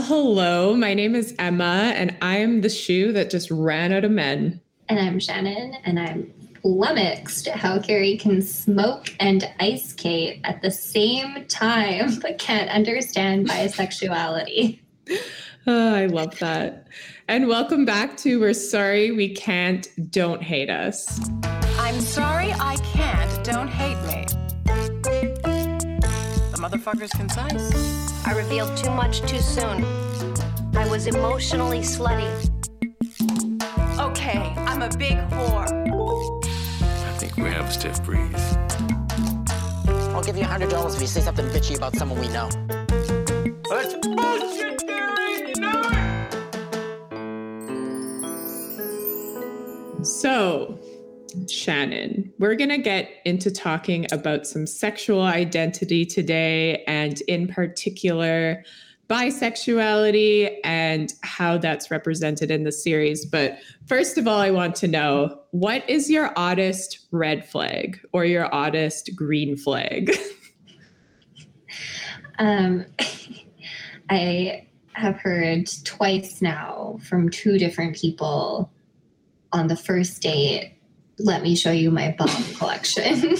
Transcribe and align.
Well, 0.00 0.08
hello. 0.08 0.74
My 0.74 0.94
name 0.94 1.14
is 1.14 1.34
Emma, 1.38 1.92
and 1.94 2.16
I'm 2.22 2.62
the 2.62 2.70
shoe 2.70 3.12
that 3.12 3.28
just 3.28 3.50
ran 3.50 3.92
out 3.92 4.02
of 4.02 4.10
men. 4.10 4.58
And 4.88 4.98
I'm 4.98 5.20
Shannon, 5.20 5.76
and 5.84 6.00
I'm 6.00 6.32
flummoxed 6.62 7.48
how 7.48 7.78
Carrie 7.80 8.16
can 8.16 8.40
smoke 8.40 9.14
and 9.20 9.46
ice 9.60 9.90
skate 9.90 10.40
at 10.44 10.62
the 10.62 10.70
same 10.70 11.44
time, 11.48 12.18
but 12.20 12.38
can't 12.38 12.70
understand 12.70 13.46
bisexuality. 13.46 14.80
Oh, 15.66 15.94
I 15.94 16.06
love 16.06 16.38
that. 16.38 16.86
And 17.28 17.46
welcome 17.46 17.84
back 17.84 18.16
to 18.18 18.40
We're 18.40 18.54
Sorry 18.54 19.10
We 19.10 19.34
Can't, 19.34 19.86
Don't 20.10 20.42
Hate 20.42 20.70
Us. 20.70 21.20
I'm 21.78 22.00
sorry 22.00 22.54
I 22.54 22.76
can't, 22.76 23.44
don't 23.44 23.68
hate 23.68 24.00
me. 24.06 24.24
The 26.52 26.56
motherfucker's 26.56 27.10
concise. 27.10 28.09
I 28.24 28.32
revealed 28.36 28.76
too 28.76 28.90
much 28.90 29.20
too 29.22 29.40
soon. 29.40 29.84
I 30.74 30.86
was 30.88 31.06
emotionally 31.06 31.80
slutty. 31.80 32.28
Okay, 33.98 34.54
I'm 34.56 34.82
a 34.82 34.88
big 34.96 35.16
whore. 35.30 35.68
I 36.82 37.12
think 37.18 37.36
we 37.36 37.50
have 37.50 37.68
a 37.68 37.72
stiff 37.72 38.02
breeze. 38.04 38.56
I'll 40.14 40.22
give 40.22 40.36
you 40.36 40.42
a 40.42 40.46
hundred 40.46 40.70
dollars 40.70 40.94
if 40.94 41.00
you 41.00 41.06
say 41.06 41.20
something 41.20 41.46
bitchy 41.46 41.76
about 41.76 41.96
someone 41.96 42.20
we 42.20 42.28
know. 42.28 42.48
That's 43.70 43.94
bullshit, 44.06 44.78
Gary! 44.86 45.48
You 45.48 45.54
know 45.60 45.82
it! 45.84 46.36
So, 50.06 50.78
Shannon, 51.48 52.32
we're 52.38 52.54
going 52.54 52.70
to 52.70 52.78
get 52.78 53.10
into 53.24 53.50
talking 53.50 54.06
about 54.12 54.46
some 54.46 54.66
sexual 54.66 55.22
identity 55.22 56.04
today, 56.04 56.84
and 56.84 57.20
in 57.22 57.46
particular, 57.46 58.64
bisexuality 59.10 60.58
and 60.62 61.14
how 61.22 61.58
that's 61.58 61.90
represented 61.90 62.50
in 62.50 62.62
the 62.62 62.70
series. 62.70 63.26
But 63.26 63.58
first 63.86 64.16
of 64.16 64.28
all, 64.28 64.38
I 64.38 64.52
want 64.52 64.76
to 64.76 64.88
know 64.88 65.40
what 65.50 65.88
is 65.90 66.08
your 66.08 66.32
oddest 66.36 67.06
red 67.10 67.48
flag 67.48 68.00
or 68.12 68.24
your 68.24 68.52
oddest 68.54 69.10
green 69.16 69.56
flag? 69.56 70.16
um, 72.38 72.86
I 74.10 74.66
have 74.92 75.16
heard 75.16 75.68
twice 75.84 76.40
now 76.40 76.98
from 77.02 77.30
two 77.30 77.58
different 77.58 77.96
people 77.96 78.70
on 79.52 79.66
the 79.66 79.76
first 79.76 80.22
date 80.22 80.76
let 81.24 81.42
me 81.42 81.56
show 81.56 81.70
you 81.70 81.90
my 81.90 82.14
bomb 82.18 82.44
collection. 82.54 83.36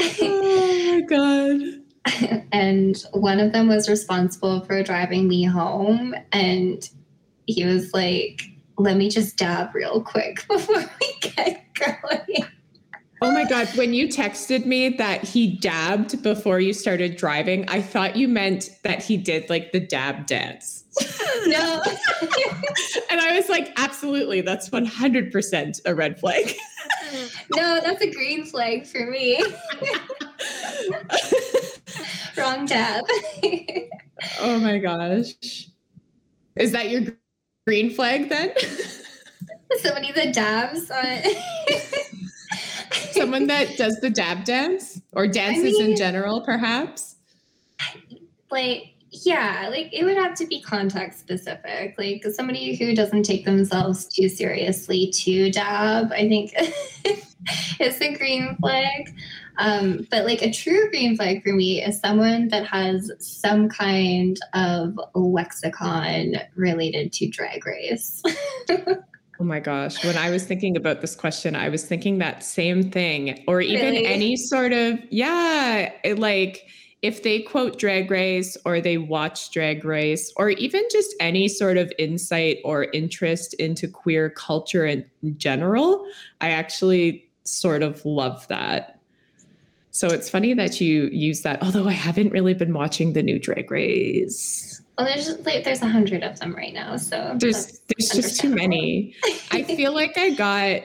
oh 0.00 0.92
my 0.92 1.00
god. 1.02 2.44
and 2.52 3.04
one 3.12 3.40
of 3.40 3.52
them 3.52 3.68
was 3.68 3.88
responsible 3.88 4.64
for 4.64 4.82
driving 4.82 5.28
me 5.28 5.44
home 5.44 6.14
and 6.32 6.88
he 7.46 7.64
was 7.64 7.92
like, 7.94 8.42
"Let 8.76 8.96
me 8.96 9.08
just 9.08 9.36
dab 9.36 9.74
real 9.74 10.02
quick 10.02 10.46
before 10.48 10.84
we 11.00 11.14
get 11.20 11.64
going." 11.74 12.46
Oh 13.20 13.32
my 13.32 13.44
God. 13.44 13.66
When 13.76 13.94
you 13.94 14.06
texted 14.06 14.64
me 14.64 14.90
that 14.90 15.24
he 15.24 15.56
dabbed 15.56 16.22
before 16.22 16.60
you 16.60 16.72
started 16.72 17.16
driving, 17.16 17.68
I 17.68 17.82
thought 17.82 18.16
you 18.16 18.28
meant 18.28 18.70
that 18.84 19.02
he 19.02 19.16
did 19.16 19.50
like 19.50 19.72
the 19.72 19.80
dab 19.80 20.26
dance. 20.26 20.84
no. 21.46 21.82
and 23.10 23.20
I 23.20 23.36
was 23.36 23.48
like, 23.48 23.72
absolutely. 23.76 24.40
That's 24.40 24.68
100% 24.70 25.80
a 25.84 25.94
red 25.94 26.18
flag. 26.18 26.54
no, 27.54 27.80
that's 27.80 28.02
a 28.02 28.10
green 28.10 28.44
flag 28.44 28.86
for 28.86 29.06
me. 29.06 29.42
Wrong 32.36 32.66
dab. 32.66 33.04
oh 34.40 34.58
my 34.58 34.78
gosh. 34.78 35.68
Is 36.56 36.72
that 36.72 36.90
your 36.90 37.02
green 37.66 37.90
flag 37.90 38.28
then? 38.28 38.52
Somebody 39.80 40.12
that 40.12 40.34
dabs 40.34 40.90
on 40.90 41.22
someone 43.18 43.46
that 43.48 43.76
does 43.76 44.00
the 44.00 44.10
dab 44.10 44.44
dance 44.44 45.00
or 45.12 45.26
dances 45.26 45.76
I 45.76 45.82
mean, 45.82 45.90
in 45.90 45.96
general, 45.96 46.40
perhaps? 46.40 47.16
Like, 48.50 48.94
yeah, 49.24 49.68
like 49.70 49.88
it 49.92 50.04
would 50.04 50.16
have 50.16 50.34
to 50.36 50.46
be 50.46 50.60
context 50.60 51.20
specific. 51.20 51.94
Like 51.98 52.24
somebody 52.32 52.76
who 52.76 52.94
doesn't 52.94 53.24
take 53.24 53.44
themselves 53.44 54.06
too 54.06 54.28
seriously 54.28 55.10
to 55.22 55.50
dab, 55.50 56.12
I 56.12 56.28
think 56.28 56.54
is 57.80 58.00
a 58.00 58.14
green 58.14 58.56
flag. 58.60 59.14
Um, 59.58 60.06
but 60.10 60.24
like 60.24 60.42
a 60.42 60.52
true 60.52 60.88
green 60.90 61.16
flag 61.16 61.42
for 61.42 61.52
me 61.52 61.82
is 61.82 61.98
someone 61.98 62.48
that 62.48 62.66
has 62.66 63.10
some 63.18 63.68
kind 63.68 64.38
of 64.54 64.98
lexicon 65.14 66.36
related 66.54 67.12
to 67.14 67.28
drag 67.28 67.66
race. 67.66 68.22
Oh 69.40 69.44
my 69.44 69.60
gosh. 69.60 70.04
When 70.04 70.16
I 70.16 70.30
was 70.30 70.44
thinking 70.44 70.76
about 70.76 71.00
this 71.00 71.14
question, 71.14 71.54
I 71.54 71.68
was 71.68 71.84
thinking 71.84 72.18
that 72.18 72.42
same 72.42 72.90
thing, 72.90 73.44
or 73.46 73.60
even 73.60 73.92
really? 73.92 74.04
any 74.04 74.36
sort 74.36 74.72
of, 74.72 74.98
yeah, 75.10 75.92
it, 76.02 76.18
like 76.18 76.66
if 77.02 77.22
they 77.22 77.42
quote 77.42 77.78
Drag 77.78 78.10
Race 78.10 78.56
or 78.64 78.80
they 78.80 78.98
watch 78.98 79.50
Drag 79.50 79.84
Race, 79.84 80.32
or 80.36 80.50
even 80.50 80.82
just 80.90 81.14
any 81.20 81.46
sort 81.48 81.76
of 81.76 81.92
insight 81.98 82.58
or 82.64 82.84
interest 82.92 83.54
into 83.54 83.86
queer 83.86 84.30
culture 84.30 84.84
in 84.84 85.04
general, 85.36 86.04
I 86.40 86.50
actually 86.50 87.28
sort 87.44 87.82
of 87.82 88.04
love 88.04 88.46
that. 88.48 88.98
So 89.90 90.08
it's 90.08 90.28
funny 90.28 90.54
that 90.54 90.80
you 90.80 91.08
use 91.12 91.42
that, 91.42 91.62
although 91.62 91.88
I 91.88 91.92
haven't 91.92 92.30
really 92.30 92.54
been 92.54 92.72
watching 92.72 93.12
the 93.12 93.22
new 93.22 93.38
Drag 93.38 93.70
Race. 93.70 94.82
Well, 94.96 95.06
there's 95.06 95.38
like 95.46 95.64
there's 95.64 95.82
a 95.82 95.88
hundred 95.88 96.24
of 96.24 96.40
them 96.40 96.54
right 96.54 96.74
now, 96.74 96.96
so 96.96 97.36
there's 97.38 97.80
there's 97.88 98.10
just 98.10 98.40
too 98.40 98.48
many. 98.48 99.14
I 99.52 99.62
feel 99.62 99.94
like 99.94 100.18
I 100.18 100.30
got 100.30 100.82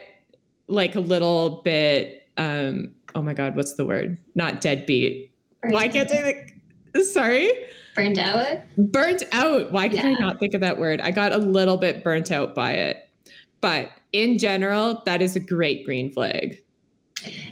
like 0.67 0.95
a 0.95 0.99
little 0.99 1.61
bit. 1.63 2.27
um 2.37 2.93
Oh 3.15 3.21
my 3.21 3.33
god, 3.33 3.55
what's 3.55 3.73
the 3.73 3.85
word? 3.85 4.17
Not 4.35 4.61
deadbeat. 4.61 5.32
Why 5.63 5.87
can't 5.87 6.11
I? 6.11 6.23
Like, 6.23 6.55
sorry. 7.05 7.51
Burned 7.95 8.17
out. 8.17 8.59
Burnt 8.77 9.23
out. 9.31 9.71
Why 9.71 9.87
can 9.87 9.97
yeah. 10.11 10.17
I 10.17 10.19
not 10.19 10.39
think 10.39 10.53
of 10.53 10.61
that 10.61 10.79
word? 10.79 10.99
I 11.01 11.11
got 11.11 11.31
a 11.31 11.37
little 11.37 11.77
bit 11.77 12.03
burnt 12.03 12.31
out 12.31 12.55
by 12.55 12.73
it, 12.73 13.09
but 13.61 13.91
in 14.11 14.37
general, 14.37 15.01
that 15.05 15.21
is 15.21 15.35
a 15.35 15.39
great 15.39 15.85
green 15.85 16.11
flag. 16.11 16.59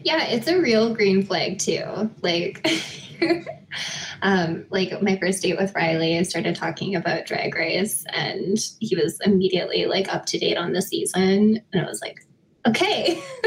Yeah, 0.04 0.26
it's 0.26 0.48
a 0.48 0.60
real 0.60 0.94
green 0.94 1.26
flag 1.26 1.60
too. 1.60 2.12
Like. 2.22 2.68
um, 4.22 4.66
like 4.70 5.00
my 5.02 5.18
first 5.18 5.44
date 5.44 5.58
with 5.58 5.74
Riley, 5.76 6.18
I 6.18 6.24
started 6.24 6.56
talking 6.56 6.96
about 6.96 7.26
Drag 7.26 7.54
Race, 7.56 8.04
and 8.14 8.58
he 8.80 8.96
was 8.96 9.20
immediately 9.24 9.86
like 9.86 10.14
up 10.14 10.26
to 10.28 10.40
date 10.40 10.58
on 10.58 10.74
the 10.74 10.82
season, 10.82 11.62
and 11.72 11.82
I 11.82 11.86
was 11.86 12.02
like, 12.02 12.26
okay, 12.68 13.22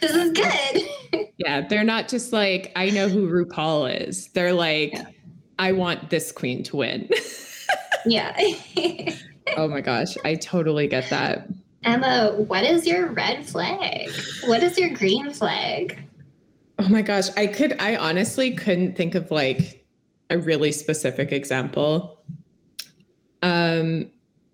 this 0.00 0.12
is 0.12 0.32
good. 0.32 1.28
yeah, 1.38 1.66
they're 1.66 1.84
not 1.84 2.08
just 2.08 2.32
like 2.32 2.72
I 2.76 2.90
know 2.90 3.08
who 3.08 3.28
RuPaul 3.28 4.08
is. 4.08 4.28
They're 4.28 4.52
like, 4.52 4.92
yeah. 4.92 5.04
I 5.58 5.72
want 5.72 6.10
this 6.10 6.32
queen 6.32 6.62
to 6.64 6.76
win. 6.76 7.08
yeah. 8.06 8.36
oh 9.56 9.68
my 9.68 9.80
gosh, 9.80 10.16
I 10.24 10.34
totally 10.36 10.88
get 10.88 11.08
that. 11.10 11.48
Emma, 11.82 12.34
what 12.36 12.64
is 12.64 12.86
your 12.86 13.08
red 13.08 13.46
flag? 13.46 14.10
What 14.44 14.62
is 14.62 14.78
your 14.78 14.90
green 14.90 15.32
flag? 15.32 15.98
Oh 16.78 16.88
my 16.88 17.02
gosh, 17.02 17.28
I 17.36 17.46
could 17.46 17.78
I 17.80 17.96
honestly 17.96 18.52
couldn't 18.52 18.96
think 18.96 19.14
of 19.14 19.30
like 19.30 19.86
a 20.28 20.38
really 20.38 20.72
specific 20.72 21.32
example. 21.32 22.22
Um 23.42 24.10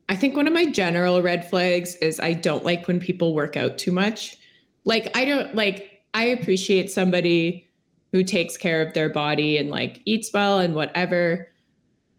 I 0.09 0.17
think 0.17 0.37
one 0.37 0.47
of 0.47 0.53
my 0.53 0.67
general 0.67 1.21
red 1.23 1.49
flags 1.49 1.97
is 1.97 2.21
I 2.21 2.33
don't 2.33 2.65
like 2.65 2.87
when 2.87 3.01
people 3.01 3.35
work 3.35 3.57
out 3.57 3.79
too 3.79 3.93
much. 3.93 4.37
Like 4.85 5.17
I 5.17 5.25
don't 5.25 5.55
like 5.55 6.03
I 6.15 6.25
appreciate 6.27 6.91
somebody 6.91 7.69
who 8.13 8.23
takes 8.23 8.57
care 8.57 8.81
of 8.81 8.95
their 8.95 9.09
body 9.09 9.59
and 9.59 9.69
like 9.69 10.01
eats 10.05 10.33
well 10.33 10.59
and 10.61 10.75
whatever. 10.75 11.49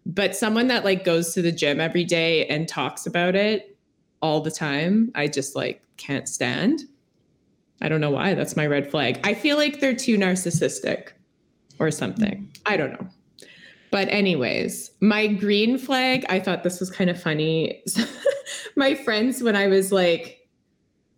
But 0.05 0.35
someone 0.35 0.67
that 0.67 0.85
like 0.85 1.03
goes 1.03 1.33
to 1.33 1.41
the 1.41 1.51
gym 1.51 1.79
every 1.79 2.03
day 2.03 2.45
and 2.47 2.67
talks 2.67 3.05
about 3.05 3.35
it 3.35 3.77
all 4.21 4.41
the 4.41 4.51
time, 4.51 5.11
I 5.15 5.27
just 5.27 5.55
like 5.55 5.81
can't 5.95 6.27
stand. 6.27 6.81
I 7.81 7.89
don't 7.89 8.01
know 8.01 8.11
why. 8.11 8.33
That's 8.33 8.55
my 8.55 8.67
red 8.67 8.89
flag. 8.89 9.19
I 9.23 9.33
feel 9.33 9.57
like 9.57 9.79
they're 9.79 9.95
too 9.95 10.17
narcissistic 10.17 11.09
or 11.79 11.91
something. 11.91 12.51
I 12.65 12.75
don't 12.75 12.91
know. 12.91 13.07
But, 13.91 14.07
anyways, 14.09 14.91
my 15.01 15.27
green 15.27 15.77
flag, 15.77 16.25
I 16.29 16.39
thought 16.39 16.63
this 16.63 16.79
was 16.79 16.89
kind 16.89 17.09
of 17.09 17.21
funny. 17.21 17.83
my 18.75 18.95
friends, 18.95 19.41
when 19.41 19.55
I 19.55 19.67
was 19.67 19.91
like 19.91 20.39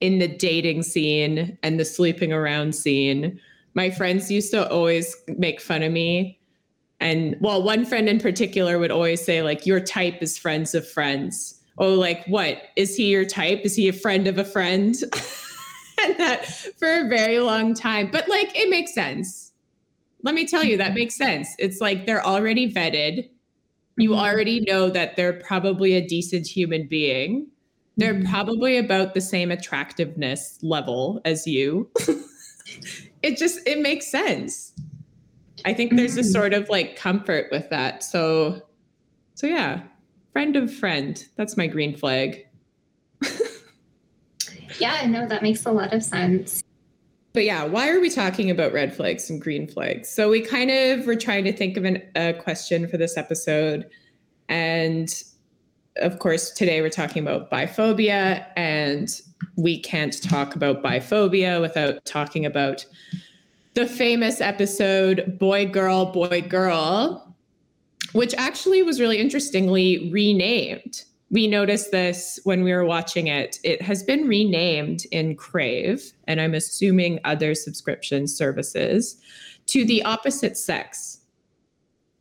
in 0.01 0.19
the 0.19 0.27
dating 0.27 0.83
scene 0.83 1.57
and 1.63 1.79
the 1.79 1.85
sleeping 1.85 2.31
around 2.31 2.75
scene, 2.75 3.39
my 3.73 3.89
friends 3.89 4.31
used 4.31 4.51
to 4.51 4.69
always 4.69 5.15
make 5.27 5.59
fun 5.59 5.83
of 5.83 5.91
me. 5.91 6.39
And 6.99 7.35
well, 7.39 7.63
one 7.63 7.85
friend 7.85 8.09
in 8.09 8.19
particular 8.19 8.77
would 8.77 8.91
always 8.91 9.23
say, 9.23 9.41
like, 9.41 9.65
your 9.65 9.79
type 9.79 10.21
is 10.21 10.37
friends 10.37 10.75
of 10.75 10.87
friends. 10.87 11.59
Oh, 11.77 11.93
like, 11.93 12.25
what? 12.27 12.61
Is 12.75 12.95
he 12.95 13.09
your 13.09 13.25
type? 13.25 13.61
Is 13.63 13.75
he 13.75 13.87
a 13.87 13.93
friend 13.93 14.27
of 14.27 14.37
a 14.37 14.45
friend? 14.45 14.95
And 16.01 16.17
that 16.17 16.45
for 16.77 16.87
a 16.87 17.07
very 17.07 17.39
long 17.39 17.73
time. 17.73 18.09
But 18.11 18.29
like 18.29 18.55
it 18.55 18.69
makes 18.69 18.93
sense. 18.93 19.48
Let 20.23 20.35
me 20.35 20.45
tell 20.45 20.63
you, 20.63 20.77
that 20.77 20.93
makes 20.93 21.15
sense. 21.15 21.47
It's 21.59 21.79
like 21.79 22.05
they're 22.05 22.25
already 22.25 22.71
vetted. 22.71 23.29
You 23.97 24.11
Mhm. 24.11 24.17
already 24.19 24.59
know 24.61 24.89
that 24.89 25.15
they're 25.15 25.33
probably 25.33 25.95
a 25.95 26.05
decent 26.05 26.47
human 26.47 26.87
being. 26.87 27.47
They're 27.97 28.15
Mhm. 28.15 28.29
probably 28.29 28.77
about 28.77 29.13
the 29.13 29.21
same 29.21 29.51
attractiveness 29.51 30.57
level 30.61 31.21
as 31.25 31.45
you. 31.47 31.89
it 33.23 33.37
just 33.37 33.59
it 33.67 33.79
makes 33.79 34.07
sense. 34.07 34.73
I 35.65 35.73
think 35.73 35.95
there's 35.95 36.17
a 36.17 36.21
Mhm. 36.21 36.31
sort 36.31 36.53
of 36.53 36.69
like 36.69 36.95
comfort 36.95 37.47
with 37.51 37.69
that. 37.69 38.03
So 38.03 38.61
so 39.35 39.47
yeah, 39.47 39.83
friend 40.33 40.55
of 40.55 40.73
friend. 40.73 41.25
That's 41.37 41.55
my 41.57 41.67
green 41.67 41.95
flag. 41.95 42.45
Yeah, 44.79 45.05
no, 45.07 45.27
that 45.27 45.41
makes 45.43 45.65
a 45.65 45.71
lot 45.71 45.93
of 45.93 46.03
sense. 46.03 46.61
But 47.33 47.45
yeah, 47.45 47.63
why 47.63 47.89
are 47.89 47.99
we 47.99 48.09
talking 48.09 48.49
about 48.49 48.73
red 48.73 48.95
flags 48.95 49.29
and 49.29 49.39
green 49.39 49.67
flags? 49.67 50.09
So 50.09 50.29
we 50.29 50.41
kind 50.41 50.71
of 50.71 51.05
were 51.05 51.15
trying 51.15 51.43
to 51.43 51.53
think 51.53 51.77
of 51.77 51.85
an, 51.85 52.01
a 52.15 52.33
question 52.33 52.87
for 52.87 52.97
this 52.97 53.17
episode. 53.17 53.85
And 54.47 55.13
of 55.97 56.19
course, 56.19 56.49
today 56.51 56.81
we're 56.81 56.89
talking 56.89 57.21
about 57.21 57.51
biphobia. 57.51 58.45
And 58.55 59.09
we 59.55 59.79
can't 59.79 60.21
talk 60.23 60.55
about 60.55 60.83
biphobia 60.83 61.61
without 61.61 62.03
talking 62.05 62.45
about 62.45 62.85
the 63.75 63.85
famous 63.85 64.41
episode 64.41 65.37
Boy, 65.37 65.65
Girl, 65.67 66.07
Boy, 66.11 66.41
Girl, 66.41 67.35
which 68.13 68.33
actually 68.35 68.81
was 68.81 68.99
really 68.99 69.19
interestingly 69.19 70.09
renamed. 70.11 71.03
We 71.31 71.47
noticed 71.47 71.91
this 71.91 72.39
when 72.43 72.63
we 72.63 72.73
were 72.73 72.85
watching 72.85 73.27
it. 73.27 73.59
It 73.63 73.81
has 73.81 74.01
been 74.01 74.27
renamed 74.27 75.05
in 75.11 75.35
Crave, 75.35 76.11
and 76.27 76.41
I'm 76.41 76.55
assuming 76.55 77.19
other 77.23 77.53
subscription 77.53 78.27
services, 78.27 79.21
to 79.67 79.85
the 79.85 80.03
opposite 80.03 80.57
sex, 80.57 81.19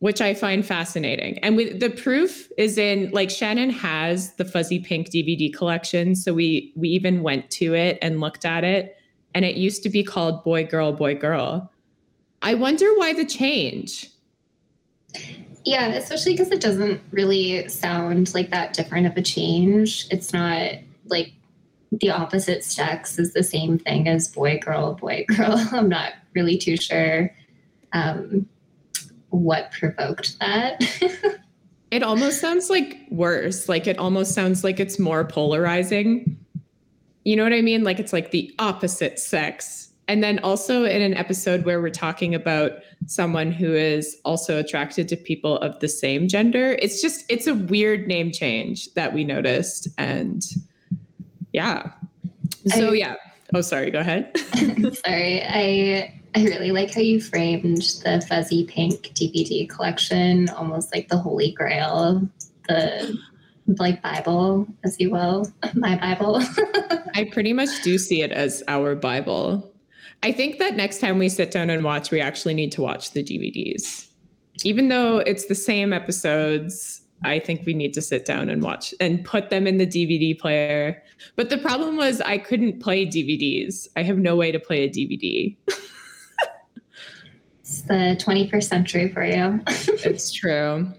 which 0.00 0.20
I 0.20 0.34
find 0.34 0.64
fascinating. 0.64 1.38
And 1.38 1.58
the 1.58 1.90
proof 1.90 2.50
is 2.58 2.76
in 2.76 3.10
like 3.10 3.30
Shannon 3.30 3.70
has 3.70 4.34
the 4.34 4.44
Fuzzy 4.44 4.78
Pink 4.78 5.08
DVD 5.08 5.52
collection, 5.52 6.14
so 6.14 6.34
we 6.34 6.72
we 6.76 6.90
even 6.90 7.22
went 7.22 7.50
to 7.52 7.74
it 7.74 7.98
and 8.02 8.20
looked 8.20 8.44
at 8.44 8.62
it, 8.62 8.96
and 9.34 9.44
it 9.44 9.56
used 9.56 9.82
to 9.84 9.88
be 9.88 10.04
called 10.04 10.44
Boy 10.44 10.64
Girl 10.64 10.92
Boy 10.92 11.14
Girl. 11.14 11.72
I 12.42 12.54
wonder 12.54 12.86
why 12.96 13.14
the 13.14 13.24
change. 13.24 14.10
Yeah, 15.68 15.88
especially 15.88 16.32
because 16.32 16.50
it 16.50 16.62
doesn't 16.62 17.02
really 17.10 17.68
sound 17.68 18.32
like 18.32 18.48
that 18.52 18.72
different 18.72 19.06
of 19.06 19.18
a 19.18 19.22
change. 19.22 20.06
It's 20.10 20.32
not 20.32 20.72
like 21.04 21.34
the 21.92 22.08
opposite 22.10 22.64
sex 22.64 23.18
is 23.18 23.34
the 23.34 23.42
same 23.42 23.78
thing 23.78 24.08
as 24.08 24.28
boy, 24.28 24.58
girl, 24.60 24.94
boy, 24.94 25.26
girl. 25.36 25.62
I'm 25.72 25.90
not 25.90 26.14
really 26.34 26.56
too 26.56 26.78
sure 26.78 27.30
um, 27.92 28.48
what 29.28 29.70
provoked 29.72 30.38
that. 30.38 30.82
It 31.90 32.02
almost 32.02 32.38
sounds 32.38 32.68
like 32.68 32.98
worse. 33.10 33.66
Like 33.66 33.86
it 33.86 33.98
almost 33.98 34.34
sounds 34.34 34.62
like 34.62 34.78
it's 34.78 34.98
more 34.98 35.24
polarizing. 35.24 36.36
You 37.24 37.34
know 37.34 37.44
what 37.44 37.54
I 37.54 37.62
mean? 37.62 37.82
Like 37.82 37.98
it's 37.98 38.12
like 38.12 38.30
the 38.30 38.54
opposite 38.58 39.18
sex. 39.18 39.87
And 40.08 40.22
then 40.22 40.38
also 40.40 40.84
in 40.84 41.02
an 41.02 41.14
episode 41.14 41.64
where 41.64 41.80
we're 41.80 41.90
talking 41.90 42.34
about 42.34 42.72
someone 43.06 43.52
who 43.52 43.74
is 43.74 44.16
also 44.24 44.58
attracted 44.58 45.06
to 45.08 45.16
people 45.16 45.58
of 45.58 45.78
the 45.80 45.88
same 45.88 46.26
gender, 46.28 46.76
it's 46.80 47.00
just, 47.02 47.24
it's 47.28 47.46
a 47.46 47.54
weird 47.54 48.08
name 48.08 48.32
change 48.32 48.92
that 48.94 49.12
we 49.12 49.22
noticed. 49.22 49.86
And 49.98 50.42
yeah. 51.52 51.92
So 52.66 52.90
I- 52.90 52.94
yeah. 52.94 53.14
Oh, 53.54 53.60
sorry. 53.60 53.90
Go 53.90 54.00
ahead. 54.00 54.36
Sorry, 55.06 55.42
I 55.42 56.14
I 56.34 56.44
really 56.44 56.70
like 56.72 56.92
how 56.92 57.00
you 57.00 57.20
framed 57.20 57.78
the 58.04 58.22
fuzzy 58.28 58.64
pink 58.64 59.12
DVD 59.14 59.66
collection, 59.68 60.50
almost 60.50 60.94
like 60.94 61.08
the 61.08 61.16
Holy 61.16 61.52
Grail, 61.52 62.28
the 62.68 63.18
like 63.78 64.02
Bible, 64.02 64.66
as 64.84 65.00
you 65.00 65.10
will, 65.10 65.50
my 65.74 65.96
Bible. 65.96 66.42
I 67.14 67.28
pretty 67.32 67.54
much 67.54 67.70
do 67.82 67.96
see 67.96 68.20
it 68.22 68.32
as 68.32 68.62
our 68.68 68.94
Bible. 68.94 69.72
I 70.22 70.32
think 70.32 70.58
that 70.58 70.74
next 70.74 71.00
time 71.00 71.18
we 71.18 71.28
sit 71.28 71.50
down 71.50 71.70
and 71.70 71.84
watch, 71.84 72.10
we 72.10 72.20
actually 72.20 72.54
need 72.54 72.72
to 72.72 72.82
watch 72.82 73.12
the 73.12 73.22
DVDs. 73.22 74.08
Even 74.64 74.88
though 74.88 75.18
it's 75.18 75.46
the 75.46 75.54
same 75.54 75.92
episodes, 75.92 77.02
I 77.24 77.38
think 77.38 77.64
we 77.66 77.74
need 77.74 77.92
to 77.94 78.02
sit 78.02 78.24
down 78.24 78.48
and 78.48 78.62
watch 78.62 78.94
and 79.00 79.24
put 79.24 79.50
them 79.50 79.66
in 79.66 79.78
the 79.78 79.86
DVD 79.86 80.38
player. 80.38 81.02
But 81.36 81.50
the 81.50 81.58
problem 81.58 81.96
was 81.96 82.20
I 82.20 82.38
couldn't 82.38 82.80
play 82.80 83.06
DVDs. 83.06 83.88
I 83.96 84.02
have 84.02 84.18
no 84.18 84.36
way 84.36 84.52
to 84.52 84.58
play 84.58 84.84
a 84.84 84.88
DVD. 84.88 85.56
it's 87.60 87.82
the 87.82 88.16
21st 88.20 88.64
century 88.64 89.12
for 89.12 89.24
you. 89.24 89.60
it's 89.66 90.32
true. 90.32 90.92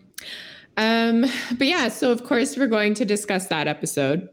Um, 0.77 1.25
but 1.57 1.67
yeah, 1.67 1.89
so 1.89 2.11
of 2.11 2.23
course 2.23 2.57
we're 2.57 2.67
going 2.67 2.93
to 2.95 3.05
discuss 3.05 3.47
that 3.47 3.67
episode, 3.67 4.29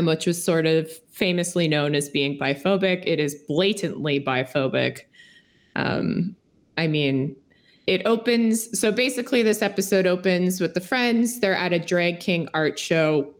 which 0.00 0.26
was 0.26 0.42
sort 0.42 0.66
of 0.66 0.90
famously 1.10 1.68
known 1.68 1.94
as 1.94 2.08
being 2.08 2.38
biphobic. 2.38 3.04
It 3.06 3.20
is 3.20 3.34
blatantly 3.46 4.20
biphobic. 4.20 5.00
Um, 5.76 6.34
I 6.78 6.86
mean, 6.86 7.36
it 7.86 8.02
opens. 8.06 8.78
So 8.78 8.90
basically, 8.92 9.42
this 9.42 9.62
episode 9.62 10.06
opens 10.06 10.60
with 10.60 10.74
the 10.74 10.80
friends. 10.80 11.40
They're 11.40 11.54
at 11.54 11.72
a 11.72 11.78
drag 11.78 12.20
king 12.20 12.48
art 12.54 12.78
show, 12.78 13.34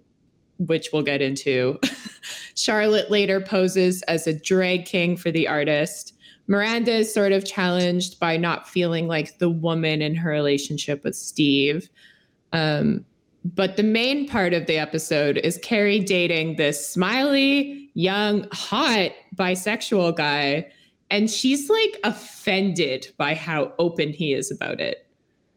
which 0.58 0.90
we'll 0.93 1.02
get 1.02 1.22
into. 1.22 1.78
Charlotte 2.55 3.10
later 3.10 3.40
poses 3.40 4.02
as 4.02 4.26
a 4.26 4.38
drag 4.38 4.84
king 4.84 5.16
for 5.16 5.31
the 5.31 5.48
artist. 5.48 6.14
Miranda 6.48 6.93
is 6.93 7.12
sort 7.12 7.32
of 7.32 7.44
challenged 7.44 8.19
by 8.19 8.37
not 8.37 8.69
feeling 8.69 9.06
like 9.06 9.38
the 9.38 9.48
woman 9.48 10.02
in 10.02 10.14
her 10.14 10.31
relationship 10.31 11.05
with 11.05 11.16
Steve. 11.16 11.88
Um, 12.52 13.05
but 13.44 13.77
the 13.77 13.83
main 13.83 14.29
part 14.29 14.55
of 14.55 14.67
the 14.67 14.79
episode 14.79 15.39
is 15.39 15.59
Carrie 15.62 15.99
dating 15.99 16.56
this 16.56 16.87
smiley, 16.87 17.91
young, 17.94 18.47
hot 18.53 19.11
bisexual 19.35 20.17
guy. 20.17 20.71
And 21.11 21.31
she's 21.31 21.69
like 21.69 21.99
offended 22.05 23.12
by 23.19 23.35
how 23.35 23.73
open 23.79 24.12
he 24.12 24.33
is 24.33 24.50
about 24.50 24.81
it. 24.81 25.06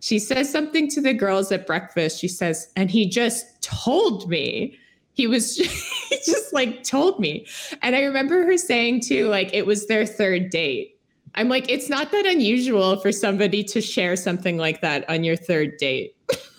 She 0.02 0.20
says 0.20 0.52
something 0.52 0.90
to 0.90 1.02
the 1.02 1.14
girls 1.14 1.52
at 1.52 1.66
breakfast. 1.66 2.20
She 2.20 2.28
says, 2.28 2.72
and 2.76 2.92
he 2.92 3.08
just 3.10 3.62
told 3.62 4.30
me. 4.30 4.78
He 5.14 5.28
was 5.28 5.56
he 6.10 6.18
just 6.26 6.54
like 6.54 6.84
told 6.84 7.20
me. 7.20 7.48
And 7.82 7.96
I 7.96 8.04
remember 8.04 8.46
her 8.46 8.58
saying 8.58 9.02
too, 9.02 9.28
like 9.30 9.54
it 9.54 9.66
was 9.66 9.88
their 9.88 10.06
third 10.06 10.50
date. 10.50 11.00
I'm 11.36 11.50
like, 11.50 11.70
it's 11.70 11.90
not 11.90 12.12
that 12.12 12.26
unusual 12.26 13.00
for 13.00 13.12
somebody 13.12 13.64
to 13.66 13.82
share 13.82 14.16
something 14.16 14.58
like 14.58 14.82
that 14.82 15.10
on 15.10 15.24
your 15.24 15.36
third 15.36 15.78
date. 15.78 16.16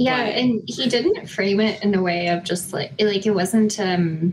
Yeah, 0.00 0.22
Right. 0.22 0.36
and 0.36 0.62
he 0.68 0.88
didn't 0.88 1.26
frame 1.26 1.58
it 1.58 1.82
in 1.82 1.92
a 1.94 2.00
way 2.00 2.28
of 2.28 2.44
just 2.44 2.72
like 2.72 2.92
like 3.00 3.26
it 3.26 3.32
wasn't 3.34 3.80
um 3.80 4.32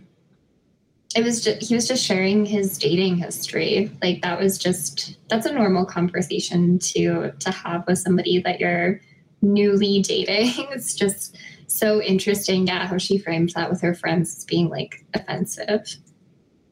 it 1.16 1.24
was 1.24 1.44
just 1.44 1.68
he 1.68 1.74
was 1.74 1.88
just 1.88 2.04
sharing 2.06 2.46
his 2.46 2.78
dating 2.78 3.18
history. 3.18 3.90
Like 4.04 4.22
that 4.22 4.40
was 4.40 4.60
just 4.60 5.18
that's 5.28 5.48
a 5.48 5.52
normal 5.52 5.84
conversation 5.86 6.78
to 6.80 7.32
to 7.40 7.52
have 7.52 7.84
with 7.88 7.98
somebody 7.98 8.40
that 8.42 8.60
you're 8.60 9.02
newly 9.42 10.02
dating. 10.02 10.68
It's 10.72 10.94
just 10.94 11.36
so 11.68 12.00
interesting, 12.02 12.68
yeah, 12.68 12.86
how 12.86 13.00
she 13.00 13.18
framed 13.18 13.50
that 13.56 13.70
with 13.72 13.82
her 13.82 13.96
friends 13.96 14.38
as 14.38 14.46
being 14.46 14.70
like 14.70 15.04
offensive. 15.16 15.98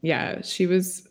Yeah, 0.02 0.40
she 0.42 0.66
was 0.66 1.08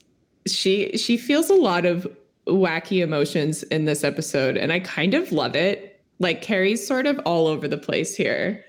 she 0.48 0.96
she 0.98 1.17
feels 1.17 1.50
a 1.50 1.55
lot 1.55 1.86
of 1.86 2.07
wacky 2.48 3.01
emotions 3.01 3.63
in 3.63 3.86
this 3.86 4.03
episode 4.05 4.55
and 4.57 4.72
I 4.72 4.79
kind 4.79 5.13
of 5.13 5.34
love 5.34 5.55
it. 5.55 5.92
Like 6.20 6.41
Carrie's 6.41 6.86
sort 6.86 7.08
of 7.08 7.20
all 7.25 7.48
over 7.48 7.67
the 7.67 7.77
place 7.77 8.15
here. 8.15 8.63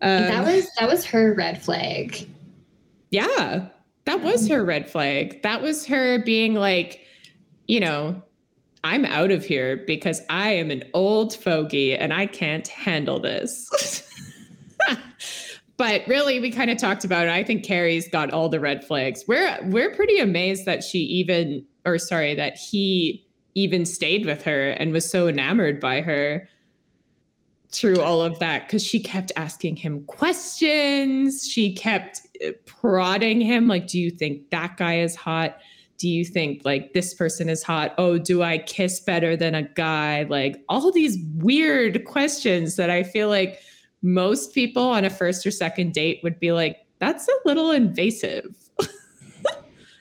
Um, 0.00 0.22
that 0.22 0.44
was 0.44 0.68
that 0.78 0.88
was 0.88 1.04
her 1.06 1.34
red 1.34 1.62
flag. 1.62 2.28
Yeah, 3.10 3.68
that 4.04 4.20
was 4.22 4.48
her 4.48 4.64
red 4.64 4.90
flag. 4.90 5.42
That 5.42 5.62
was 5.62 5.86
her 5.86 6.18
being 6.18 6.54
like, 6.54 7.06
you 7.68 7.78
know, 7.78 8.20
I'm 8.84 9.04
out 9.04 9.30
of 9.30 9.44
here 9.44 9.76
because 9.86 10.20
I 10.28 10.50
am 10.50 10.70
an 10.70 10.82
old 10.92 11.36
fogey 11.36 11.96
and 11.96 12.12
I 12.12 12.26
can't 12.26 12.66
handle 12.66 13.20
this. 13.20 14.08
but 15.76 16.02
really, 16.08 16.40
we 16.40 16.50
kind 16.50 16.70
of 16.70 16.78
talked 16.78 17.04
about 17.04 17.26
it. 17.26 17.30
I 17.30 17.44
think 17.44 17.64
Carrie's 17.64 18.08
got 18.08 18.32
all 18.32 18.48
the 18.48 18.58
red 18.58 18.84
flags. 18.84 19.24
We're 19.28 19.56
we're 19.64 19.94
pretty 19.94 20.18
amazed 20.18 20.64
that 20.64 20.82
she 20.82 20.98
even, 20.98 21.64
or 21.84 21.98
sorry, 21.98 22.34
that 22.34 22.56
he 22.56 23.24
even 23.54 23.84
stayed 23.84 24.26
with 24.26 24.42
her 24.42 24.70
and 24.70 24.92
was 24.92 25.08
so 25.08 25.28
enamored 25.28 25.80
by 25.80 26.00
her 26.00 26.48
through 27.70 28.00
all 28.00 28.20
of 28.22 28.38
that 28.38 28.66
because 28.66 28.84
she 28.84 29.00
kept 29.00 29.32
asking 29.36 29.76
him 29.76 30.04
questions. 30.04 31.48
She 31.48 31.74
kept 31.74 32.20
uh, 32.44 32.50
prodding 32.66 33.40
him, 33.40 33.66
like, 33.66 33.86
do 33.86 33.98
you 33.98 34.10
think 34.10 34.50
that 34.50 34.76
guy 34.76 35.00
is 35.00 35.16
hot? 35.16 35.56
Do 35.98 36.08
you 36.08 36.24
think 36.24 36.62
like 36.64 36.92
this 36.92 37.14
person 37.14 37.48
is 37.48 37.62
hot? 37.62 37.94
Oh, 37.96 38.18
do 38.18 38.42
I 38.42 38.58
kiss 38.58 39.00
better 39.00 39.36
than 39.36 39.54
a 39.54 39.62
guy? 39.62 40.24
Like 40.24 40.62
all 40.68 40.90
these 40.90 41.18
weird 41.36 42.04
questions 42.04 42.76
that 42.76 42.90
I 42.90 43.04
feel 43.04 43.28
like 43.28 43.60
most 44.02 44.52
people 44.52 44.82
on 44.82 45.04
a 45.04 45.10
first 45.10 45.46
or 45.46 45.52
second 45.52 45.94
date 45.94 46.20
would 46.22 46.40
be 46.40 46.52
like, 46.52 46.78
that's 46.98 47.28
a 47.28 47.48
little 47.48 47.70
invasive. 47.70 48.61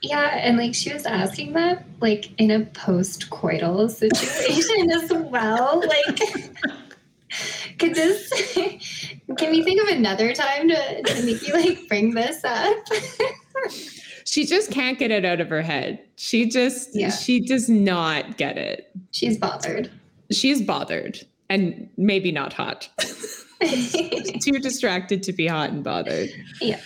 Yeah, 0.01 0.37
and 0.37 0.57
like 0.57 0.73
she 0.73 0.91
was 0.91 1.05
asking 1.05 1.53
that 1.53 1.85
like 1.99 2.31
in 2.39 2.49
a 2.51 2.61
post-coital 2.61 3.89
situation 3.89 4.91
as 4.91 5.11
well. 5.13 5.83
Like, 5.87 6.19
could 7.79 7.93
this? 7.93 8.29
Can 9.37 9.51
we 9.51 9.63
think 9.63 9.81
of 9.81 9.87
another 9.95 10.33
time 10.33 10.67
to, 10.69 11.03
to 11.03 11.23
make 11.23 11.47
you 11.47 11.53
like 11.53 11.87
bring 11.87 12.13
this 12.13 12.43
up? 12.43 12.77
She 14.25 14.45
just 14.45 14.71
can't 14.71 14.97
get 14.97 15.11
it 15.11 15.25
out 15.25 15.39
of 15.41 15.49
her 15.49 15.61
head. 15.61 15.99
She 16.15 16.47
just 16.49 16.95
Yeah. 16.95 17.11
she 17.11 17.39
does 17.39 17.69
not 17.69 18.37
get 18.37 18.57
it. 18.57 18.89
She's 19.11 19.37
bothered. 19.37 19.91
She's 20.31 20.61
bothered 20.61 21.19
and 21.49 21.89
maybe 21.97 22.31
not 22.31 22.53
hot. 22.53 22.89
Too 23.61 24.59
distracted 24.61 25.21
to 25.23 25.33
be 25.33 25.47
hot 25.47 25.69
and 25.71 25.83
bothered. 25.83 26.29
Yeah. 26.61 26.79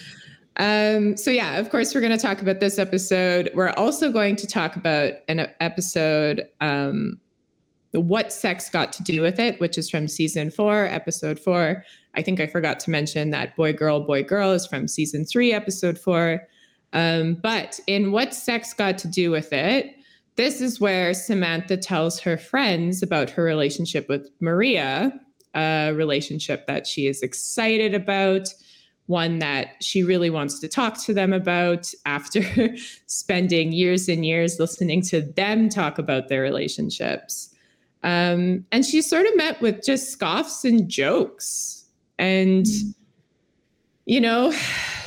Um, 0.57 1.17
so 1.17 1.31
yeah, 1.31 1.57
of 1.57 1.69
course, 1.69 1.93
we're 1.93 2.01
going 2.01 2.17
to 2.17 2.17
talk 2.17 2.41
about 2.41 2.59
this 2.59 2.79
episode. 2.79 3.51
We're 3.53 3.71
also 3.71 4.11
going 4.11 4.35
to 4.37 4.47
talk 4.47 4.75
about 4.75 5.13
an 5.27 5.47
episode, 5.59 6.47
um, 6.61 7.19
what 7.91 8.31
sex 8.31 8.69
got 8.69 8.91
to 8.93 9.03
do 9.03 9.21
with 9.21 9.39
it, 9.39 9.59
which 9.59 9.77
is 9.77 9.89
from 9.89 10.07
season 10.07 10.51
four, 10.51 10.85
episode 10.85 11.39
four. 11.39 11.83
I 12.13 12.21
think 12.21 12.39
I 12.39 12.47
forgot 12.47 12.79
to 12.81 12.89
mention 12.89 13.31
that 13.31 13.55
boy, 13.55 13.73
girl, 13.73 14.01
boy, 14.01 14.23
girl 14.23 14.51
is 14.51 14.65
from 14.65 14.87
season 14.87 15.25
three, 15.25 15.53
episode 15.53 15.97
four. 15.97 16.47
Um, 16.93 17.35
but 17.35 17.79
in 17.87 18.11
what 18.11 18.33
sex 18.33 18.73
got 18.73 18.97
to 18.99 19.07
do 19.07 19.31
with 19.31 19.51
it, 19.51 19.95
this 20.35 20.61
is 20.61 20.79
where 20.81 21.13
Samantha 21.13 21.77
tells 21.77 22.19
her 22.19 22.37
friends 22.37 23.01
about 23.01 23.29
her 23.29 23.43
relationship 23.43 24.07
with 24.09 24.29
Maria, 24.41 25.13
a 25.53 25.91
relationship 25.93 26.67
that 26.67 26.85
she 26.87 27.07
is 27.07 27.21
excited 27.21 27.93
about 27.93 28.49
one 29.07 29.39
that 29.39 29.83
she 29.83 30.03
really 30.03 30.29
wants 30.29 30.59
to 30.59 30.67
talk 30.67 30.99
to 31.03 31.13
them 31.13 31.31
about 31.31 31.91
after 32.05 32.41
spending 33.05 33.71
years 33.71 34.09
and 34.09 34.25
years 34.25 34.59
listening 34.59 35.01
to 35.03 35.21
them 35.21 35.69
talk 35.69 35.99
about 35.99 36.27
their 36.27 36.41
relationships. 36.41 37.53
Um, 38.03 38.65
and 38.71 38.85
she's 38.85 39.09
sort 39.09 39.25
of 39.25 39.35
met 39.35 39.61
with 39.61 39.83
just 39.83 40.11
scoffs 40.11 40.63
and 40.63 40.89
jokes. 40.89 41.85
And, 42.17 42.67
you 44.05 44.21
know, 44.21 44.53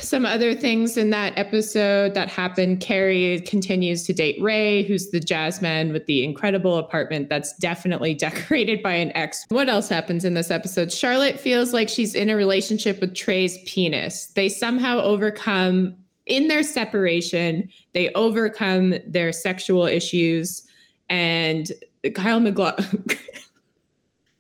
some 0.09 0.25
other 0.25 0.55
things 0.55 0.97
in 0.97 1.11
that 1.11 1.37
episode 1.37 2.15
that 2.15 2.29
happened. 2.29 2.81
Carrie 2.81 3.41
continues 3.47 4.05
to 4.05 4.13
date 4.13 4.41
Ray, 4.41 4.83
who's 4.85 5.11
the 5.11 5.21
jazz 5.21 5.61
man 5.61 5.93
with 5.93 6.07
the 6.07 6.25
incredible 6.25 6.79
apartment 6.79 7.29
that's 7.29 7.53
definitely 7.59 8.15
decorated 8.27 8.83
by 8.83 8.95
an 8.95 9.15
ex. 9.17 9.45
What 9.51 9.69
else 9.69 9.89
happens 9.89 10.25
in 10.25 10.35
this 10.35 10.51
episode? 10.51 10.93
Charlotte 10.93 11.39
feels 11.39 11.73
like 11.73 11.89
she's 11.89 12.15
in 12.15 12.31
a 12.31 12.37
relationship 12.37 13.01
with 13.01 13.15
Trey's 13.15 13.59
penis. 13.67 14.27
They 14.29 14.49
somehow 14.49 15.01
overcome 15.01 15.97
in 16.27 16.49
their 16.49 16.63
separation, 16.63 17.69
they 17.95 18.13
overcome 18.15 18.95
their 19.07 19.33
sexual 19.33 19.87
issues. 19.87 20.63
And 21.09 21.73
Kyle 22.15 22.41
MacLachlan. 22.41 23.07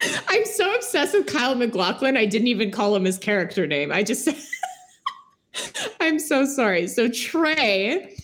I'm 0.28 0.44
so 0.44 0.74
obsessed 0.74 1.14
with 1.14 1.26
Kyle 1.26 1.54
MacLachlan. 1.54 2.16
I 2.16 2.26
didn't 2.26 2.48
even 2.48 2.70
call 2.70 2.94
him 2.94 3.04
his 3.04 3.18
character 3.18 3.66
name. 3.66 3.90
I 3.90 4.02
just 4.02 4.28
I'm 6.00 6.18
so 6.18 6.44
sorry. 6.44 6.86
So 6.86 7.08
Trey 7.08 8.14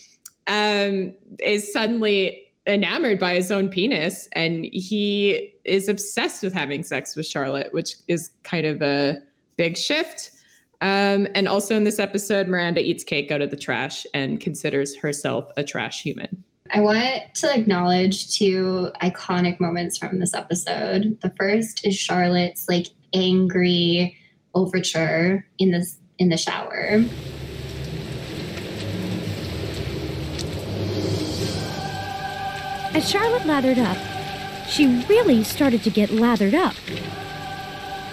um, 0.46 1.14
is 1.40 1.72
suddenly 1.72 2.40
enamored 2.66 3.18
by 3.18 3.34
his 3.34 3.52
own 3.52 3.68
penis, 3.68 4.28
and 4.32 4.64
he 4.66 5.54
is 5.64 5.88
obsessed 5.88 6.42
with 6.42 6.54
having 6.54 6.82
sex 6.82 7.16
with 7.16 7.26
Charlotte, 7.26 7.72
which 7.72 7.96
is 8.08 8.30
kind 8.42 8.66
of 8.66 8.82
a 8.82 9.18
big 9.56 9.76
shift. 9.76 10.30
Um, 10.80 11.28
and 11.34 11.48
also 11.48 11.76
in 11.76 11.84
this 11.84 11.98
episode, 11.98 12.48
Miranda 12.48 12.80
eats 12.80 13.04
cake 13.04 13.30
out 13.30 13.40
of 13.40 13.50
the 13.50 13.56
trash 13.56 14.06
and 14.12 14.40
considers 14.40 14.96
herself 14.96 15.50
a 15.56 15.64
trash 15.64 16.02
human. 16.02 16.44
I 16.70 16.80
want 16.80 17.34
to 17.34 17.54
acknowledge 17.54 18.36
two 18.36 18.90
iconic 19.02 19.60
moments 19.60 19.98
from 19.98 20.18
this 20.18 20.34
episode. 20.34 21.18
The 21.20 21.32
first 21.38 21.86
is 21.86 21.96
Charlotte's 21.96 22.68
like 22.68 22.88
angry 23.12 24.16
overture 24.54 25.46
in 25.58 25.70
this 25.70 25.98
in 26.18 26.28
the 26.28 26.36
shower. 26.36 27.04
As 32.94 33.10
Charlotte 33.10 33.44
lathered 33.46 33.78
up, 33.78 33.96
she 34.68 34.86
really 35.08 35.42
started 35.42 35.82
to 35.82 35.90
get 35.90 36.10
lathered 36.10 36.54
up. 36.54 36.74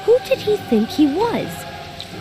Who 0.06 0.18
did 0.28 0.40
he 0.40 0.58
think 0.58 0.90
he 0.90 1.06
was? 1.06 1.48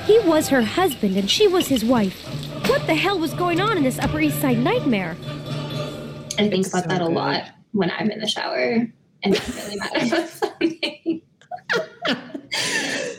He 0.04 0.18
was 0.20 0.48
her 0.48 0.62
husband 0.62 1.16
and 1.16 1.30
she 1.30 1.48
was 1.48 1.68
his 1.68 1.84
wife. 1.84 2.22
What 2.68 2.86
the 2.86 2.94
hell 2.94 3.18
was 3.18 3.32
going 3.32 3.60
on 3.60 3.76
in 3.78 3.82
this 3.82 3.98
Upper 3.98 4.20
East 4.20 4.40
Side 4.40 4.58
nightmare? 4.58 5.16
I 6.38 6.48
think 6.48 6.54
It's 6.66 6.68
about 6.68 6.82
so 6.84 6.88
that 6.90 7.00
a 7.02 7.06
good. 7.06 7.14
lot 7.14 7.44
when 7.72 7.90
I'm 7.90 8.10
in 8.10 8.18
the 8.20 8.28
shower 8.28 8.86
and 9.22 9.36
I'm 9.36 9.54
really 9.56 9.76
mad 9.76 10.06
about 10.12 10.28
something. 10.38 11.22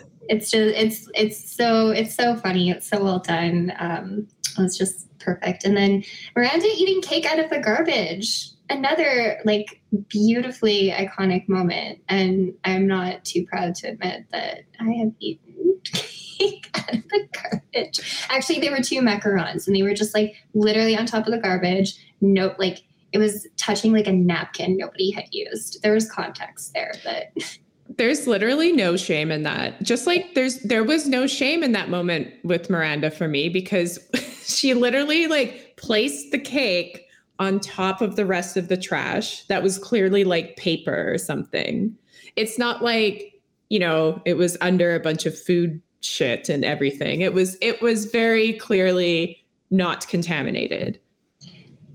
it's 0.30 0.52
just 0.52 0.76
it's 0.76 1.10
it's 1.14 1.56
so 1.56 1.90
it's 1.90 2.16
so 2.16 2.36
funny. 2.36 2.70
It's 2.70 2.88
so 2.88 3.04
well 3.04 3.20
done. 3.20 3.74
Um, 3.80 4.28
it's 4.58 4.78
just 4.78 5.08
perfect. 5.20 5.64
And 5.64 5.78
then 5.78 6.04
Miranda 6.36 6.68
eating 6.68 7.02
cake 7.02 7.26
out 7.26 7.40
of 7.40 7.50
the 7.50 7.60
garbage. 7.60 8.50
Another 8.70 9.40
like 9.44 9.82
beautifully 10.08 10.92
iconic 10.92 11.48
moment. 11.50 12.00
And 12.08 12.54
I'm 12.64 12.88
not 12.88 13.26
too 13.26 13.46
proud 13.46 13.76
to 13.76 13.90
admit 13.90 14.26
that 14.32 14.62
I 14.80 14.92
have 14.92 15.12
eaten 15.20 15.80
cake 15.84 16.70
out 16.76 16.94
of 16.96 17.04
the 17.10 17.28
garbage. 17.34 18.26
Actually, 18.30 18.60
they 18.60 18.70
were 18.70 18.82
two 18.82 19.02
macarons 19.02 19.68
and 19.68 19.76
they 19.76 19.84
were 19.84 19.94
just 19.94 20.14
like 20.14 20.36
literally 20.54 20.96
on 20.98 21.06
top 21.06 21.28
of 21.28 21.34
the 21.34 21.40
garbage. 21.40 21.96
No, 22.22 22.56
like 22.58 22.84
it 23.12 23.18
was 23.18 23.46
touching 23.58 23.92
like 23.92 24.08
a 24.08 24.14
napkin 24.14 24.78
nobody 24.78 25.12
had 25.12 25.26
used. 25.32 25.82
There 25.84 25.94
was 25.94 26.10
context 26.10 26.74
there, 26.74 26.94
but 27.04 27.44
There's 28.02 28.26
literally 28.26 28.72
no 28.72 28.98
shame 28.98 29.30
in 29.30 29.44
that. 29.44 29.80
Just 29.84 30.08
like 30.08 30.34
there's 30.34 30.58
there 30.62 30.84
was 30.84 31.08
no 31.08 31.28
shame 31.28 31.62
in 31.62 31.72
that 31.74 31.88
moment 31.88 32.34
with 32.44 32.68
Miranda 32.68 33.12
for 33.12 33.28
me 33.28 33.48
because 33.48 34.00
she 34.44 34.74
literally 34.74 35.28
like 35.28 35.78
placed 35.78 36.32
the 36.32 36.40
cake 36.40 37.06
on 37.38 37.60
top 37.60 38.02
of 38.02 38.16
the 38.16 38.26
rest 38.26 38.58
of 38.58 38.70
the 38.70 38.76
trash 38.76 39.46
that 39.50 39.62
was 39.62 39.78
clearly 39.78 40.24
like 40.24 40.58
paper 40.58 41.14
or 41.14 41.20
something. 41.20 41.96
It's 42.36 42.58
not 42.58 42.84
like, 42.84 43.40
you 43.70 43.78
know, 43.78 44.20
it 44.26 44.34
was 44.34 44.58
under 44.62 44.96
a 44.96 45.00
bunch 45.00 45.28
of 45.28 45.38
food 45.38 45.80
shit 46.00 46.50
and 46.50 46.66
everything. 46.66 47.22
It 47.22 47.36
was 47.36 47.56
it 47.62 47.84
was 47.84 48.06
very 48.06 48.54
clearly 48.54 49.46
not 49.70 50.08
contaminated. 50.08 51.00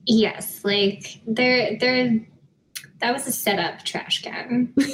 yes, 0.07 0.65
like 0.65 1.21
there 1.27 1.77
there 1.81 2.25
that 3.01 3.13
was 3.13 3.27
a 3.27 3.33
setup 3.33 3.83
trash 3.83 4.23
can. 4.23 4.73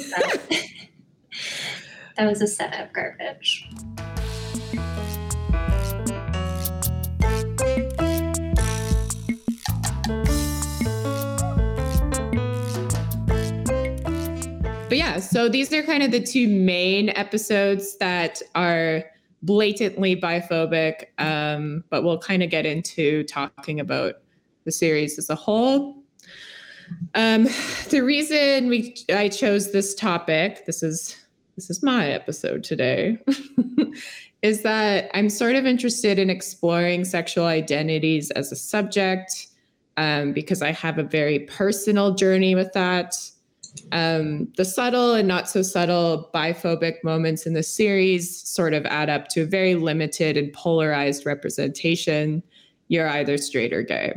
That, 2.17 2.27
was 2.27 2.41
a 2.41 2.47
setup 2.47 2.93
garbage. 2.93 3.67
But 14.89 14.97
yeah, 14.99 15.19
so 15.19 15.49
these 15.49 15.73
are 15.73 15.81
kind 15.81 16.03
of 16.03 16.11
the 16.11 16.21
two 16.21 16.47
main 16.47 17.09
episodes 17.09 17.97
that 17.97 18.41
are 18.53 19.03
blatantly 19.41 20.15
biphobic. 20.15 21.05
Um, 21.17 21.83
but 21.89 22.03
we'll 22.03 22.19
kind 22.19 22.43
of 22.43 22.49
get 22.49 22.65
into 22.65 23.23
talking 23.23 23.79
about 23.79 24.15
the 24.65 24.71
series 24.71 25.17
as 25.17 25.29
a 25.29 25.35
whole. 25.35 26.03
Um, 27.15 27.47
the 27.89 28.01
reason 28.01 28.67
we 28.67 28.95
I 29.09 29.29
chose 29.29 29.71
this 29.71 29.95
topic, 29.95 30.65
this 30.65 30.83
is 30.83 31.15
this 31.55 31.69
is 31.69 31.83
my 31.83 32.07
episode 32.07 32.63
today, 32.63 33.17
is 34.41 34.63
that 34.63 35.09
I'm 35.13 35.29
sort 35.29 35.55
of 35.55 35.65
interested 35.65 36.19
in 36.19 36.29
exploring 36.29 37.05
sexual 37.05 37.45
identities 37.45 38.31
as 38.31 38.51
a 38.51 38.55
subject 38.55 39.47
um, 39.97 40.33
because 40.33 40.61
I 40.61 40.71
have 40.71 40.97
a 40.97 41.03
very 41.03 41.39
personal 41.39 42.15
journey 42.15 42.55
with 42.55 42.73
that 42.73 43.15
um, 43.91 44.51
the 44.57 44.65
subtle 44.65 45.13
and 45.13 45.27
not 45.27 45.49
so 45.49 45.61
subtle 45.61 46.29
biphobic 46.33 47.03
moments 47.03 47.45
in 47.45 47.53
the 47.53 47.63
series 47.63 48.41
sort 48.47 48.73
of 48.73 48.85
add 48.85 49.09
up 49.09 49.27
to 49.29 49.41
a 49.41 49.45
very 49.45 49.75
limited 49.75 50.37
and 50.37 50.51
polarized 50.53 51.25
representation. 51.25 52.43
You're 52.87 53.09
either 53.09 53.37
straight 53.37 53.73
or 53.73 53.81
gay. 53.81 54.13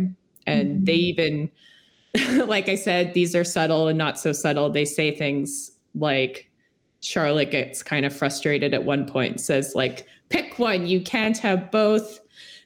And 0.46 0.86
they 0.86 0.94
even, 0.94 1.50
like 2.46 2.68
I 2.68 2.74
said, 2.74 3.14
these 3.14 3.34
are 3.34 3.44
subtle 3.44 3.88
and 3.88 3.98
not 3.98 4.18
so 4.18 4.32
subtle. 4.32 4.70
They 4.70 4.84
say 4.84 5.16
things 5.16 5.72
like 5.94 6.50
Charlotte 7.00 7.50
gets 7.50 7.82
kind 7.82 8.04
of 8.04 8.14
frustrated 8.14 8.74
at 8.74 8.84
one 8.84 9.06
point 9.06 9.40
says, 9.40 9.74
like, 9.74 10.06
pick 10.28 10.58
one, 10.58 10.86
you 10.86 11.00
can't 11.00 11.38
have 11.38 11.70
both. 11.70 12.20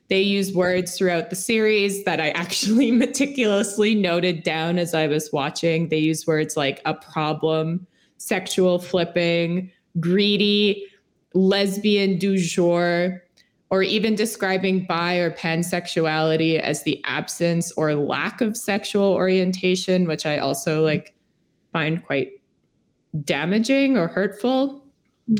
They 0.08 0.22
use 0.22 0.52
words 0.52 0.96
throughout 0.96 1.30
the 1.30 1.36
series 1.36 2.04
that 2.04 2.20
I 2.20 2.30
actually 2.30 2.90
meticulously 2.92 3.94
noted 3.94 4.42
down 4.42 4.78
as 4.78 4.94
I 4.94 5.06
was 5.06 5.30
watching. 5.32 5.88
They 5.88 5.98
use 5.98 6.26
words 6.26 6.56
like 6.56 6.80
a 6.84 6.94
problem, 6.94 7.86
sexual 8.16 8.78
flipping, 8.78 9.70
greedy, 9.98 10.86
lesbian 11.34 12.18
du 12.18 12.38
jour, 12.38 13.22
or 13.70 13.84
even 13.84 14.16
describing 14.16 14.84
bi 14.84 15.16
or 15.16 15.30
pansexuality 15.30 16.58
as 16.58 16.82
the 16.82 17.00
absence 17.04 17.70
or 17.72 17.94
lack 17.94 18.40
of 18.40 18.56
sexual 18.56 19.12
orientation, 19.12 20.08
which 20.08 20.26
I 20.26 20.38
also 20.38 20.82
like 20.82 21.14
find 21.72 22.04
quite 22.04 22.32
damaging 23.24 23.96
or 23.96 24.08
hurtful. 24.08 24.84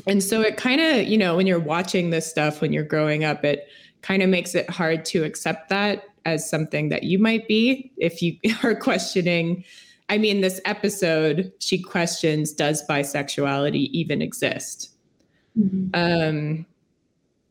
And 0.07 0.23
so 0.23 0.41
it 0.41 0.57
kind 0.57 0.81
of, 0.81 1.07
you 1.09 1.19
know, 1.19 1.37
when 1.37 1.47
you're 1.47 1.59
watching 1.59 2.11
this 2.11 2.29
stuff 2.29 2.61
when 2.61 2.73
you're 2.73 2.85
growing 2.85 3.25
up, 3.25 3.45
it 3.45 3.69
kind 4.03 4.23
of 4.23 4.29
makes 4.29 4.55
it 4.55 4.69
hard 4.71 5.05
to 5.07 5.25
accept 5.25 5.69
that 5.69 6.05
as 6.25 6.49
something 6.49 6.89
that 6.91 7.05
you 7.05 7.19
might 7.19 7.49
be 7.49 7.91
if 7.97 8.23
you 8.23 8.37
are 8.62 8.75
questioning. 8.75 9.65
I 10.09 10.19
mean, 10.19 10.41
this 10.41 10.61
episode, 10.65 11.53
she 11.61 11.81
questions 11.81 12.53
Does 12.53 12.87
bisexuality 12.87 13.91
even 13.91 14.23
exist? 14.23 14.91
Mm-hmm. 15.59 15.89
Um, 15.95 16.67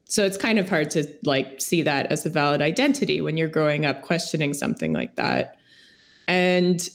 so 0.06 0.26
it's 0.26 0.38
kind 0.38 0.58
of 0.60 0.68
hard 0.68 0.90
to 0.92 1.08
like 1.24 1.62
see 1.62 1.82
that 1.84 2.08
as 2.08 2.26
a 2.26 2.30
valid 2.30 2.62
identity 2.62 3.22
when 3.22 3.38
you're 3.38 3.48
growing 3.48 3.86
up 3.86 4.02
questioning 4.02 4.54
something 4.54 4.92
like 4.92 5.16
that. 5.16 5.58
And 6.28 6.90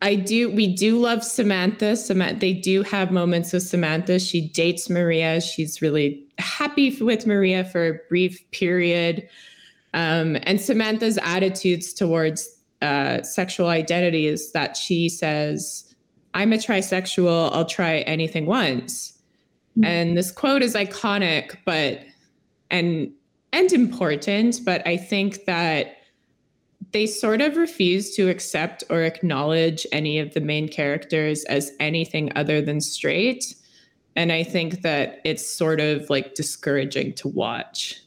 I 0.00 0.14
do 0.14 0.50
we 0.50 0.72
do 0.72 0.98
love 0.98 1.24
Samantha. 1.24 1.96
Samantha 1.96 2.38
they 2.38 2.52
do 2.52 2.82
have 2.84 3.10
moments 3.10 3.52
with 3.52 3.64
Samantha. 3.64 4.18
She 4.18 4.48
dates 4.48 4.88
Maria. 4.88 5.40
She's 5.40 5.82
really 5.82 6.24
happy 6.38 6.96
with 7.00 7.26
Maria 7.26 7.64
for 7.64 7.86
a 7.86 7.98
brief 8.08 8.48
period. 8.52 9.28
Um, 9.94 10.36
and 10.42 10.60
Samantha's 10.60 11.18
attitudes 11.22 11.92
towards 11.92 12.48
uh, 12.82 13.22
sexual 13.22 13.68
identity 13.68 14.26
is 14.26 14.52
that 14.52 14.76
she 14.76 15.08
says, 15.08 15.94
I'm 16.34 16.52
a 16.52 16.56
trisexual, 16.56 17.50
I'll 17.52 17.64
try 17.64 17.98
anything 18.00 18.46
once. 18.46 19.18
Mm-hmm. 19.72 19.84
And 19.84 20.16
this 20.16 20.30
quote 20.30 20.62
is 20.62 20.74
iconic, 20.74 21.56
but 21.64 22.00
and 22.70 23.12
and 23.52 23.72
important, 23.72 24.60
but 24.64 24.86
I 24.86 24.96
think 24.96 25.46
that 25.46 25.97
they 26.92 27.06
sort 27.06 27.40
of 27.40 27.56
refuse 27.56 28.14
to 28.16 28.28
accept 28.28 28.84
or 28.88 29.02
acknowledge 29.02 29.86
any 29.92 30.18
of 30.18 30.34
the 30.34 30.40
main 30.40 30.68
characters 30.68 31.44
as 31.44 31.72
anything 31.80 32.32
other 32.34 32.62
than 32.62 32.80
straight. 32.80 33.54
And 34.16 34.32
I 34.32 34.42
think 34.42 34.82
that 34.82 35.20
it's 35.24 35.46
sort 35.46 35.80
of 35.80 36.08
like 36.08 36.34
discouraging 36.34 37.14
to 37.14 37.28
watch. 37.28 38.00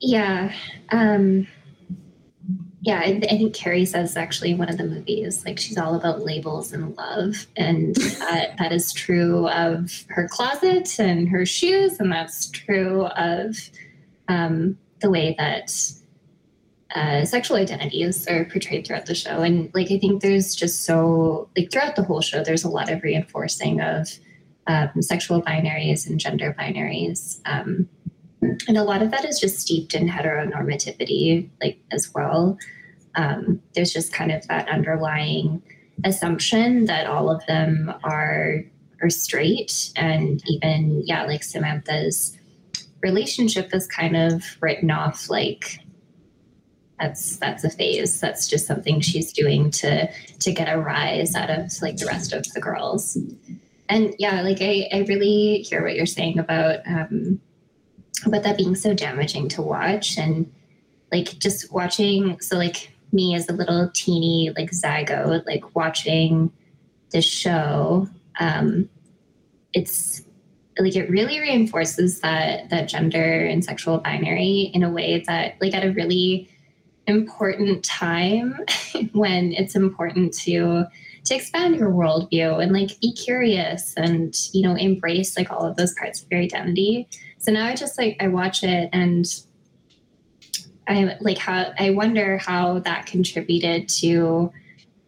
Yeah. 0.00 0.52
Um, 0.90 1.46
yeah, 2.80 2.98
I, 2.98 3.20
I, 3.22 3.38
think 3.38 3.54
Carrie 3.54 3.84
says 3.84 4.16
actually 4.16 4.54
one 4.54 4.68
of 4.68 4.76
the 4.76 4.84
movies, 4.84 5.44
like 5.46 5.56
she's 5.56 5.78
all 5.78 5.94
about 5.94 6.24
labels 6.24 6.72
and 6.72 6.96
love. 6.96 7.46
And 7.56 7.94
that, 8.18 8.56
that 8.58 8.72
is 8.72 8.92
true 8.92 9.48
of 9.48 10.04
her 10.08 10.26
closet 10.28 10.98
and 10.98 11.28
her 11.28 11.46
shoes. 11.46 12.00
And 12.00 12.10
that's 12.10 12.50
true 12.50 13.06
of 13.06 13.56
um, 14.26 14.76
the 15.00 15.10
way 15.10 15.36
that 15.38 15.72
uh, 16.94 17.24
sexual 17.24 17.56
identities 17.56 18.26
are 18.28 18.44
portrayed 18.44 18.86
throughout 18.86 19.06
the 19.06 19.14
show. 19.14 19.40
And 19.42 19.70
like, 19.74 19.90
I 19.90 19.98
think 19.98 20.22
there's 20.22 20.54
just 20.54 20.82
so, 20.82 21.48
like, 21.56 21.70
throughout 21.70 21.96
the 21.96 22.02
whole 22.02 22.20
show, 22.20 22.42
there's 22.42 22.64
a 22.64 22.68
lot 22.68 22.90
of 22.90 23.02
reinforcing 23.02 23.80
of 23.80 24.08
um, 24.66 25.00
sexual 25.00 25.42
binaries 25.42 26.06
and 26.06 26.20
gender 26.20 26.54
binaries. 26.58 27.40
Um, 27.46 27.88
and 28.40 28.76
a 28.76 28.84
lot 28.84 29.02
of 29.02 29.10
that 29.10 29.24
is 29.24 29.40
just 29.40 29.58
steeped 29.58 29.94
in 29.94 30.08
heteronormativity, 30.08 31.48
like, 31.62 31.78
as 31.90 32.12
well. 32.14 32.58
Um, 33.14 33.62
there's 33.74 33.92
just 33.92 34.12
kind 34.12 34.32
of 34.32 34.46
that 34.48 34.68
underlying 34.68 35.62
assumption 36.04 36.86
that 36.86 37.06
all 37.06 37.30
of 37.30 37.44
them 37.46 37.92
are 38.04 38.62
are 39.02 39.10
straight 39.10 39.92
and 39.96 40.42
even 40.46 41.02
yeah 41.04 41.24
like 41.24 41.42
samantha's 41.42 42.36
relationship 43.02 43.74
is 43.74 43.86
kind 43.86 44.16
of 44.16 44.56
written 44.60 44.90
off 44.90 45.28
like 45.28 45.80
that's 47.02 47.36
that's 47.38 47.64
a 47.64 47.70
phase. 47.70 48.20
That's 48.20 48.46
just 48.46 48.66
something 48.66 49.00
she's 49.00 49.32
doing 49.32 49.70
to 49.72 50.08
to 50.38 50.52
get 50.52 50.72
a 50.72 50.78
rise 50.78 51.34
out 51.34 51.50
of 51.50 51.70
like 51.82 51.96
the 51.96 52.06
rest 52.06 52.32
of 52.32 52.50
the 52.52 52.60
girls. 52.60 53.18
And 53.88 54.14
yeah 54.18 54.40
like 54.40 54.58
i 54.62 54.88
i 54.92 55.00
really 55.00 55.58
hear 55.62 55.82
what 55.82 55.94
you're 55.94 56.06
saying 56.06 56.38
about 56.38 56.78
um 56.86 57.40
about 58.24 58.42
that 58.44 58.56
being 58.56 58.74
so 58.74 58.94
damaging 58.94 59.48
to 59.48 59.60
watch 59.60 60.16
and 60.16 60.50
like 61.10 61.38
just 61.38 61.70
watching 61.72 62.40
so 62.40 62.56
like 62.56 62.90
me 63.12 63.34
as 63.34 63.48
a 63.50 63.52
little 63.52 63.90
teeny 63.92 64.50
like 64.56 64.70
zygote 64.70 65.44
like 65.46 65.74
watching 65.74 66.50
this 67.10 67.26
show 67.26 68.08
um 68.40 68.88
it's 69.74 70.22
like 70.78 70.96
it 70.96 71.10
really 71.10 71.38
reinforces 71.38 72.20
that 72.20 72.70
that 72.70 72.88
gender 72.88 73.44
and 73.44 73.62
sexual 73.62 73.98
binary 73.98 74.70
in 74.72 74.82
a 74.82 74.90
way 74.90 75.22
that 75.26 75.56
like 75.60 75.74
at 75.74 75.84
a 75.84 75.90
really 75.90 76.48
important 77.06 77.84
time 77.84 78.58
when 79.12 79.52
it's 79.52 79.74
important 79.74 80.32
to 80.32 80.84
to 81.24 81.34
expand 81.36 81.76
your 81.76 81.90
worldview 81.90 82.60
and 82.60 82.72
like 82.72 82.98
be 83.00 83.12
curious 83.12 83.94
and 83.96 84.34
you 84.52 84.62
know 84.62 84.74
embrace 84.74 85.36
like 85.36 85.50
all 85.50 85.64
of 85.64 85.76
those 85.76 85.94
parts 85.94 86.22
of 86.22 86.28
your 86.30 86.40
identity. 86.40 87.08
So 87.38 87.52
now 87.52 87.66
i 87.66 87.74
just 87.74 87.98
like 87.98 88.16
i 88.20 88.28
watch 88.28 88.62
it 88.62 88.88
and 88.92 89.26
i 90.88 91.16
like 91.20 91.38
how 91.38 91.72
i 91.78 91.90
wonder 91.90 92.38
how 92.38 92.78
that 92.80 93.06
contributed 93.06 93.88
to 93.88 94.52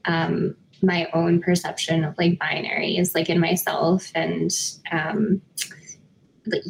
um 0.04 0.56
my 0.82 1.08
own 1.14 1.40
perception 1.40 2.04
of 2.04 2.14
like 2.18 2.38
binaries 2.38 3.14
like 3.14 3.30
in 3.30 3.40
myself 3.40 4.10
and 4.14 4.50
um 4.90 5.40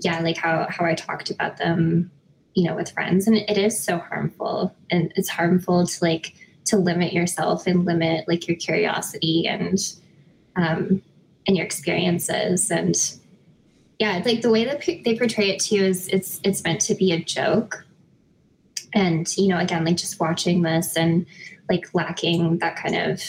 yeah 0.02 0.20
like 0.20 0.36
how 0.36 0.66
how 0.68 0.84
i 0.84 0.94
talked 0.94 1.30
about 1.30 1.56
them 1.56 2.10
you 2.54 2.64
know 2.64 2.74
with 2.74 2.90
friends 2.92 3.26
and 3.26 3.36
it 3.36 3.58
is 3.58 3.78
so 3.78 3.98
harmful 3.98 4.74
and 4.90 5.12
it's 5.16 5.28
harmful 5.28 5.86
to 5.86 6.04
like 6.04 6.34
to 6.64 6.76
limit 6.76 7.12
yourself 7.12 7.66
and 7.66 7.84
limit 7.84 8.26
like 8.26 8.48
your 8.48 8.56
curiosity 8.56 9.46
and 9.46 9.94
um 10.56 11.02
and 11.46 11.56
your 11.56 11.66
experiences 11.66 12.70
and 12.70 13.16
yeah 13.98 14.16
it's 14.16 14.26
like 14.26 14.42
the 14.42 14.50
way 14.50 14.64
that 14.64 14.80
they 15.04 15.16
portray 15.16 15.50
it 15.50 15.60
too 15.60 15.76
is 15.76 16.08
it's 16.08 16.40
it's 16.44 16.62
meant 16.64 16.80
to 16.80 16.94
be 16.94 17.12
a 17.12 17.22
joke 17.22 17.84
and 18.94 19.36
you 19.36 19.48
know 19.48 19.58
again 19.58 19.84
like 19.84 19.96
just 19.96 20.20
watching 20.20 20.62
this 20.62 20.96
and 20.96 21.26
like 21.68 21.92
lacking 21.94 22.58
that 22.58 22.76
kind 22.76 22.96
of 22.96 23.22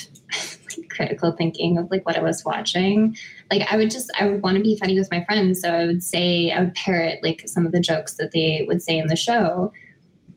critical 0.89 1.31
thinking 1.31 1.77
of 1.77 1.89
like 1.91 2.05
what 2.05 2.17
I 2.17 2.21
was 2.21 2.43
watching. 2.43 3.15
Like 3.51 3.71
I 3.71 3.77
would 3.77 3.91
just 3.91 4.11
I 4.19 4.27
would 4.27 4.41
want 4.41 4.57
to 4.57 4.63
be 4.63 4.77
funny 4.77 4.97
with 4.97 5.11
my 5.11 5.23
friends, 5.25 5.61
so 5.61 5.69
I 5.69 5.85
would 5.85 6.03
say 6.03 6.51
I 6.51 6.61
would 6.61 6.75
parrot 6.75 7.19
like 7.23 7.43
some 7.47 7.65
of 7.65 7.71
the 7.71 7.79
jokes 7.79 8.15
that 8.15 8.31
they 8.31 8.65
would 8.67 8.81
say 8.81 8.97
in 8.97 9.07
the 9.07 9.15
show. 9.15 9.71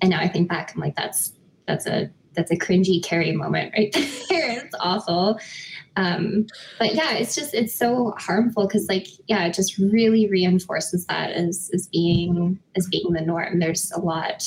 And 0.01 0.11
now 0.11 0.21
I 0.21 0.29
think 0.29 0.49
back, 0.49 0.73
I'm 0.75 0.81
like, 0.81 0.97
that's 0.97 1.33
that's 1.67 1.87
a 1.87 2.11
that's 2.35 2.51
a 2.51 2.57
cringy 2.57 3.03
Carrie 3.03 3.33
moment 3.33 3.73
right 3.77 3.93
there. 4.29 4.65
it's 4.65 4.75
awful. 4.81 5.41
Um, 5.97 6.47
but 6.79 6.95
yeah, 6.95 7.15
it's 7.15 7.35
just 7.35 7.55
it's 7.55 7.75
so 7.75 8.15
harmful 8.19 8.67
because 8.67 8.89
like 8.89 9.09
yeah, 9.27 9.47
it 9.47 9.55
just 9.55 9.79
really 9.79 10.29
reinforces 10.29 11.07
that 11.07 11.33
as 11.33 11.71
as 11.75 11.89
being 11.89 12.59
as 12.77 12.87
being 12.87 13.13
the 13.13 13.21
norm. 13.21 13.59
There's 13.59 13.91
a 13.91 14.01
lot 14.01 14.47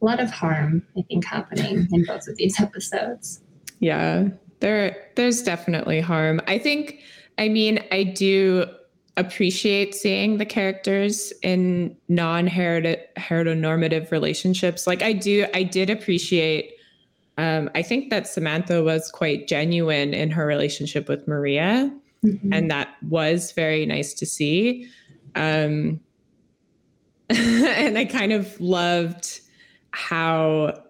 a 0.00 0.04
lot 0.04 0.20
of 0.20 0.30
harm 0.30 0.84
I 0.96 1.02
think 1.02 1.24
happening 1.24 1.88
in 1.92 2.04
both 2.04 2.28
of 2.28 2.36
these 2.36 2.60
episodes. 2.60 3.40
Yeah, 3.80 4.28
there 4.60 5.08
there's 5.16 5.42
definitely 5.42 6.00
harm. 6.00 6.40
I 6.46 6.58
think 6.58 7.00
I 7.38 7.48
mean 7.48 7.82
I 7.90 8.04
do 8.04 8.66
appreciate 9.16 9.94
seeing 9.94 10.38
the 10.38 10.46
characters 10.46 11.32
in 11.42 11.96
non-heteronormative 12.08 14.10
relationships. 14.10 14.86
Like 14.86 15.02
I 15.02 15.12
do 15.12 15.46
I 15.54 15.62
did 15.62 15.90
appreciate 15.90 16.72
um, 17.40 17.70
I 17.74 17.80
think 17.80 18.10
that 18.10 18.28
Samantha 18.28 18.82
was 18.82 19.10
quite 19.10 19.48
genuine 19.48 20.12
in 20.12 20.30
her 20.30 20.44
relationship 20.44 21.08
with 21.08 21.26
Maria. 21.26 21.90
Mm-hmm. 22.22 22.52
And 22.52 22.70
that 22.70 22.88
was 23.08 23.52
very 23.52 23.86
nice 23.86 24.12
to 24.14 24.26
see. 24.26 24.86
Um, 25.34 26.00
and 27.30 27.96
I 27.96 28.04
kind 28.04 28.32
of 28.32 28.60
loved 28.60 29.40
how 29.92 30.82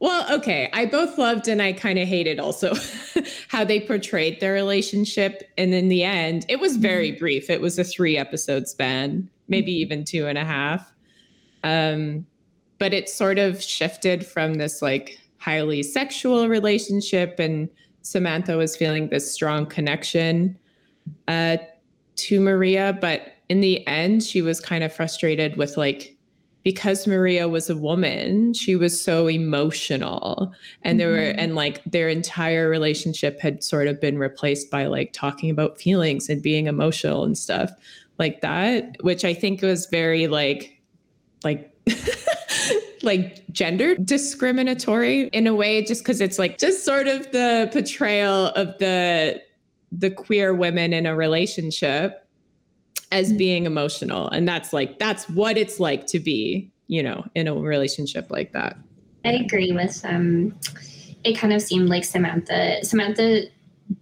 well, 0.00 0.34
okay. 0.34 0.70
I 0.72 0.86
both 0.86 1.18
loved 1.18 1.46
and 1.46 1.60
I 1.60 1.74
kind 1.74 1.98
of 1.98 2.08
hated 2.08 2.40
also 2.40 2.74
how 3.48 3.64
they 3.64 3.80
portrayed 3.80 4.40
their 4.40 4.54
relationship. 4.54 5.42
And 5.58 5.74
in 5.74 5.88
the 5.88 6.04
end, 6.04 6.46
it 6.48 6.58
was 6.58 6.78
very 6.78 7.10
mm-hmm. 7.10 7.18
brief. 7.18 7.50
It 7.50 7.60
was 7.60 7.78
a 7.78 7.84
three 7.84 8.16
episode 8.16 8.66
span, 8.66 9.28
maybe 9.48 9.72
mm-hmm. 9.72 9.92
even 9.92 10.04
two 10.04 10.26
and 10.26 10.38
a 10.38 10.44
half. 10.44 10.90
Um, 11.64 12.26
but 12.78 12.94
it 12.94 13.10
sort 13.10 13.38
of 13.38 13.62
shifted 13.62 14.26
from 14.26 14.54
this 14.54 14.80
like 14.80 15.18
highly 15.36 15.82
sexual 15.82 16.48
relationship, 16.48 17.38
and 17.38 17.68
Samantha 18.00 18.56
was 18.56 18.74
feeling 18.74 19.10
this 19.10 19.30
strong 19.30 19.66
connection 19.66 20.58
uh, 21.28 21.58
to 22.16 22.40
Maria. 22.40 22.96
But 22.98 23.34
in 23.50 23.60
the 23.60 23.86
end, 23.86 24.22
she 24.22 24.40
was 24.40 24.60
kind 24.60 24.82
of 24.82 24.94
frustrated 24.94 25.58
with 25.58 25.76
like 25.76 26.16
because 26.62 27.06
Maria 27.06 27.48
was 27.48 27.70
a 27.70 27.76
woman, 27.76 28.52
she 28.52 28.76
was 28.76 29.00
so 29.02 29.28
emotional. 29.28 30.52
And 30.82 31.00
there 31.00 31.08
mm-hmm. 31.08 31.36
were, 31.38 31.42
and 31.42 31.54
like 31.54 31.82
their 31.84 32.08
entire 32.08 32.68
relationship 32.68 33.40
had 33.40 33.64
sort 33.64 33.88
of 33.88 34.00
been 34.00 34.18
replaced 34.18 34.70
by 34.70 34.86
like 34.86 35.12
talking 35.12 35.50
about 35.50 35.80
feelings 35.80 36.28
and 36.28 36.42
being 36.42 36.66
emotional 36.66 37.24
and 37.24 37.36
stuff. 37.36 37.70
like 38.18 38.42
that, 38.42 38.96
which 39.02 39.24
I 39.24 39.32
think 39.32 39.62
was 39.62 39.86
very 39.86 40.26
like 40.26 40.78
like 41.42 41.74
like 43.02 43.42
gender 43.50 43.94
discriminatory 43.96 45.28
in 45.28 45.46
a 45.46 45.54
way 45.54 45.82
just 45.82 46.02
because 46.02 46.20
it's 46.20 46.38
like 46.38 46.58
just 46.58 46.84
sort 46.84 47.08
of 47.08 47.30
the 47.32 47.70
portrayal 47.72 48.48
of 48.48 48.76
the 48.78 49.40
the 49.90 50.10
queer 50.10 50.54
women 50.54 50.92
in 50.92 51.06
a 51.06 51.16
relationship 51.16 52.26
as 53.12 53.32
being 53.32 53.66
emotional. 53.66 54.28
And 54.28 54.48
that's 54.48 54.72
like 54.72 54.98
that's 54.98 55.28
what 55.28 55.56
it's 55.56 55.80
like 55.80 56.06
to 56.08 56.20
be 56.20 56.72
you 56.86 57.02
know 57.02 57.24
in 57.34 57.48
a 57.48 57.54
relationship 57.54 58.30
like 58.30 58.52
that. 58.52 58.76
I 59.24 59.32
agree 59.32 59.72
with 59.72 60.00
um 60.04 60.54
it 61.24 61.36
kind 61.36 61.52
of 61.52 61.62
seemed 61.62 61.88
like 61.88 62.04
Samantha 62.04 62.84
Samantha 62.84 63.44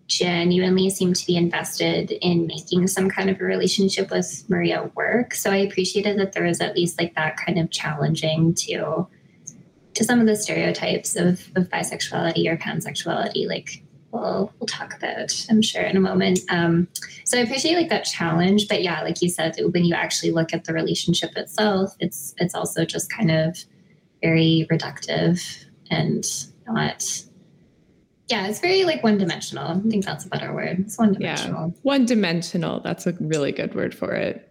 genuinely 0.06 0.90
seemed 0.90 1.16
to 1.16 1.26
be 1.26 1.36
invested 1.36 2.10
in 2.10 2.46
making 2.46 2.86
some 2.86 3.08
kind 3.08 3.30
of 3.30 3.40
a 3.40 3.44
relationship 3.44 4.10
with 4.10 4.44
Maria 4.48 4.90
work. 4.94 5.34
So 5.34 5.50
I 5.50 5.56
appreciated 5.56 6.18
that 6.18 6.32
there 6.32 6.44
was 6.44 6.60
at 6.60 6.74
least 6.74 7.00
like 7.00 7.14
that 7.14 7.36
kind 7.36 7.58
of 7.58 7.70
challenging 7.70 8.54
to 8.54 9.06
to 9.94 10.04
some 10.04 10.20
of 10.20 10.26
the 10.26 10.36
stereotypes 10.36 11.16
of, 11.16 11.48
of 11.56 11.68
bisexuality 11.70 12.46
or 12.46 12.56
pansexuality, 12.56 13.48
like 13.48 13.82
we'll 14.20 14.52
we'll 14.59 14.66
talk 14.66 14.94
about, 14.96 15.46
I'm 15.50 15.62
sure, 15.62 15.83
in 15.83 15.96
a 15.96 16.00
moment. 16.00 16.40
Um, 16.48 16.88
so 17.24 17.38
I 17.38 17.42
appreciate 17.42 17.76
like 17.76 17.88
that 17.90 18.04
challenge. 18.04 18.68
But 18.68 18.83
yeah, 18.83 19.02
like 19.02 19.22
you 19.22 19.28
said, 19.28 19.57
when 19.72 19.85
you 19.85 19.94
actually 19.94 20.33
look 20.33 20.52
at 20.52 20.64
the 20.64 20.72
relationship 20.72 21.37
itself, 21.37 21.94
it's 22.00 22.35
it's 22.38 22.54
also 22.54 22.85
just 22.85 23.11
kind 23.11 23.31
of 23.31 23.59
very 24.22 24.66
reductive 24.70 25.64
and 25.90 26.24
not 26.66 27.24
yeah, 28.28 28.46
it's 28.46 28.61
very 28.61 28.85
like 28.85 29.02
one 29.02 29.16
dimensional. 29.16 29.68
I 29.68 29.88
think 29.88 30.04
that's 30.04 30.26
a 30.26 30.28
better 30.28 30.52
word. 30.52 30.81
It's 30.81 30.98
one 30.98 31.14
dimensional. 31.14 31.68
Yeah, 31.68 31.81
one 31.83 32.04
dimensional. 32.04 32.81
That's 32.81 33.07
a 33.07 33.14
really 33.20 33.52
good 33.52 33.74
word 33.74 33.94
for 33.94 34.12
it. 34.12 34.44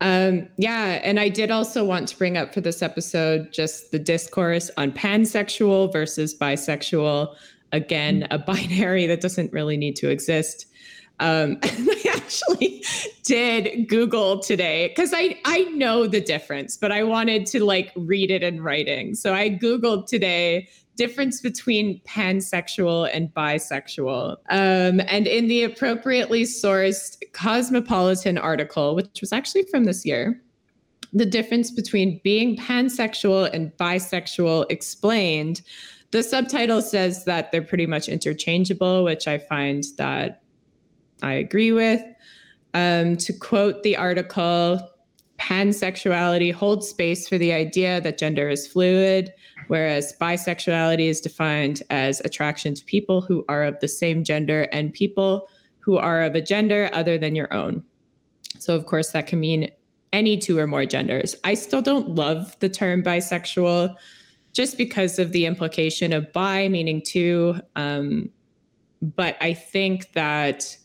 Um, 0.00 0.48
yeah, 0.56 1.00
and 1.02 1.20
I 1.20 1.28
did 1.28 1.50
also 1.50 1.84
want 1.84 2.08
to 2.08 2.16
bring 2.16 2.38
up 2.38 2.54
for 2.54 2.62
this 2.62 2.80
episode 2.80 3.52
just 3.52 3.90
the 3.90 3.98
discourse 3.98 4.70
on 4.78 4.92
pansexual 4.92 5.92
versus 5.92 6.34
bisexual. 6.34 7.34
Again, 7.72 8.26
a 8.30 8.38
binary 8.38 9.06
that 9.06 9.20
doesn't 9.20 9.52
really 9.52 9.76
need 9.76 9.96
to 9.96 10.10
exist. 10.10 10.66
Um, 11.20 11.58
I 11.62 12.04
actually 12.14 12.84
did 13.24 13.88
Google 13.88 14.40
today 14.40 14.88
because 14.88 15.12
I 15.14 15.38
I 15.44 15.64
know 15.64 16.06
the 16.06 16.20
difference, 16.20 16.76
but 16.76 16.90
I 16.92 17.02
wanted 17.02 17.46
to 17.46 17.64
like 17.64 17.92
read 17.94 18.30
it 18.30 18.42
in 18.42 18.62
writing. 18.62 19.14
So 19.14 19.34
I 19.34 19.50
Googled 19.50 20.06
today 20.06 20.68
difference 20.96 21.40
between 21.40 21.98
pansexual 22.00 23.08
and 23.12 23.32
bisexual. 23.32 24.36
Um, 24.50 25.00
and 25.08 25.26
in 25.26 25.48
the 25.48 25.62
appropriately 25.62 26.42
sourced 26.42 27.16
Cosmopolitan 27.32 28.36
article, 28.36 28.94
which 28.94 29.22
was 29.22 29.32
actually 29.32 29.62
from 29.70 29.84
this 29.84 30.04
year, 30.04 30.42
the 31.14 31.24
difference 31.24 31.70
between 31.70 32.20
being 32.22 32.56
pansexual 32.56 33.48
and 33.52 33.72
bisexual 33.78 34.66
explained. 34.70 35.62
The 36.10 36.22
subtitle 36.22 36.82
says 36.82 37.24
that 37.24 37.52
they're 37.52 37.62
pretty 37.62 37.86
much 37.86 38.08
interchangeable, 38.08 39.04
which 39.04 39.28
I 39.28 39.38
find 39.38 39.84
that 39.96 40.42
I 41.22 41.34
agree 41.34 41.72
with. 41.72 42.02
Um, 42.74 43.16
to 43.18 43.32
quote 43.32 43.82
the 43.82 43.96
article, 43.96 44.80
pansexuality 45.38 46.52
holds 46.52 46.88
space 46.88 47.28
for 47.28 47.38
the 47.38 47.52
idea 47.52 48.00
that 48.00 48.18
gender 48.18 48.48
is 48.48 48.66
fluid 48.66 49.32
whereas 49.70 50.12
bisexuality 50.20 51.08
is 51.08 51.20
defined 51.20 51.80
as 51.90 52.20
attraction 52.24 52.74
to 52.74 52.84
people 52.86 53.20
who 53.20 53.44
are 53.48 53.62
of 53.62 53.78
the 53.78 53.86
same 53.86 54.24
gender 54.24 54.62
and 54.72 54.92
people 54.92 55.48
who 55.78 55.96
are 55.96 56.22
of 56.22 56.34
a 56.34 56.40
gender 56.40 56.90
other 56.92 57.16
than 57.16 57.36
your 57.36 57.52
own. 57.54 57.84
So, 58.58 58.74
of 58.74 58.86
course, 58.86 59.12
that 59.12 59.28
can 59.28 59.38
mean 59.38 59.70
any 60.12 60.36
two 60.36 60.58
or 60.58 60.66
more 60.66 60.84
genders. 60.86 61.36
I 61.44 61.54
still 61.54 61.82
don't 61.82 62.16
love 62.16 62.58
the 62.58 62.68
term 62.68 63.00
bisexual 63.00 63.94
just 64.52 64.76
because 64.76 65.18
of 65.18 65.32
the 65.32 65.46
implication 65.46 66.12
of 66.12 66.32
bi 66.32 66.68
meaning 66.68 67.02
two. 67.04 67.60
Um, 67.76 68.30
but 69.00 69.36
I 69.40 69.54
think 69.54 70.12
that 70.12 70.76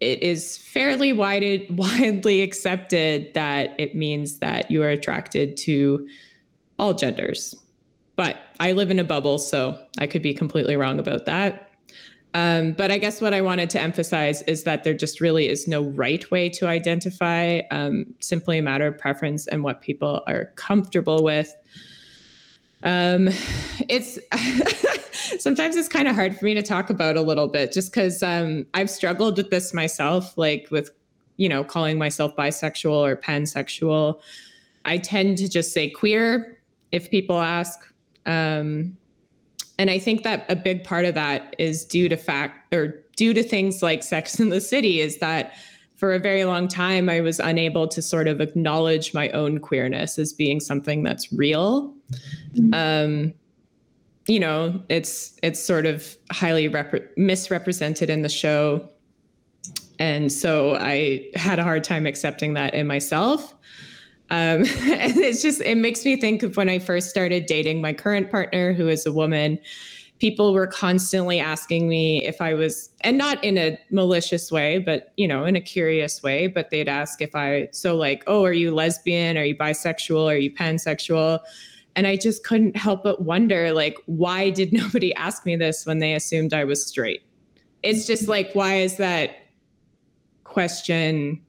it 0.00 0.22
is 0.22 0.58
fairly 0.58 1.12
wide, 1.12 1.66
widely 1.70 2.42
accepted 2.42 3.32
that 3.34 3.74
it 3.78 3.94
means 3.94 4.38
that 4.38 4.70
you 4.70 4.82
are 4.82 4.88
attracted 4.88 5.56
to 5.58 6.08
all 6.78 6.94
genders 6.94 7.54
but 8.16 8.38
I 8.60 8.72
live 8.72 8.90
in 8.90 8.98
a 8.98 9.04
bubble, 9.04 9.38
so 9.38 9.78
I 9.98 10.06
could 10.06 10.22
be 10.22 10.34
completely 10.34 10.76
wrong 10.76 10.98
about 10.98 11.24
that. 11.26 11.70
Um, 12.34 12.72
but 12.72 12.90
I 12.90 12.98
guess 12.98 13.20
what 13.20 13.34
I 13.34 13.40
wanted 13.40 13.68
to 13.70 13.80
emphasize 13.80 14.42
is 14.42 14.64
that 14.64 14.84
there 14.84 14.94
just 14.94 15.20
really 15.20 15.48
is 15.48 15.68
no 15.68 15.82
right 15.82 16.28
way 16.30 16.48
to 16.50 16.66
identify, 16.66 17.60
um, 17.70 18.06
simply 18.20 18.58
a 18.58 18.62
matter 18.62 18.86
of 18.86 18.96
preference 18.96 19.46
and 19.48 19.62
what 19.62 19.82
people 19.82 20.22
are 20.26 20.46
comfortable 20.56 21.22
with. 21.22 21.54
Um, 22.82 23.28
it's 23.88 24.18
sometimes 25.42 25.76
it's 25.76 25.88
kind 25.88 26.08
of 26.08 26.14
hard 26.14 26.36
for 26.36 26.44
me 26.44 26.54
to 26.54 26.62
talk 26.62 26.90
about 26.90 27.16
a 27.16 27.22
little 27.22 27.48
bit 27.48 27.72
just 27.72 27.92
because 27.92 28.22
um, 28.22 28.66
I've 28.74 28.90
struggled 28.90 29.36
with 29.36 29.50
this 29.50 29.72
myself, 29.72 30.36
like 30.36 30.68
with, 30.70 30.90
you 31.36 31.48
know, 31.48 31.64
calling 31.64 31.98
myself 31.98 32.34
bisexual 32.36 32.92
or 32.92 33.16
pansexual. 33.16 34.20
I 34.84 34.98
tend 34.98 35.38
to 35.38 35.48
just 35.48 35.72
say 35.72 35.88
queer 35.88 36.58
if 36.90 37.10
people 37.10 37.40
ask 37.40 37.78
um, 38.26 38.96
and 39.78 39.90
I 39.90 39.98
think 39.98 40.22
that 40.22 40.44
a 40.48 40.56
big 40.56 40.84
part 40.84 41.04
of 41.04 41.14
that 41.14 41.54
is 41.58 41.84
due 41.84 42.08
to 42.08 42.16
fact 42.16 42.72
or 42.74 43.02
due 43.16 43.34
to 43.34 43.42
things 43.42 43.82
like 43.82 44.02
Sex 44.02 44.38
in 44.38 44.50
the 44.50 44.60
City 44.60 45.00
is 45.00 45.18
that 45.18 45.54
for 46.02 46.12
a 46.12 46.18
very 46.18 46.44
long 46.44 46.66
time 46.66 47.08
I 47.08 47.20
was 47.20 47.38
unable 47.38 47.86
to 47.86 48.02
sort 48.02 48.26
of 48.26 48.40
acknowledge 48.40 49.14
my 49.14 49.28
own 49.28 49.60
queerness 49.60 50.18
as 50.18 50.32
being 50.32 50.58
something 50.58 51.04
that's 51.04 51.32
real. 51.32 51.94
Mm-hmm. 52.54 52.74
Um, 52.74 53.34
you 54.26 54.40
know, 54.40 54.82
it's 54.88 55.38
it's 55.44 55.62
sort 55.62 55.86
of 55.86 56.16
highly 56.32 56.66
rep- 56.66 57.16
misrepresented 57.16 58.10
in 58.10 58.22
the 58.22 58.28
show, 58.28 58.90
and 60.00 60.32
so 60.32 60.74
I 60.74 61.30
had 61.36 61.60
a 61.60 61.62
hard 61.62 61.84
time 61.84 62.06
accepting 62.06 62.54
that 62.54 62.74
in 62.74 62.88
myself. 62.88 63.54
Um, 64.30 64.64
and 64.64 65.16
it's 65.18 65.40
just, 65.40 65.60
it 65.60 65.76
makes 65.76 66.04
me 66.04 66.20
think 66.20 66.42
of 66.42 66.56
when 66.56 66.68
I 66.68 66.80
first 66.80 67.10
started 67.10 67.46
dating 67.46 67.80
my 67.80 67.92
current 67.92 68.28
partner, 68.28 68.72
who 68.72 68.88
is 68.88 69.06
a 69.06 69.12
woman. 69.12 69.56
People 70.22 70.54
were 70.54 70.68
constantly 70.68 71.40
asking 71.40 71.88
me 71.88 72.24
if 72.24 72.40
I 72.40 72.54
was, 72.54 72.90
and 73.00 73.18
not 73.18 73.42
in 73.42 73.58
a 73.58 73.76
malicious 73.90 74.52
way, 74.52 74.78
but, 74.78 75.12
you 75.16 75.26
know, 75.26 75.44
in 75.44 75.56
a 75.56 75.60
curious 75.60 76.22
way, 76.22 76.46
but 76.46 76.70
they'd 76.70 76.88
ask 76.88 77.20
if 77.20 77.34
I, 77.34 77.68
so 77.72 77.96
like, 77.96 78.22
oh, 78.28 78.44
are 78.44 78.52
you 78.52 78.72
lesbian? 78.72 79.36
Are 79.36 79.42
you 79.42 79.56
bisexual? 79.56 80.30
Are 80.32 80.36
you 80.36 80.54
pansexual? 80.54 81.40
And 81.96 82.06
I 82.06 82.14
just 82.14 82.44
couldn't 82.44 82.76
help 82.76 83.02
but 83.02 83.22
wonder, 83.22 83.72
like, 83.72 83.98
why 84.06 84.50
did 84.50 84.72
nobody 84.82 85.12
ask 85.16 85.44
me 85.44 85.56
this 85.56 85.84
when 85.86 85.98
they 85.98 86.14
assumed 86.14 86.54
I 86.54 86.62
was 86.62 86.86
straight? 86.86 87.24
It's 87.82 88.06
just 88.06 88.28
like, 88.28 88.52
why 88.52 88.76
is 88.76 88.98
that 88.98 89.38
question 90.44 91.42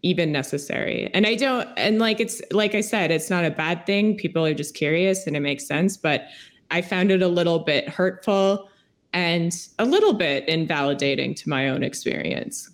even 0.00 0.30
necessary. 0.30 1.10
And 1.12 1.26
I 1.26 1.34
don't, 1.34 1.68
and 1.76 1.98
like 1.98 2.20
it's, 2.20 2.40
like 2.52 2.76
I 2.76 2.80
said, 2.80 3.10
it's 3.10 3.28
not 3.28 3.44
a 3.44 3.50
bad 3.50 3.84
thing. 3.86 4.16
People 4.16 4.46
are 4.46 4.54
just 4.54 4.74
curious 4.74 5.26
and 5.26 5.36
it 5.36 5.40
makes 5.40 5.66
sense. 5.66 5.96
But 5.96 6.28
I 6.70 6.82
found 6.82 7.10
it 7.10 7.22
a 7.22 7.28
little 7.28 7.60
bit 7.60 7.88
hurtful 7.88 8.68
and 9.12 9.54
a 9.78 9.84
little 9.84 10.12
bit 10.12 10.48
invalidating 10.48 11.34
to 11.34 11.48
my 11.48 11.68
own 11.68 11.82
experience. 11.82 12.70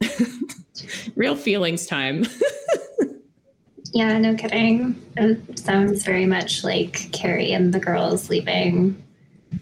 Real 1.16 1.36
feelings 1.36 1.86
time. 1.86 2.24
yeah, 3.92 4.18
no 4.18 4.34
kidding. 4.34 5.00
It 5.16 5.58
sounds 5.58 6.04
very 6.04 6.26
much 6.26 6.64
like 6.64 7.10
Carrie 7.12 7.52
and 7.52 7.72
the 7.72 7.80
girls 7.80 8.30
leaving 8.30 9.02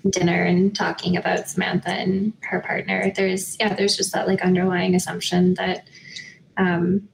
dinner 0.09 0.42
and 0.44 0.74
talking 0.74 1.16
about 1.16 1.48
Samantha 1.48 1.90
and 1.90 2.33
her 2.42 2.61
partner. 2.61 3.12
There's 3.14 3.59
yeah, 3.59 3.74
there's 3.74 3.96
just 3.96 4.12
that 4.12 4.26
like 4.26 4.42
underlying 4.42 4.94
assumption 4.94 5.54
that 5.54 5.88
um, 6.56 7.09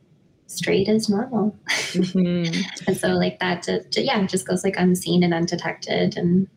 straight 0.47 0.89
as 0.89 1.09
normal. 1.09 1.57
Mm-hmm. 1.69 2.61
and 2.87 2.97
so 2.97 3.09
like 3.09 3.39
that, 3.41 3.63
to, 3.65 3.85
yeah, 3.97 4.25
just 4.27 4.47
goes 4.47 4.65
like 4.65 4.77
unseen 4.77 5.23
and 5.23 5.35
undetected. 5.35 6.17
And 6.17 6.49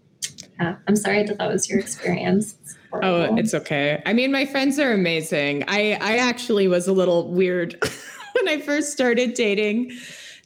uh, 0.59 0.75
I'm 0.87 0.95
sorry 0.95 1.23
that 1.23 1.37
that 1.37 1.49
was 1.49 1.69
your 1.69 1.79
experience. 1.79 2.55
oh, 2.93 3.35
it's 3.35 3.53
okay. 3.53 4.01
I 4.05 4.13
mean, 4.13 4.31
my 4.31 4.45
friends 4.45 4.79
are 4.79 4.91
amazing. 4.91 5.63
I, 5.67 5.97
I 6.01 6.17
actually 6.17 6.67
was 6.67 6.87
a 6.87 6.93
little 6.93 7.31
weird 7.31 7.75
when 8.33 8.47
I 8.47 8.61
first 8.61 8.91
started 8.91 9.33
dating 9.33 9.91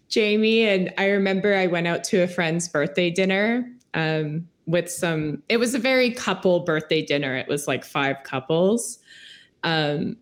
Jamie. 0.10 0.67
And 0.67 0.93
I 0.97 1.08
remember 1.08 1.56
I 1.56 1.67
went 1.67 1.88
out 1.88 2.03
to 2.06 2.21
a 2.21 2.27
friend's 2.27 2.67
birthday 2.67 3.10
dinner 3.10 3.67
um, 3.93 4.47
with 4.65 4.89
some, 4.89 5.41
it 5.49 5.58
was 5.58 5.73
a 5.73 5.79
very 5.79 6.12
couple 6.12 6.60
birthday 6.62 7.03
dinner. 7.03 7.36
It 7.36 7.47
was 7.47 7.67
like 7.67 7.84
five 7.84 8.17
couples. 8.23 8.99
Um, 9.63 10.17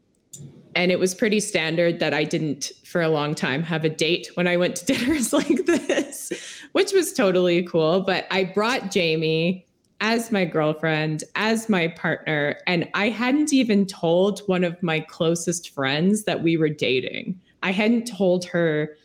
and 0.75 0.91
it 0.91 0.99
was 0.99 1.13
pretty 1.13 1.39
standard 1.39 1.99
that 1.99 2.13
I 2.13 2.23
didn't 2.23 2.71
for 2.85 3.01
a 3.01 3.09
long 3.09 3.35
time 3.35 3.63
have 3.63 3.83
a 3.83 3.89
date 3.89 4.29
when 4.35 4.47
I 4.47 4.57
went 4.57 4.75
to 4.77 4.85
dinners 4.93 5.33
like 5.33 5.65
this, 5.65 6.31
which 6.71 6.93
was 6.93 7.13
totally 7.13 7.63
cool. 7.63 8.01
But 8.01 8.25
I 8.31 8.45
brought 8.45 8.91
Jamie 8.91 9.65
as 9.99 10.31
my 10.31 10.45
girlfriend, 10.45 11.23
as 11.35 11.69
my 11.69 11.87
partner, 11.89 12.57
and 12.65 12.89
I 12.95 13.09
hadn't 13.09 13.53
even 13.53 13.85
told 13.85 14.39
one 14.47 14.63
of 14.63 14.81
my 14.81 14.99
closest 14.99 15.69
friends 15.69 16.23
that 16.23 16.41
we 16.41 16.57
were 16.57 16.69
dating. 16.69 17.39
I 17.61 17.71
hadn't 17.71 18.07
told 18.07 18.45
her 18.45 18.97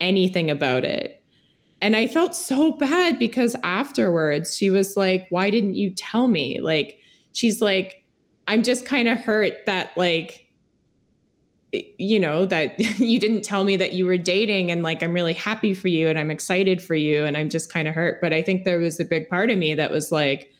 anything 0.00 0.50
about 0.50 0.84
it. 0.84 1.22
And 1.82 1.96
I 1.96 2.08
felt 2.08 2.34
so 2.34 2.72
bad 2.72 3.18
because 3.18 3.56
afterwards 3.62 4.56
she 4.56 4.70
was 4.70 4.96
like, 4.96 5.26
Why 5.30 5.50
didn't 5.50 5.76
you 5.76 5.90
tell 5.90 6.28
me? 6.28 6.60
Like, 6.60 6.98
she's 7.32 7.62
like, 7.62 8.04
I'm 8.48 8.62
just 8.62 8.84
kind 8.84 9.08
of 9.08 9.18
hurt 9.18 9.54
that, 9.66 9.96
like, 9.96 10.49
you 11.72 12.18
know, 12.18 12.46
that 12.46 12.78
you 12.98 13.18
didn't 13.18 13.42
tell 13.42 13.64
me 13.64 13.76
that 13.76 13.92
you 13.92 14.06
were 14.06 14.16
dating. 14.16 14.70
And 14.70 14.82
like, 14.82 15.02
I'm 15.02 15.12
really 15.12 15.34
happy 15.34 15.74
for 15.74 15.88
you 15.88 16.08
and 16.08 16.18
I'm 16.18 16.30
excited 16.30 16.82
for 16.82 16.94
you. 16.94 17.24
And 17.24 17.36
I'm 17.36 17.48
just 17.48 17.72
kind 17.72 17.88
of 17.88 17.94
hurt. 17.94 18.20
But 18.20 18.32
I 18.32 18.42
think 18.42 18.64
there 18.64 18.78
was 18.78 19.00
a 19.00 19.04
big 19.04 19.28
part 19.28 19.50
of 19.50 19.58
me 19.58 19.74
that 19.74 19.90
was 19.90 20.10
like, 20.12 20.52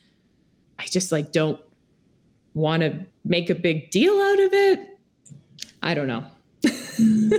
I 0.79 0.87
just 0.87 1.12
like 1.12 1.33
don't 1.33 1.61
want 2.55 2.83
to 2.83 3.07
make 3.25 3.51
a 3.51 3.55
big 3.55 3.90
deal 3.90 4.14
out 4.14 4.40
of 4.40 4.53
it. 4.53 4.99
I 5.83 5.94
don't 5.94 6.07
know. 6.07 6.25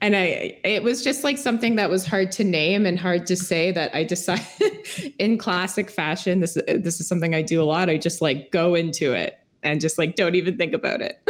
and 0.00 0.14
I 0.14 0.58
it 0.62 0.82
was 0.82 1.02
just 1.02 1.24
like 1.24 1.38
something 1.38 1.74
that 1.76 1.90
was 1.90 2.06
hard 2.06 2.30
to 2.32 2.44
name 2.44 2.86
and 2.86 2.98
hard 2.98 3.26
to 3.26 3.36
say 3.36 3.72
that 3.72 3.92
I 3.94 4.04
decided 4.04 4.86
in 5.18 5.38
classic 5.38 5.90
fashion 5.90 6.38
this 6.38 6.54
this 6.68 7.00
is 7.00 7.08
something 7.08 7.34
I 7.34 7.42
do 7.42 7.60
a 7.60 7.64
lot 7.64 7.90
I 7.90 7.96
just 7.96 8.22
like 8.22 8.52
go 8.52 8.76
into 8.76 9.12
it 9.12 9.40
and 9.64 9.80
just 9.80 9.98
like 9.98 10.14
don't 10.14 10.36
even 10.36 10.56
think 10.56 10.72
about 10.72 11.00
it. 11.00 11.20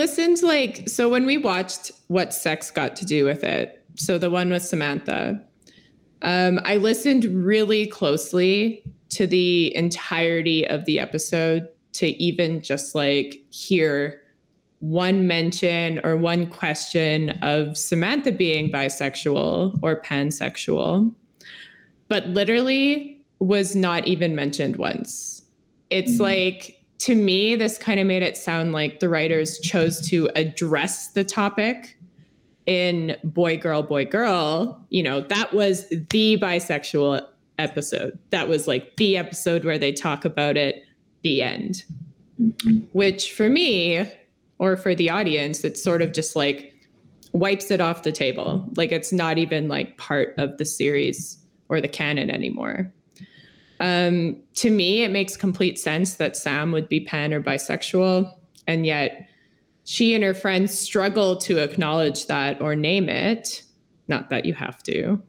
Listened 0.00 0.42
like 0.42 0.88
so 0.88 1.10
when 1.10 1.26
we 1.26 1.36
watched 1.36 1.92
what 2.06 2.32
sex 2.32 2.70
got 2.70 2.96
to 2.96 3.04
do 3.04 3.26
with 3.26 3.44
it. 3.44 3.84
So 3.96 4.16
the 4.16 4.30
one 4.30 4.48
with 4.48 4.64
Samantha. 4.64 5.38
Um, 6.22 6.58
I 6.64 6.76
listened 6.76 7.24
really 7.26 7.86
closely 7.86 8.82
to 9.10 9.26
the 9.26 9.76
entirety 9.76 10.66
of 10.66 10.86
the 10.86 10.98
episode 10.98 11.68
to 11.92 12.06
even 12.22 12.62
just 12.62 12.94
like 12.94 13.42
hear 13.50 14.22
one 14.78 15.26
mention 15.26 16.00
or 16.02 16.16
one 16.16 16.46
question 16.46 17.30
of 17.42 17.76
Samantha 17.76 18.32
being 18.32 18.72
bisexual 18.72 19.78
or 19.82 20.00
pansexual, 20.00 21.14
but 22.08 22.26
literally 22.28 23.20
was 23.38 23.76
not 23.76 24.06
even 24.06 24.34
mentioned 24.34 24.76
once. 24.76 25.42
It's 25.90 26.12
mm-hmm. 26.12 26.22
like 26.22 26.79
to 27.00 27.14
me, 27.14 27.56
this 27.56 27.78
kind 27.78 27.98
of 27.98 28.06
made 28.06 28.22
it 28.22 28.36
sound 28.36 28.72
like 28.72 29.00
the 29.00 29.08
writers 29.08 29.58
chose 29.58 30.06
to 30.08 30.28
address 30.36 31.08
the 31.08 31.24
topic 31.24 31.98
in 32.66 33.16
Boy, 33.24 33.56
Girl, 33.56 33.82
Boy, 33.82 34.04
Girl. 34.04 34.78
You 34.90 35.02
know, 35.02 35.22
that 35.22 35.54
was 35.54 35.88
the 35.88 36.38
bisexual 36.38 37.26
episode. 37.58 38.18
That 38.30 38.48
was 38.48 38.68
like 38.68 38.96
the 38.96 39.16
episode 39.16 39.64
where 39.64 39.78
they 39.78 39.92
talk 39.92 40.26
about 40.26 40.58
it, 40.58 40.82
the 41.22 41.42
end. 41.42 41.84
Which 42.92 43.32
for 43.32 43.48
me, 43.48 44.06
or 44.58 44.76
for 44.76 44.94
the 44.94 45.08
audience, 45.08 45.64
it's 45.64 45.82
sort 45.82 46.02
of 46.02 46.12
just 46.12 46.36
like 46.36 46.74
wipes 47.32 47.70
it 47.70 47.80
off 47.80 48.02
the 48.02 48.12
table. 48.12 48.68
Like 48.76 48.92
it's 48.92 49.10
not 49.12 49.38
even 49.38 49.68
like 49.68 49.96
part 49.96 50.34
of 50.36 50.58
the 50.58 50.66
series 50.66 51.38
or 51.70 51.80
the 51.80 51.88
canon 51.88 52.28
anymore. 52.28 52.92
Um, 53.80 54.36
to 54.56 54.70
me, 54.70 55.02
it 55.02 55.10
makes 55.10 55.36
complete 55.36 55.78
sense 55.78 56.14
that 56.14 56.36
Sam 56.36 56.70
would 56.72 56.88
be 56.88 57.00
pan 57.00 57.32
or 57.32 57.42
bisexual, 57.42 58.30
and 58.66 58.84
yet 58.84 59.26
she 59.84 60.14
and 60.14 60.22
her 60.22 60.34
friends 60.34 60.78
struggle 60.78 61.36
to 61.38 61.58
acknowledge 61.58 62.26
that 62.26 62.60
or 62.60 62.76
name 62.76 63.08
it. 63.08 63.62
Not 64.06 64.28
that 64.30 64.44
you 64.44 64.52
have 64.54 64.82
to. 64.84 65.20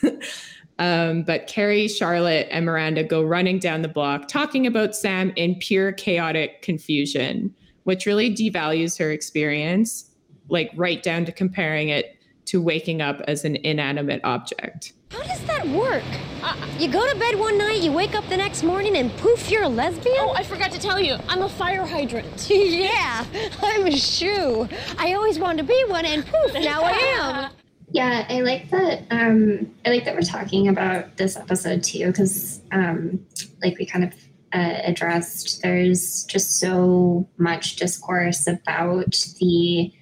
um, 0.78 1.22
but 1.22 1.46
Carrie, 1.46 1.86
Charlotte, 1.86 2.48
and 2.50 2.66
Miranda 2.66 3.04
go 3.04 3.22
running 3.22 3.58
down 3.58 3.82
the 3.82 3.88
block 3.88 4.26
talking 4.26 4.66
about 4.66 4.96
Sam 4.96 5.32
in 5.36 5.54
pure 5.56 5.92
chaotic 5.92 6.62
confusion, 6.62 7.54
which 7.84 8.04
really 8.04 8.34
devalues 8.34 8.98
her 8.98 9.12
experience, 9.12 10.10
like 10.48 10.72
right 10.74 11.02
down 11.02 11.24
to 11.26 11.32
comparing 11.32 11.88
it 11.88 12.16
to 12.46 12.60
waking 12.60 13.00
up 13.00 13.20
as 13.28 13.44
an 13.44 13.56
inanimate 13.56 14.20
object. 14.24 14.92
How 15.12 15.22
does 15.24 15.44
that 15.44 15.68
work? 15.68 16.02
Uh, 16.42 16.56
you 16.78 16.90
go 16.90 17.06
to 17.06 17.18
bed 17.18 17.38
one 17.38 17.58
night, 17.58 17.82
you 17.82 17.92
wake 17.92 18.14
up 18.14 18.26
the 18.30 18.36
next 18.36 18.62
morning, 18.62 18.96
and 18.96 19.14
poof, 19.18 19.50
you're 19.50 19.64
a 19.64 19.68
lesbian? 19.68 20.16
Oh, 20.20 20.32
I 20.34 20.42
forgot 20.42 20.72
to 20.72 20.78
tell 20.78 20.98
you, 20.98 21.16
I'm 21.28 21.42
a 21.42 21.50
fire 21.50 21.84
hydrant. 21.84 22.46
yeah, 22.50 23.24
I'm 23.62 23.86
a 23.86 23.96
shoe. 23.96 24.66
I 24.96 25.12
always 25.12 25.38
wanted 25.38 25.58
to 25.58 25.64
be 25.64 25.84
one, 25.86 26.06
and 26.06 26.24
poof, 26.24 26.54
now 26.54 26.82
I 26.82 26.92
am. 26.92 27.50
Yeah, 27.94 28.24
I 28.30 28.40
like 28.40 28.70
that. 28.70 29.02
Um, 29.10 29.74
I 29.84 29.90
like 29.90 30.06
that 30.06 30.14
we're 30.14 30.22
talking 30.22 30.68
about 30.68 31.18
this 31.18 31.36
episode 31.36 31.82
too, 31.82 32.06
because, 32.06 32.62
um, 32.72 33.26
like 33.62 33.76
we 33.76 33.84
kind 33.84 34.06
of 34.06 34.14
uh, 34.54 34.78
addressed, 34.84 35.60
there's 35.60 36.24
just 36.24 36.58
so 36.58 37.28
much 37.36 37.76
discourse 37.76 38.46
about 38.46 39.14
the 39.38 39.92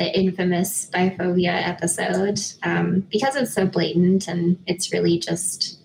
the 0.00 0.18
infamous 0.18 0.90
biphobia 0.92 1.68
episode 1.68 2.40
um, 2.62 3.06
because 3.12 3.36
it's 3.36 3.52
so 3.52 3.66
blatant 3.66 4.26
and 4.26 4.58
it's 4.66 4.92
really 4.92 5.18
just 5.18 5.78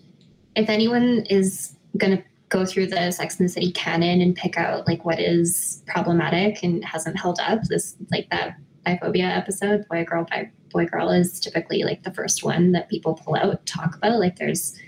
if 0.56 0.70
anyone 0.70 1.26
is 1.28 1.76
going 1.98 2.16
to 2.16 2.24
go 2.48 2.64
through 2.64 2.86
the 2.86 3.10
Sex 3.10 3.38
and 3.38 3.46
the 3.46 3.52
City 3.52 3.70
canon 3.72 4.22
and 4.22 4.34
pick 4.34 4.56
out 4.56 4.86
like 4.86 5.04
what 5.04 5.20
is 5.20 5.82
problematic 5.86 6.62
and 6.62 6.82
hasn't 6.82 7.18
held 7.20 7.38
up, 7.40 7.62
this 7.64 7.94
like 8.10 8.30
that 8.30 8.56
biphobia 8.86 9.36
episode, 9.36 9.86
boy 9.88 10.04
girl 10.04 10.24
bi- 10.24 10.50
boy 10.72 10.86
girl 10.86 11.10
is 11.10 11.38
typically 11.38 11.82
like 11.82 12.02
the 12.02 12.12
first 12.12 12.42
one 12.42 12.72
that 12.72 12.88
people 12.88 13.14
pull 13.14 13.36
out 13.36 13.66
talk 13.66 13.96
about. 13.96 14.18
Like 14.18 14.36
there's 14.36 14.78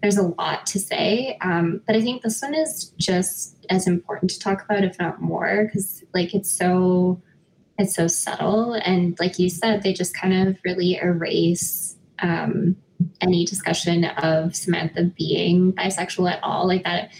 there's 0.00 0.16
a 0.16 0.22
lot 0.22 0.64
to 0.66 0.78
say, 0.78 1.36
um, 1.42 1.82
but 1.86 1.94
I 1.94 2.00
think 2.00 2.22
this 2.22 2.40
one 2.40 2.54
is 2.54 2.92
just 2.98 3.66
as 3.68 3.86
important 3.86 4.30
to 4.30 4.38
talk 4.38 4.64
about, 4.64 4.84
if 4.84 4.98
not 4.98 5.20
more, 5.20 5.64
because 5.66 6.04
like 6.14 6.34
it's 6.34 6.50
so 6.50 7.20
it's 7.78 7.94
so 7.94 8.06
subtle. 8.06 8.74
And 8.74 9.18
like 9.20 9.38
you 9.38 9.48
said 9.48 9.82
they 9.82 9.92
just 9.92 10.14
kind 10.14 10.48
of 10.48 10.58
really 10.64 10.96
erase 10.96 11.96
um, 12.20 12.76
any 13.20 13.44
discussion 13.44 14.04
of 14.04 14.56
samantha 14.56 15.04
being 15.16 15.72
bisexual 15.72 16.30
at 16.32 16.42
all. 16.42 16.66
Like 16.66 16.84
that 16.84 17.12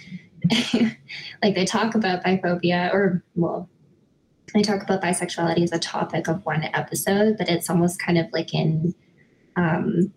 like 1.43 1.55
they 1.55 1.65
talk 1.65 1.95
about 1.95 2.25
biphobia 2.25 2.93
or 2.93 3.23
well 3.35 3.69
they 4.55 4.63
talk 4.63 4.83
about 4.83 5.03
bisexuality 5.03 5.63
as 5.63 5.73
a 5.73 5.79
topic 5.79 6.27
of 6.27 6.47
one 6.47 6.63
episode 6.73 7.37
but 7.37 7.51
it's 7.51 7.69
almost 7.69 8.01
kind 8.01 8.17
of 8.17 8.27
like 8.33 8.55
in 8.55 8.95
um 9.57 10.13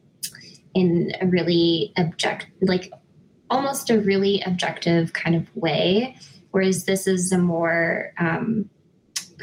in 0.74 1.12
a 1.20 1.26
really 1.26 1.92
object 1.98 2.48
like 2.62 2.92
almost 3.52 3.90
a 3.90 4.00
really 4.00 4.42
objective 4.46 5.14
kind 5.14 5.36
of 5.36 5.56
way. 5.56 6.16
Whereas 6.52 6.86
this 6.86 7.06
is 7.06 7.32
a 7.32 7.38
more 7.38 8.14
um 8.18 8.70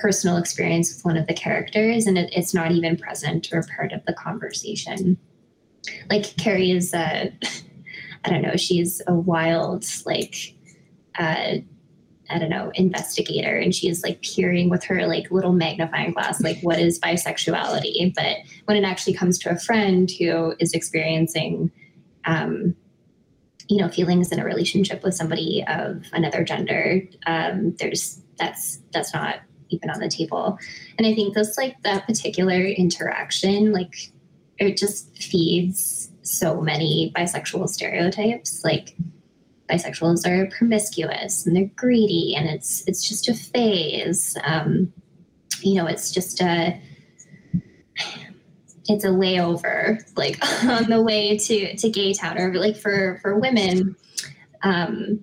personal 0.01 0.37
experience 0.37 0.95
with 0.95 1.05
one 1.05 1.17
of 1.17 1.27
the 1.27 1.35
characters 1.35 2.07
and 2.07 2.19
it, 2.19 2.31
it's 2.35 2.55
not 2.55 2.73
even 2.73 2.97
present 2.97 3.49
or 3.53 3.65
part 3.77 3.93
of 3.93 4.05
the 4.07 4.13
conversation 4.13 5.19
like 6.11 6.37
carrie 6.37 6.71
is 6.71 6.95
a 6.95 7.33
i 8.25 8.31
don't 8.31 8.43
know 8.43 8.57
she's 8.57 9.03
a 9.07 9.15
wild 9.15 9.85
like 10.07 10.55
uh 11.19 11.57
I 12.31 12.39
don't 12.39 12.51
know, 12.51 12.71
investigator, 12.75 13.57
and 13.57 13.75
she's 13.75 14.03
like 14.03 14.21
peering 14.23 14.69
with 14.69 14.85
her 14.85 15.07
like 15.07 15.31
little 15.31 15.53
magnifying 15.53 16.13
glass, 16.13 16.43
like 16.43 16.61
what 16.61 16.79
is 16.79 17.01
bisexuality? 17.01 18.15
But 18.15 18.39
when 18.67 18.77
it 18.77 18.85
actually 18.85 19.15
comes 19.15 19.39
to 19.41 19.51
a 19.51 19.59
friend 19.59 20.11
who 20.11 20.55
is 20.59 20.75
experiencing, 20.75 21.71
um, 22.27 22.75
you 23.69 23.79
know, 23.79 23.89
feelings 23.89 24.31
in 24.31 24.41
a 24.41 24.45
relationship 24.45 25.03
with 25.03 25.15
somebody 25.15 25.65
of 25.69 26.05
another 26.13 26.45
gender, 26.45 27.03
um, 27.27 27.75
there's 27.79 28.21
that's 28.39 28.79
that's 28.93 29.15
not 29.15 29.41
even 29.71 29.91
on 29.91 30.01
the 30.01 30.09
table. 30.09 30.59
And 30.97 31.07
I 31.07 31.15
think 31.15 31.35
this 31.35 31.57
like 31.57 31.81
that 31.83 32.07
particular 32.07 32.61
interaction, 32.61 33.73
like 33.73 34.13
it 34.59 34.77
just 34.77 35.23
feeds 35.23 36.11
so 36.23 36.61
many 36.61 37.13
bisexual 37.17 37.69
stereotypes. 37.69 38.63
Like 38.65 38.97
bisexuals 39.69 40.27
are 40.27 40.51
promiscuous 40.51 41.47
and 41.47 41.55
they're 41.55 41.71
greedy 41.77 42.35
and 42.37 42.49
it's 42.49 42.83
it's 42.87 43.07
just 43.09 43.29
a 43.29 43.35
phase. 43.35 44.37
Um, 44.45 44.93
you 45.61 45.75
know, 45.75 45.87
it's 45.87 46.11
just 46.11 46.41
a 46.41 46.81
it's 48.89 49.05
a 49.05 49.09
layover 49.09 50.01
like 50.17 50.39
on 50.65 50.85
the 50.85 51.03
way 51.03 51.37
to 51.37 51.77
to 51.77 51.91
gay 51.91 52.13
town 52.13 52.39
or 52.39 52.55
like 52.55 52.77
for 52.77 53.19
for 53.23 53.39
women 53.39 53.95
um 54.63 55.23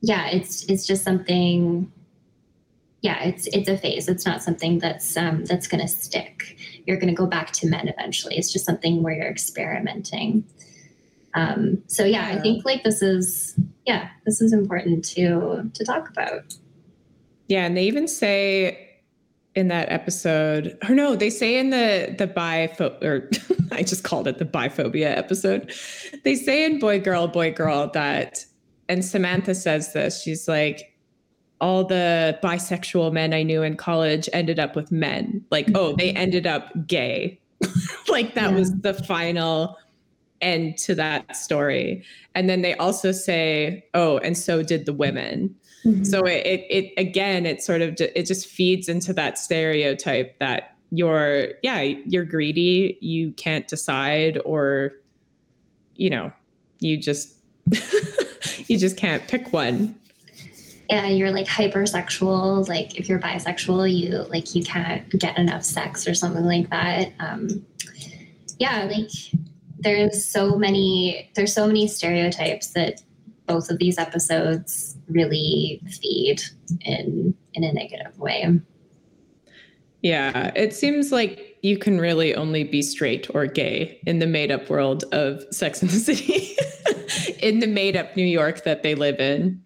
yeah 0.00 0.28
it's 0.28 0.64
it's 0.66 0.86
just 0.86 1.02
something 1.02 1.90
yeah, 3.00 3.22
it's 3.22 3.46
it's 3.48 3.68
a 3.68 3.76
phase. 3.76 4.08
It's 4.08 4.26
not 4.26 4.42
something 4.42 4.78
that's 4.78 5.16
um, 5.16 5.44
that's 5.44 5.68
going 5.68 5.80
to 5.80 5.88
stick. 5.88 6.56
You're 6.86 6.96
going 6.96 7.08
to 7.08 7.14
go 7.14 7.26
back 7.26 7.52
to 7.52 7.68
men 7.68 7.86
eventually. 7.88 8.36
It's 8.36 8.52
just 8.52 8.64
something 8.64 9.02
where 9.02 9.14
you're 9.14 9.30
experimenting. 9.30 10.44
Um, 11.34 11.82
so 11.86 12.04
yeah, 12.04 12.26
I 12.28 12.40
think 12.40 12.64
like 12.64 12.82
this 12.82 13.02
is 13.02 13.54
yeah, 13.86 14.08
this 14.24 14.40
is 14.40 14.52
important 14.52 15.04
to 15.10 15.70
to 15.72 15.84
talk 15.84 16.08
about. 16.08 16.54
Yeah, 17.46 17.66
and 17.66 17.76
they 17.76 17.84
even 17.84 18.08
say 18.08 18.88
in 19.54 19.68
that 19.68 19.90
episode, 19.90 20.76
or 20.88 20.94
no, 20.94 21.14
they 21.14 21.30
say 21.30 21.56
in 21.56 21.70
the 21.70 22.14
the 22.18 22.26
bi 22.26 22.68
or 23.02 23.30
I 23.72 23.82
just 23.82 24.02
called 24.02 24.26
it 24.26 24.38
the 24.38 24.44
biphobia 24.44 25.16
episode. 25.16 25.72
They 26.24 26.34
say 26.34 26.64
in 26.64 26.80
Boy 26.80 27.00
Girl, 27.00 27.28
Boy 27.28 27.52
Girl 27.52 27.88
that, 27.92 28.44
and 28.88 29.04
Samantha 29.04 29.54
says 29.54 29.92
this, 29.92 30.22
she's 30.22 30.48
like, 30.48 30.97
all 31.60 31.84
the 31.84 32.38
bisexual 32.42 33.12
men 33.12 33.32
I 33.32 33.42
knew 33.42 33.62
in 33.62 33.76
college 33.76 34.28
ended 34.32 34.58
up 34.58 34.76
with 34.76 34.92
men. 34.92 35.44
Like, 35.50 35.68
oh, 35.74 35.94
they 35.96 36.12
ended 36.12 36.46
up 36.46 36.70
gay. 36.86 37.40
like 38.08 38.34
that 38.34 38.50
yeah. 38.50 38.56
was 38.56 38.72
the 38.80 38.94
final 38.94 39.76
end 40.40 40.78
to 40.78 40.94
that 40.94 41.36
story. 41.36 42.04
And 42.34 42.48
then 42.48 42.62
they 42.62 42.74
also 42.74 43.12
say, 43.12 43.84
oh, 43.94 44.18
and 44.18 44.38
so 44.38 44.62
did 44.62 44.86
the 44.86 44.92
women. 44.92 45.54
Mm-hmm. 45.84 46.04
So 46.04 46.24
it, 46.24 46.46
it, 46.46 46.66
it 46.70 46.92
again, 46.96 47.46
it 47.46 47.62
sort 47.62 47.82
of 47.82 47.96
it 47.98 48.26
just 48.26 48.46
feeds 48.46 48.88
into 48.88 49.12
that 49.14 49.38
stereotype 49.38 50.38
that 50.38 50.76
you're 50.90 51.48
yeah 51.62 51.80
you're 51.80 52.24
greedy, 52.24 52.98
you 53.00 53.32
can't 53.32 53.68
decide, 53.68 54.40
or 54.44 54.92
you 55.94 56.10
know, 56.10 56.32
you 56.80 56.96
just 56.96 57.34
you 58.66 58.76
just 58.78 58.96
can't 58.96 59.26
pick 59.28 59.52
one 59.52 59.94
yeah, 60.88 61.06
you're 61.06 61.30
like 61.30 61.46
hypersexual. 61.46 62.66
Like 62.66 62.98
if 62.98 63.08
you're 63.08 63.18
bisexual, 63.18 63.94
you 63.94 64.24
like 64.30 64.54
you 64.54 64.64
can't 64.64 65.08
get 65.18 65.36
enough 65.38 65.62
sex 65.62 66.08
or 66.08 66.14
something 66.14 66.44
like 66.44 66.70
that. 66.70 67.12
Um, 67.20 67.64
yeah, 68.58 68.88
like 68.90 69.10
there's 69.78 70.24
so 70.24 70.56
many 70.56 71.30
there's 71.34 71.52
so 71.52 71.66
many 71.66 71.86
stereotypes 71.86 72.68
that 72.68 73.02
both 73.46 73.70
of 73.70 73.78
these 73.78 73.98
episodes 73.98 74.96
really 75.08 75.80
feed 76.00 76.42
in 76.80 77.34
in 77.52 77.64
a 77.64 77.72
negative 77.72 78.18
way. 78.18 78.60
Yeah, 80.00 80.52
it 80.54 80.74
seems 80.74 81.12
like 81.12 81.58
you 81.62 81.76
can 81.76 82.00
really 82.00 82.34
only 82.34 82.64
be 82.64 82.82
straight 82.82 83.26
or 83.34 83.46
gay 83.46 84.00
in 84.06 84.20
the 84.20 84.26
made 84.26 84.50
up 84.50 84.70
world 84.70 85.04
of 85.12 85.42
Sex 85.50 85.82
and 85.82 85.90
the 85.90 85.98
City, 85.98 86.56
in 87.42 87.58
the 87.58 87.66
made 87.66 87.96
up 87.96 88.16
New 88.16 88.24
York 88.24 88.64
that 88.64 88.82
they 88.82 88.94
live 88.94 89.18
in. 89.18 89.60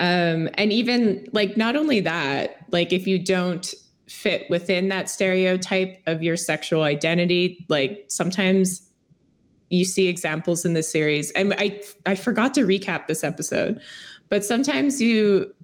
Um, 0.00 0.48
and 0.54 0.72
even 0.72 1.28
like, 1.32 1.56
not 1.56 1.76
only 1.76 2.00
that, 2.00 2.66
like, 2.70 2.92
if 2.92 3.06
you 3.06 3.18
don't 3.18 3.72
fit 4.08 4.48
within 4.50 4.88
that 4.88 5.08
stereotype 5.08 6.02
of 6.06 6.22
your 6.22 6.36
sexual 6.36 6.82
identity, 6.82 7.64
like, 7.68 8.06
sometimes 8.08 8.82
you 9.68 9.84
see 9.84 10.08
examples 10.08 10.64
in 10.64 10.74
the 10.74 10.82
series. 10.82 11.30
And 11.32 11.54
I, 11.58 11.80
I 12.06 12.16
forgot 12.16 12.54
to 12.54 12.66
recap 12.66 13.06
this 13.06 13.22
episode, 13.22 13.80
but 14.28 14.44
sometimes 14.44 15.00
you 15.00 15.54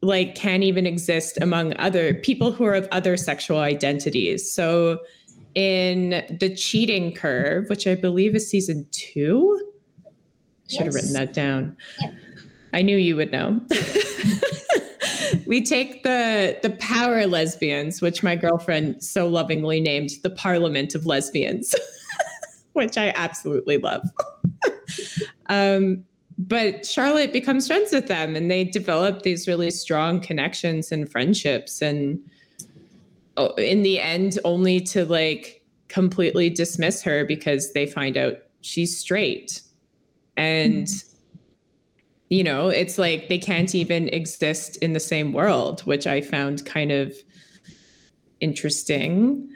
like 0.00 0.34
can't 0.34 0.64
even 0.64 0.84
exist 0.84 1.38
among 1.40 1.76
other 1.76 2.14
people 2.14 2.50
who 2.50 2.64
are 2.64 2.74
of 2.74 2.88
other 2.90 3.16
sexual 3.16 3.58
identities. 3.58 4.52
So 4.52 4.98
in 5.54 6.24
the 6.40 6.52
cheating 6.56 7.12
curve, 7.12 7.68
which 7.68 7.86
I 7.86 7.94
believe 7.94 8.34
is 8.34 8.50
season 8.50 8.84
two, 8.90 9.60
should 10.68 10.80
yes. 10.80 10.84
have 10.86 10.94
written 10.94 11.12
that 11.12 11.32
down. 11.32 11.76
Yeah. 12.00 12.10
I 12.72 12.82
knew 12.82 12.96
you 12.96 13.16
would 13.16 13.32
know. 13.32 13.60
we 15.46 15.62
take 15.62 16.02
the 16.02 16.58
the 16.62 16.70
power 16.70 17.26
lesbians, 17.26 18.00
which 18.00 18.22
my 18.22 18.36
girlfriend 18.36 19.02
so 19.02 19.28
lovingly 19.28 19.80
named 19.80 20.10
the 20.22 20.30
Parliament 20.30 20.94
of 20.94 21.06
Lesbians, 21.06 21.74
which 22.72 22.96
I 22.96 23.12
absolutely 23.14 23.78
love. 23.78 24.08
um, 25.46 26.04
but 26.38 26.86
Charlotte 26.86 27.32
becomes 27.32 27.66
friends 27.66 27.92
with 27.92 28.08
them, 28.08 28.34
and 28.34 28.50
they 28.50 28.64
develop 28.64 29.22
these 29.22 29.46
really 29.46 29.70
strong 29.70 30.20
connections 30.20 30.90
and 30.90 31.10
friendships, 31.10 31.82
and 31.82 32.18
oh, 33.36 33.54
in 33.54 33.82
the 33.82 34.00
end, 34.00 34.38
only 34.44 34.80
to 34.80 35.04
like 35.04 35.62
completely 35.88 36.48
dismiss 36.48 37.02
her 37.02 37.24
because 37.24 37.72
they 37.74 37.86
find 37.86 38.16
out 38.16 38.38
she's 38.60 38.96
straight, 38.98 39.62
and. 40.36 40.86
Mm-hmm 40.86 41.08
you 42.32 42.42
know, 42.42 42.68
it's 42.68 42.96
like 42.96 43.28
they 43.28 43.36
can't 43.36 43.74
even 43.74 44.08
exist 44.08 44.76
in 44.78 44.94
the 44.94 45.00
same 45.00 45.34
world, 45.34 45.82
which 45.82 46.06
I 46.06 46.22
found 46.22 46.64
kind 46.64 46.90
of 46.90 47.14
interesting. 48.40 49.50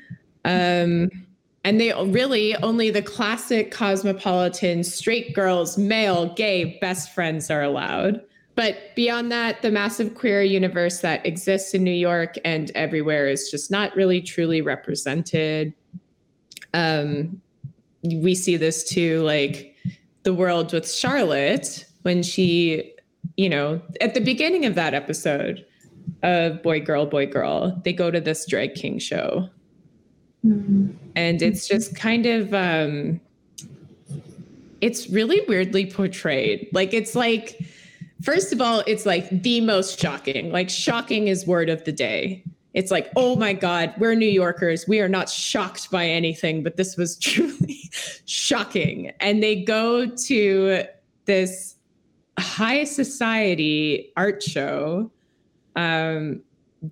Um, 0.44 1.08
and 1.64 1.80
they 1.80 1.94
really 1.94 2.54
only 2.56 2.90
the 2.90 3.00
classic 3.00 3.70
cosmopolitan 3.70 4.84
straight 4.84 5.34
girls, 5.34 5.78
male, 5.78 6.34
gay 6.34 6.76
best 6.82 7.14
friends 7.14 7.50
are 7.50 7.62
allowed. 7.62 8.20
But 8.56 8.94
beyond 8.94 9.32
that, 9.32 9.62
the 9.62 9.70
massive 9.70 10.14
queer 10.14 10.42
universe 10.42 11.00
that 11.00 11.24
exists 11.24 11.72
in 11.72 11.82
New 11.82 11.90
York 11.90 12.34
and 12.44 12.70
everywhere 12.74 13.26
is 13.26 13.50
just 13.50 13.70
not 13.70 13.96
really 13.96 14.20
truly 14.20 14.60
represented. 14.60 15.72
Um, 16.74 17.40
we 18.02 18.34
see 18.34 18.58
this 18.58 18.84
too, 18.84 19.22
like 19.22 19.74
the 20.24 20.34
world 20.34 20.74
with 20.74 20.92
Charlotte, 20.92 21.85
when 22.06 22.22
she, 22.22 22.94
you 23.36 23.48
know, 23.48 23.82
at 24.00 24.14
the 24.14 24.20
beginning 24.20 24.64
of 24.64 24.76
that 24.76 24.94
episode 24.94 25.66
of 26.22 26.62
Boy 26.62 26.78
Girl, 26.78 27.04
Boy 27.04 27.26
Girl, 27.26 27.82
they 27.84 27.92
go 27.92 28.12
to 28.12 28.20
this 28.20 28.46
drag 28.46 28.76
king 28.76 29.00
show. 29.00 29.50
Mm-hmm. 30.46 30.92
And 31.16 31.42
it's 31.42 31.66
just 31.66 31.96
kind 31.96 32.26
of 32.26 32.54
um 32.54 33.20
it's 34.80 35.10
really 35.10 35.40
weirdly 35.48 35.90
portrayed. 35.90 36.68
Like 36.72 36.94
it's 36.94 37.16
like 37.16 37.58
first 38.22 38.52
of 38.52 38.60
all, 38.60 38.84
it's 38.86 39.04
like 39.04 39.28
the 39.42 39.60
most 39.60 39.98
shocking. 39.98 40.52
Like 40.52 40.70
shocking 40.70 41.26
is 41.26 41.44
word 41.44 41.68
of 41.68 41.82
the 41.82 41.92
day. 41.92 42.44
It's 42.72 42.92
like, 42.92 43.10
oh 43.16 43.34
my 43.34 43.52
God, 43.52 43.94
we're 43.98 44.14
New 44.14 44.28
Yorkers. 44.28 44.86
We 44.86 45.00
are 45.00 45.08
not 45.08 45.28
shocked 45.28 45.90
by 45.90 46.06
anything, 46.06 46.62
but 46.62 46.76
this 46.76 46.96
was 46.96 47.18
truly 47.28 47.90
shocking. 48.26 49.10
And 49.18 49.42
they 49.42 49.64
go 49.64 50.06
to 50.06 50.84
this 51.24 51.75
high 52.38 52.84
society 52.84 54.12
art 54.16 54.42
show 54.42 55.10
um, 55.76 56.42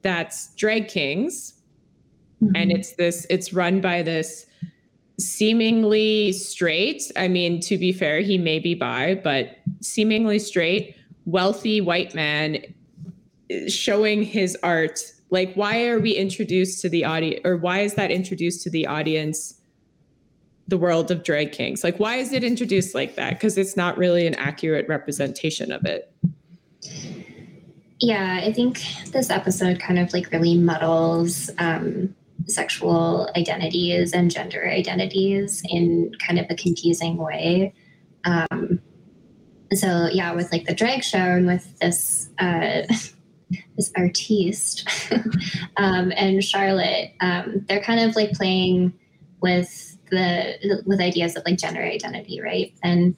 that's 0.02 0.54
drag 0.54 0.88
kings 0.88 1.54
mm-hmm. 2.42 2.54
and 2.56 2.72
it's 2.72 2.92
this 2.94 3.26
it's 3.30 3.52
run 3.52 3.80
by 3.80 4.02
this 4.02 4.46
seemingly 5.18 6.32
straight 6.32 7.10
i 7.16 7.28
mean 7.28 7.60
to 7.60 7.78
be 7.78 7.92
fair 7.92 8.20
he 8.20 8.36
may 8.36 8.58
be 8.58 8.74
bi 8.74 9.14
but 9.22 9.58
seemingly 9.80 10.38
straight 10.38 10.96
wealthy 11.24 11.80
white 11.80 12.14
man 12.14 12.58
showing 13.68 14.22
his 14.22 14.56
art 14.62 15.00
like 15.30 15.54
why 15.54 15.86
are 15.86 16.00
we 16.00 16.12
introduced 16.12 16.80
to 16.80 16.88
the 16.88 17.04
audience 17.04 17.40
or 17.44 17.56
why 17.56 17.80
is 17.80 17.94
that 17.94 18.10
introduced 18.10 18.62
to 18.62 18.70
the 18.70 18.86
audience 18.86 19.60
the 20.68 20.78
world 20.78 21.10
of 21.10 21.22
drag 21.22 21.52
kings? 21.52 21.84
Like, 21.84 21.98
why 21.98 22.16
is 22.16 22.32
it 22.32 22.44
introduced 22.44 22.94
like 22.94 23.16
that? 23.16 23.34
Because 23.34 23.58
it's 23.58 23.76
not 23.76 23.98
really 23.98 24.26
an 24.26 24.34
accurate 24.34 24.88
representation 24.88 25.70
of 25.70 25.84
it. 25.84 26.12
Yeah, 28.00 28.40
I 28.42 28.52
think 28.52 28.82
this 29.12 29.30
episode 29.30 29.80
kind 29.80 29.98
of 29.98 30.12
like 30.12 30.30
really 30.30 30.56
muddles 30.56 31.50
um, 31.58 32.14
sexual 32.46 33.30
identities 33.36 34.12
and 34.12 34.30
gender 34.30 34.68
identities 34.68 35.62
in 35.68 36.12
kind 36.18 36.38
of 36.38 36.46
a 36.50 36.54
confusing 36.54 37.16
way. 37.16 37.72
Um, 38.24 38.80
so 39.72 40.08
yeah, 40.12 40.32
with 40.32 40.52
like 40.52 40.66
the 40.66 40.74
drag 40.74 41.02
show 41.02 41.18
and 41.18 41.46
with 41.46 41.78
this 41.78 42.30
uh, 42.38 42.82
this 43.76 43.92
artiste 43.96 44.88
um, 45.76 46.12
and 46.16 46.42
Charlotte, 46.42 47.12
um, 47.20 47.64
they're 47.68 47.82
kind 47.82 48.00
of 48.00 48.16
like 48.16 48.32
playing 48.32 48.92
with 49.40 49.93
the 50.14 50.82
with 50.86 51.00
ideas 51.00 51.36
of 51.36 51.44
like 51.44 51.58
gender 51.58 51.82
identity, 51.82 52.40
right? 52.40 52.72
And 52.82 53.16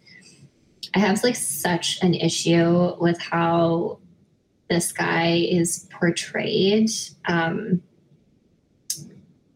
I 0.94 0.98
have 0.98 1.22
like 1.22 1.36
such 1.36 2.02
an 2.02 2.14
issue 2.14 2.96
with 2.98 3.20
how 3.20 3.98
this 4.68 4.92
guy 4.92 5.46
is 5.48 5.88
portrayed. 5.90 6.90
Um, 7.26 7.82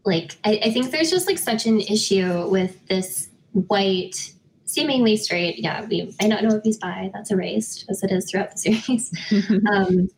like 0.05 0.37
I, 0.43 0.59
I 0.63 0.71
think 0.71 0.91
there's 0.91 1.09
just 1.09 1.27
like 1.27 1.37
such 1.37 1.65
an 1.65 1.79
issue 1.81 2.47
with 2.47 2.87
this 2.87 3.29
white 3.53 4.33
seemingly 4.65 5.17
straight 5.17 5.59
yeah 5.59 5.85
we 5.85 6.15
i 6.21 6.29
don't 6.29 6.43
know 6.43 6.55
if 6.55 6.63
he's 6.63 6.77
bi 6.77 7.11
that's 7.13 7.29
erased 7.29 7.85
as 7.89 8.01
it 8.03 8.11
is 8.11 8.29
throughout 8.29 8.51
the 8.51 8.57
series 8.57 9.11
um, 9.71 10.09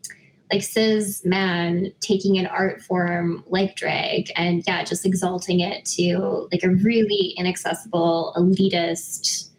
like 0.54 0.64
cis 0.64 1.26
man 1.26 1.92
taking 2.00 2.38
an 2.38 2.46
art 2.46 2.82
form 2.82 3.44
like 3.48 3.76
drag 3.76 4.32
and 4.36 4.64
yeah 4.68 4.84
just 4.84 5.06
exalting 5.06 5.60
it 5.60 5.84
to 5.84 6.48
like 6.52 6.64
a 6.64 6.70
really 6.70 7.34
inaccessible 7.38 8.34
elitist 8.38 9.50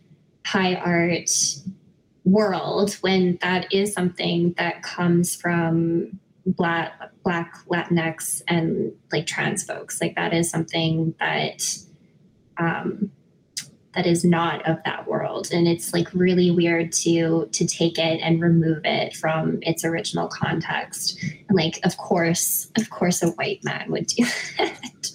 high 0.46 0.74
art 0.76 1.30
world 2.24 2.94
when 3.00 3.38
that 3.42 3.72
is 3.72 3.92
something 3.92 4.54
that 4.56 4.82
comes 4.82 5.36
from 5.36 6.18
black 6.46 6.92
black 7.22 7.54
latinx 7.66 8.42
and 8.48 8.92
like 9.12 9.26
trans 9.26 9.64
folks. 9.64 10.00
Like 10.00 10.14
that 10.14 10.32
is 10.32 10.50
something 10.50 11.14
that 11.18 11.62
um 12.58 13.10
that 13.94 14.06
is 14.06 14.24
not 14.24 14.66
of 14.68 14.78
that 14.84 15.06
world 15.06 15.48
and 15.52 15.66
it's 15.68 15.92
like 15.92 16.12
really 16.12 16.50
weird 16.50 16.92
to 16.92 17.48
to 17.52 17.66
take 17.66 17.98
it 17.98 18.20
and 18.22 18.40
remove 18.40 18.80
it 18.84 19.14
from 19.16 19.58
its 19.62 19.84
original 19.84 20.28
context 20.28 21.18
and 21.22 21.56
like 21.56 21.78
of 21.84 21.96
course 21.96 22.70
of 22.78 22.90
course 22.90 23.22
a 23.22 23.28
white 23.32 23.62
man 23.64 23.90
would 23.90 24.06
do 24.06 24.24
that 24.58 25.10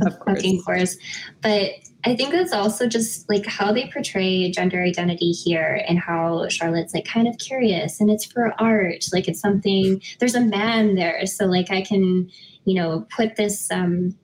Of 0.00 0.18
course. 0.20 0.42
course. 0.64 0.96
But 1.42 1.72
I 2.04 2.16
think 2.16 2.32
that's 2.32 2.52
also 2.52 2.86
just 2.86 3.28
like 3.28 3.44
how 3.46 3.72
they 3.72 3.90
portray 3.92 4.50
gender 4.50 4.82
identity 4.82 5.32
here 5.32 5.84
and 5.86 5.98
how 5.98 6.48
Charlotte's 6.48 6.94
like 6.94 7.04
kind 7.04 7.28
of 7.28 7.36
curious 7.38 8.00
and 8.00 8.10
it's 8.10 8.24
for 8.24 8.54
art. 8.60 9.04
Like 9.12 9.28
it's 9.28 9.40
something 9.40 10.00
there's 10.18 10.34
a 10.34 10.40
man 10.40 10.94
there. 10.94 11.26
So 11.26 11.44
like 11.46 11.70
I 11.70 11.82
can, 11.82 12.30
you 12.64 12.74
know, 12.74 13.06
put 13.14 13.36
this 13.36 13.70
um 13.70 14.16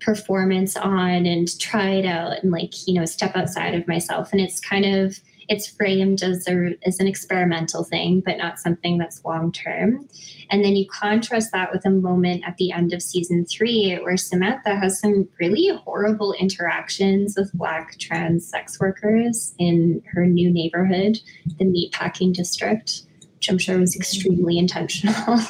performance 0.00 0.76
on 0.76 1.26
and 1.26 1.58
try 1.58 1.90
it 1.90 2.06
out 2.06 2.42
and 2.42 2.50
like, 2.50 2.72
you 2.86 2.94
know, 2.94 3.04
step 3.04 3.36
outside 3.36 3.74
of 3.74 3.86
myself. 3.86 4.32
And 4.32 4.40
it's 4.40 4.60
kind 4.60 4.84
of 4.84 5.18
it's 5.50 5.66
framed 5.66 6.22
as 6.22 6.46
a 6.46 6.76
as 6.86 7.00
an 7.00 7.08
experimental 7.08 7.82
thing, 7.82 8.22
but 8.24 8.38
not 8.38 8.60
something 8.60 8.98
that's 8.98 9.24
long 9.24 9.50
term. 9.50 10.08
And 10.48 10.64
then 10.64 10.76
you 10.76 10.86
contrast 10.88 11.50
that 11.52 11.72
with 11.72 11.84
a 11.84 11.90
moment 11.90 12.44
at 12.46 12.56
the 12.56 12.70
end 12.70 12.92
of 12.92 13.02
season 13.02 13.44
three 13.44 13.96
where 13.96 14.16
Samantha 14.16 14.76
has 14.76 15.00
some 15.00 15.28
really 15.40 15.76
horrible 15.84 16.32
interactions 16.34 17.34
with 17.36 17.52
Black 17.52 17.98
trans 17.98 18.48
sex 18.48 18.78
workers 18.78 19.54
in 19.58 20.02
her 20.12 20.24
new 20.24 20.52
neighborhood, 20.52 21.18
the 21.58 21.64
meatpacking 21.64 22.32
district, 22.32 23.02
which 23.40 23.48
I'm 23.48 23.56
sure 23.56 23.78
was 23.78 23.96
extremely 23.96 24.58
intentional. 24.58 25.40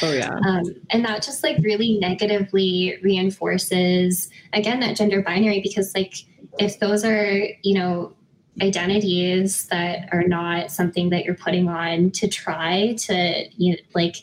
Oh 0.00 0.12
yeah. 0.12 0.38
um, 0.46 0.62
and 0.90 1.04
that 1.04 1.24
just 1.24 1.42
like 1.42 1.58
really 1.60 1.98
negatively 1.98 2.98
reinforces 3.02 4.30
again 4.52 4.78
that 4.78 4.94
gender 4.94 5.22
binary 5.22 5.60
because 5.60 5.92
like 5.92 6.14
if 6.60 6.78
those 6.78 7.04
are 7.04 7.48
you 7.64 7.74
know 7.74 8.12
identities 8.62 9.66
that 9.66 10.08
are 10.12 10.22
not 10.22 10.70
something 10.70 11.10
that 11.10 11.24
you're 11.24 11.34
putting 11.34 11.68
on 11.68 12.12
to 12.12 12.28
try 12.28 12.94
to 13.00 13.44
you 13.56 13.72
know, 13.72 13.78
like 13.92 14.18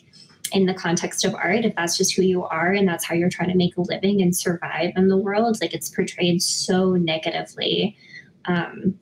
in 0.52 0.64
the 0.64 0.74
context 0.74 1.26
of 1.26 1.34
art 1.34 1.66
if 1.66 1.74
that's 1.76 1.98
just 1.98 2.16
who 2.16 2.22
you 2.22 2.44
are 2.44 2.72
and 2.72 2.88
that's 2.88 3.04
how 3.04 3.14
you're 3.14 3.28
trying 3.28 3.50
to 3.50 3.56
make 3.56 3.76
a 3.76 3.82
living 3.82 4.22
and 4.22 4.34
survive 4.34 4.92
in 4.96 5.08
the 5.08 5.16
world 5.16 5.58
like 5.60 5.74
it's 5.74 5.90
portrayed 5.90 6.40
so 6.40 6.92
negatively 6.92 7.96
um 8.46 8.98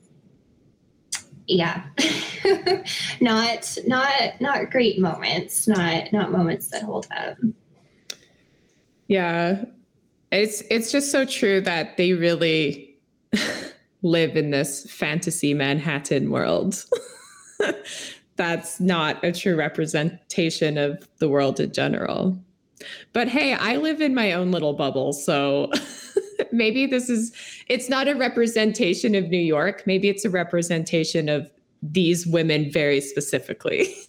yeah 1.47 1.83
not 3.21 3.77
not 3.85 4.39
not 4.39 4.71
great 4.71 4.99
moments 4.99 5.67
not 5.67 6.11
not 6.13 6.31
moments 6.31 6.67
that 6.69 6.83
hold 6.83 7.07
up 7.15 7.37
Yeah. 9.07 9.65
It's 10.31 10.63
it's 10.71 10.91
just 10.91 11.11
so 11.11 11.25
true 11.25 11.61
that 11.61 11.97
they 11.97 12.13
really 12.13 12.97
live 14.01 14.35
in 14.35 14.49
this 14.49 14.89
fantasy 14.91 15.53
Manhattan 15.53 16.31
world. 16.31 16.83
That's 18.35 18.79
not 18.79 19.23
a 19.23 19.31
true 19.31 19.55
representation 19.55 20.79
of 20.79 21.07
the 21.19 21.29
world 21.29 21.59
in 21.59 21.71
general. 21.71 22.35
But 23.13 23.27
hey, 23.27 23.53
I 23.53 23.75
live 23.77 24.01
in 24.01 24.15
my 24.15 24.33
own 24.33 24.51
little 24.51 24.73
bubble, 24.73 25.13
so 25.13 25.71
maybe 26.51 26.85
this 26.85 27.09
is 27.09 27.31
it's 27.67 27.89
not 27.89 28.07
a 28.07 28.15
representation 28.15 29.15
of 29.15 29.29
New 29.29 29.37
York, 29.37 29.83
maybe 29.85 30.09
it's 30.09 30.25
a 30.25 30.29
representation 30.29 31.29
of 31.29 31.49
these 31.81 32.25
women 32.25 32.71
very 32.71 33.01
specifically. 33.01 33.93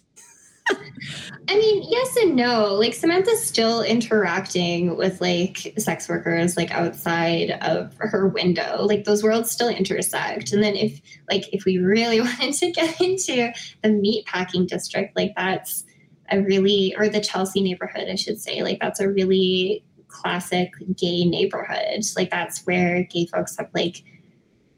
I 1.47 1.57
mean, 1.57 1.85
yes 1.87 2.17
and 2.17 2.35
no. 2.35 2.73
Like 2.73 2.93
Samantha's 2.93 3.45
still 3.45 3.83
interacting 3.83 4.97
with 4.97 5.21
like 5.21 5.73
sex 5.77 6.09
workers 6.09 6.57
like 6.57 6.71
outside 6.71 7.51
of 7.61 7.95
her 7.99 8.27
window. 8.27 8.83
Like 8.83 9.03
those 9.03 9.23
worlds 9.23 9.51
still 9.51 9.69
intersect. 9.69 10.51
And 10.51 10.63
then 10.63 10.75
if 10.75 10.99
like 11.29 11.53
if 11.53 11.65
we 11.65 11.77
really 11.77 12.19
wanted 12.21 12.53
to 12.55 12.71
get 12.71 12.99
into 12.99 13.51
the 13.83 13.89
meatpacking 13.89 14.67
district, 14.67 15.15
like 15.15 15.33
that's 15.35 15.83
a 16.31 16.41
really 16.41 16.95
or 16.97 17.09
the 17.09 17.21
Chelsea 17.21 17.61
neighborhood, 17.61 18.07
I 18.09 18.15
should 18.15 18.41
say, 18.41 18.63
like 18.63 18.79
that's 18.79 18.99
a 18.99 19.09
really 19.09 19.83
classic 20.15 20.73
gay 20.95 21.25
neighborhood. 21.25 22.03
Like 22.15 22.31
that's 22.31 22.65
where 22.65 23.03
gay 23.03 23.27
folks 23.27 23.57
have 23.57 23.69
like, 23.73 24.03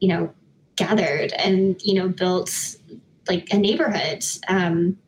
you 0.00 0.08
know, 0.08 0.32
gathered 0.76 1.32
and, 1.32 1.80
you 1.82 1.94
know, 1.94 2.08
built 2.08 2.76
like 3.28 3.48
a 3.52 3.58
neighborhood. 3.58 4.24
Um 4.48 4.98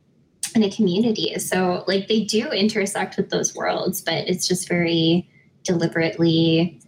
and 0.54 0.64
a 0.64 0.70
community. 0.70 1.38
So 1.38 1.84
like 1.86 2.08
they 2.08 2.22
do 2.22 2.48
intersect 2.48 3.16
with 3.16 3.30
those 3.30 3.54
worlds, 3.54 4.00
but 4.00 4.28
it's 4.28 4.46
just 4.46 4.68
very 4.68 5.28
deliberately 5.64 6.80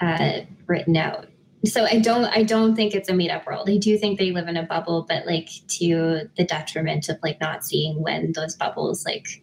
uh, 0.00 0.40
written 0.66 0.96
out. 0.96 1.26
So 1.64 1.84
I 1.84 2.00
don't 2.00 2.24
I 2.24 2.42
don't 2.42 2.74
think 2.74 2.92
it's 2.92 3.08
a 3.08 3.14
made 3.14 3.30
up 3.30 3.46
world. 3.46 3.70
I 3.70 3.76
do 3.76 3.96
think 3.96 4.18
they 4.18 4.32
live 4.32 4.48
in 4.48 4.56
a 4.56 4.64
bubble, 4.64 5.06
but 5.08 5.26
like 5.26 5.48
to 5.78 6.28
the 6.36 6.44
detriment 6.44 7.08
of 7.08 7.18
like 7.22 7.40
not 7.40 7.64
seeing 7.64 8.02
when 8.02 8.32
those 8.32 8.56
bubbles 8.56 9.04
like 9.04 9.41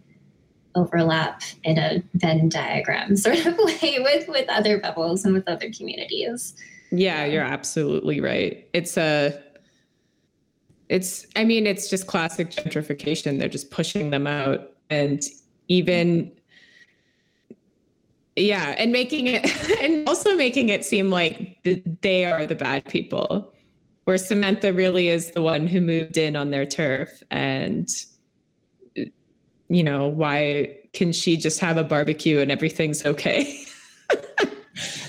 overlap 0.80 1.42
in 1.64 1.78
a 1.78 2.04
Venn 2.16 2.50
diagram 2.50 3.16
sort 3.26 3.46
of 3.46 3.58
way 3.58 3.98
with 4.00 4.28
with 4.28 4.50
other 4.50 4.80
bubbles 4.80 5.26
and 5.26 5.34
with 5.34 5.48
other 5.48 5.72
communities. 5.72 6.56
Yeah, 6.92 7.26
you're 7.26 7.44
absolutely 7.44 8.20
right. 8.20 8.68
It's 8.74 8.98
a 8.98 9.40
it's 10.90 11.28
I 11.36 11.44
mean, 11.44 11.68
it's 11.68 11.90
just 11.90 12.08
classic 12.08 12.50
gentrification. 12.50 13.40
They're 13.40 13.48
just 13.48 13.70
pushing 13.70 14.10
them 14.10 14.26
out 14.26 14.72
and 14.90 15.22
even 15.68 16.32
yeah, 18.36 18.76
and 18.78 18.92
making 18.92 19.28
it 19.28 19.46
and 19.82 20.08
also 20.08 20.36
making 20.36 20.70
it 20.70 20.84
seem 20.84 21.10
like 21.10 21.58
they 22.02 22.26
are 22.26 22.46
the 22.46 22.56
bad 22.56 22.86
people. 22.86 23.54
Where 24.06 24.18
Samantha 24.18 24.74
really 24.74 25.10
is 25.10 25.32
the 25.32 25.42
one 25.44 25.68
who 25.68 25.82
moved 25.82 26.18
in 26.18 26.36
on 26.36 26.50
their 26.50 26.66
turf 26.66 27.22
and 27.30 27.88
you 29.70 29.84
know, 29.84 30.08
why 30.08 30.76
can 30.94 31.12
she 31.12 31.38
just 31.38 31.60
have 31.60 31.78
a 31.78 31.84
barbecue 31.84 32.40
and 32.40 32.52
everything's 32.52 33.06
okay? 33.06 33.64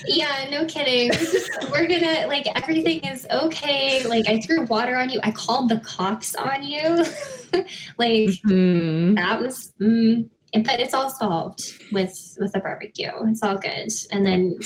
Yeah, 0.06 0.48
no 0.50 0.64
kidding. 0.64 1.10
We're, 1.10 1.16
just, 1.16 1.70
we're 1.70 1.86
gonna 1.86 2.26
like 2.26 2.46
everything 2.56 3.00
is 3.00 3.26
okay. 3.30 4.02
Like 4.04 4.28
I 4.28 4.40
threw 4.40 4.64
water 4.64 4.96
on 4.96 5.10
you. 5.10 5.20
I 5.22 5.30
called 5.30 5.68
the 5.68 5.78
cops 5.80 6.34
on 6.34 6.62
you. 6.64 7.04
like 7.98 8.30
Hmm. 8.42 9.14
that 9.14 9.40
was, 9.40 9.72
mm, 9.80 10.28
but 10.52 10.80
it's 10.80 10.94
all 10.94 11.10
solved 11.10 11.74
with 11.92 12.36
with 12.40 12.56
a 12.56 12.60
barbecue. 12.60 13.12
It's 13.26 13.42
all 13.42 13.58
good. 13.58 13.92
And 14.10 14.26
then 14.26 14.58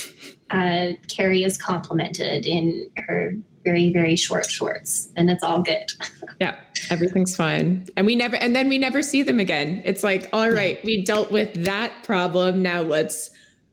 uh, 0.51 0.93
Carrie 1.09 1.45
is 1.45 1.59
complimented 1.59 2.47
in 2.47 2.89
her 2.97 3.35
very 3.65 3.93
very 3.93 4.17
short 4.17 4.51
shorts, 4.51 5.09
and 5.17 5.31
it's 5.31 5.43
all 5.43 5.63
good. 5.63 5.93
Yeah, 6.41 6.57
everything's 6.91 7.37
fine. 7.37 7.87
And 7.97 8.07
we 8.07 8.17
never 8.17 8.35
and 8.37 8.57
then 8.57 8.69
we 8.69 8.77
never 8.77 9.03
see 9.03 9.23
them 9.23 9.39
again. 9.39 9.81
It's 9.85 10.03
like, 10.03 10.29
all 10.33 10.51
right, 10.51 10.85
we 10.85 11.05
dealt 11.05 11.31
with 11.31 11.55
that 11.65 11.93
problem. 12.03 12.61
Now 12.61 12.83
let's 12.83 13.31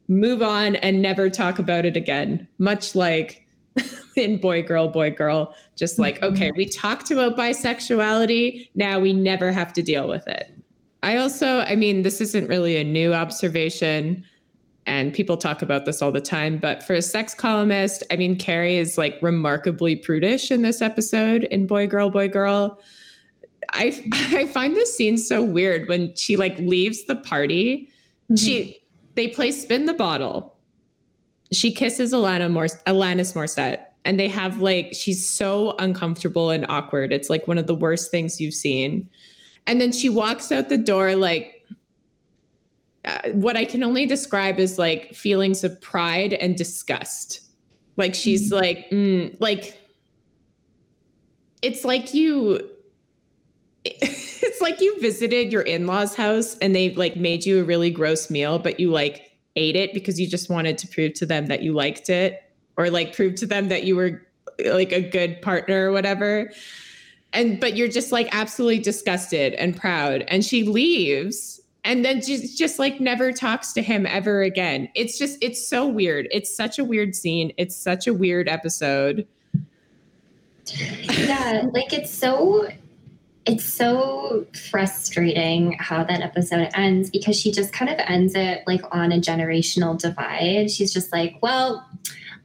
move 0.07 0.43
on 0.43 0.75
and 0.77 1.01
never 1.01 1.27
talk 1.27 1.57
about 1.57 1.85
it 1.85 1.97
again. 1.97 2.47
Much 2.59 2.93
like 2.93 3.47
in 4.15 4.37
boy 4.37 4.61
girl 4.61 4.89
boy 4.89 5.09
girl, 5.09 5.55
just 5.75 5.97
like, 5.97 6.19
mm-hmm. 6.19 6.35
okay, 6.35 6.51
we 6.51 6.67
talked 6.67 7.09
about 7.09 7.35
bisexuality, 7.35 8.69
now 8.75 8.99
we 8.99 9.11
never 9.11 9.51
have 9.51 9.73
to 9.73 9.81
deal 9.81 10.07
with 10.07 10.27
it. 10.27 10.53
I 11.01 11.17
also, 11.17 11.61
I 11.61 11.75
mean, 11.75 12.03
this 12.03 12.21
isn't 12.21 12.47
really 12.47 12.77
a 12.77 12.83
new 12.83 13.13
observation 13.13 14.23
and 14.85 15.13
people 15.13 15.37
talk 15.37 15.61
about 15.61 15.85
this 15.85 16.01
all 16.01 16.11
the 16.11 16.21
time, 16.21 16.57
but 16.57 16.81
for 16.81 16.93
a 16.93 17.01
sex 17.01 17.33
columnist, 17.33 18.03
I 18.09 18.15
mean, 18.15 18.35
Carrie 18.35 18.77
is 18.77 18.97
like 18.97 19.19
remarkably 19.21 19.95
prudish 19.95 20.49
in 20.49 20.63
this 20.63 20.81
episode 20.81 21.43
in 21.45 21.67
Boy 21.67 21.87
Girl 21.87 22.09
Boy 22.09 22.27
Girl. 22.27 22.79
I 23.69 24.03
I 24.33 24.47
find 24.47 24.75
this 24.75 24.95
scene 24.95 25.17
so 25.17 25.43
weird 25.43 25.87
when 25.87 26.15
she 26.15 26.35
like 26.35 26.57
leaves 26.59 27.05
the 27.05 27.15
party. 27.15 27.89
Mm-hmm. 28.25 28.35
She 28.35 28.83
they 29.15 29.27
play 29.27 29.51
spin 29.51 29.85
the 29.85 29.93
bottle. 29.93 30.57
She 31.51 31.71
kisses 31.71 32.13
Alana 32.13 32.49
Morse, 32.49 32.77
Alanis 32.87 33.33
Morissette, 33.35 33.83
and 34.05 34.19
they 34.19 34.29
have 34.29 34.61
like 34.61 34.93
she's 34.93 35.27
so 35.27 35.75
uncomfortable 35.77 36.49
and 36.49 36.65
awkward. 36.69 37.13
It's 37.13 37.29
like 37.29 37.47
one 37.47 37.57
of 37.57 37.67
the 37.67 37.75
worst 37.75 38.09
things 38.09 38.41
you've 38.41 38.53
seen. 38.53 39.09
And 39.67 39.79
then 39.79 39.91
she 39.91 40.09
walks 40.09 40.51
out 40.51 40.69
the 40.69 40.77
door 40.77 41.15
like 41.15 41.60
uh, 43.05 43.29
what 43.31 43.57
I 43.57 43.65
can 43.65 43.83
only 43.83 44.05
describe 44.05 44.59
is 44.59 44.77
like 44.77 45.13
feelings 45.13 45.63
of 45.63 45.79
pride 45.81 46.33
and 46.33 46.55
disgust. 46.55 47.41
Like 47.97 48.15
she's 48.15 48.51
like, 48.51 48.89
mm, 48.89 49.35
like 49.39 49.77
it's 51.61 51.83
like 51.83 52.13
you 52.13 52.67
it's 53.85 54.61
like 54.61 54.79
you 54.79 54.99
visited 54.99 55.51
your 55.51 55.63
in-laws 55.63 56.15
house 56.15 56.57
and 56.59 56.75
they 56.75 56.93
like 56.95 57.15
made 57.15 57.45
you 57.45 57.59
a 57.59 57.63
really 57.63 57.89
gross 57.89 58.29
meal 58.29 58.59
but 58.59 58.79
you 58.79 58.91
like 58.91 59.31
ate 59.55 59.75
it 59.75 59.91
because 59.93 60.19
you 60.19 60.27
just 60.27 60.49
wanted 60.49 60.77
to 60.77 60.87
prove 60.87 61.13
to 61.13 61.25
them 61.25 61.47
that 61.47 61.63
you 61.63 61.73
liked 61.73 62.09
it 62.09 62.43
or 62.77 62.89
like 62.89 63.15
prove 63.15 63.35
to 63.35 63.45
them 63.45 63.69
that 63.69 63.83
you 63.83 63.95
were 63.95 64.21
like 64.65 64.91
a 64.91 65.01
good 65.01 65.41
partner 65.41 65.89
or 65.89 65.91
whatever. 65.91 66.51
And 67.33 67.59
but 67.59 67.75
you're 67.75 67.87
just 67.87 68.11
like 68.11 68.27
absolutely 68.31 68.79
disgusted 68.79 69.53
and 69.53 69.75
proud. 69.75 70.23
And 70.27 70.43
she 70.43 70.63
leaves 70.63 71.60
and 71.83 72.05
then 72.05 72.21
just 72.21 72.57
just 72.57 72.79
like 72.79 72.99
never 72.99 73.31
talks 73.31 73.73
to 73.73 73.81
him 73.81 74.05
ever 74.05 74.41
again 74.43 74.89
it's 74.95 75.17
just 75.17 75.37
it's 75.41 75.67
so 75.67 75.87
weird 75.87 76.27
it's 76.31 76.55
such 76.55 76.77
a 76.77 76.83
weird 76.83 77.15
scene 77.15 77.51
it's 77.57 77.75
such 77.75 78.07
a 78.07 78.13
weird 78.13 78.47
episode 78.47 79.25
yeah, 80.73 81.67
like 81.73 81.93
it's 81.93 82.11
so 82.11 82.67
it's 83.45 83.65
so 83.65 84.45
frustrating 84.69 85.73
how 85.79 86.03
that 86.03 86.21
episode 86.21 86.69
ends 86.75 87.09
because 87.09 87.39
she 87.39 87.51
just 87.51 87.73
kind 87.73 87.89
of 87.89 87.97
ends 87.99 88.35
it 88.35 88.63
like 88.67 88.83
on 88.91 89.11
a 89.11 89.17
generational 89.17 89.99
divide. 89.99 90.69
She's 90.69 90.93
just 90.93 91.11
like, 91.11 91.37
well, 91.41 91.87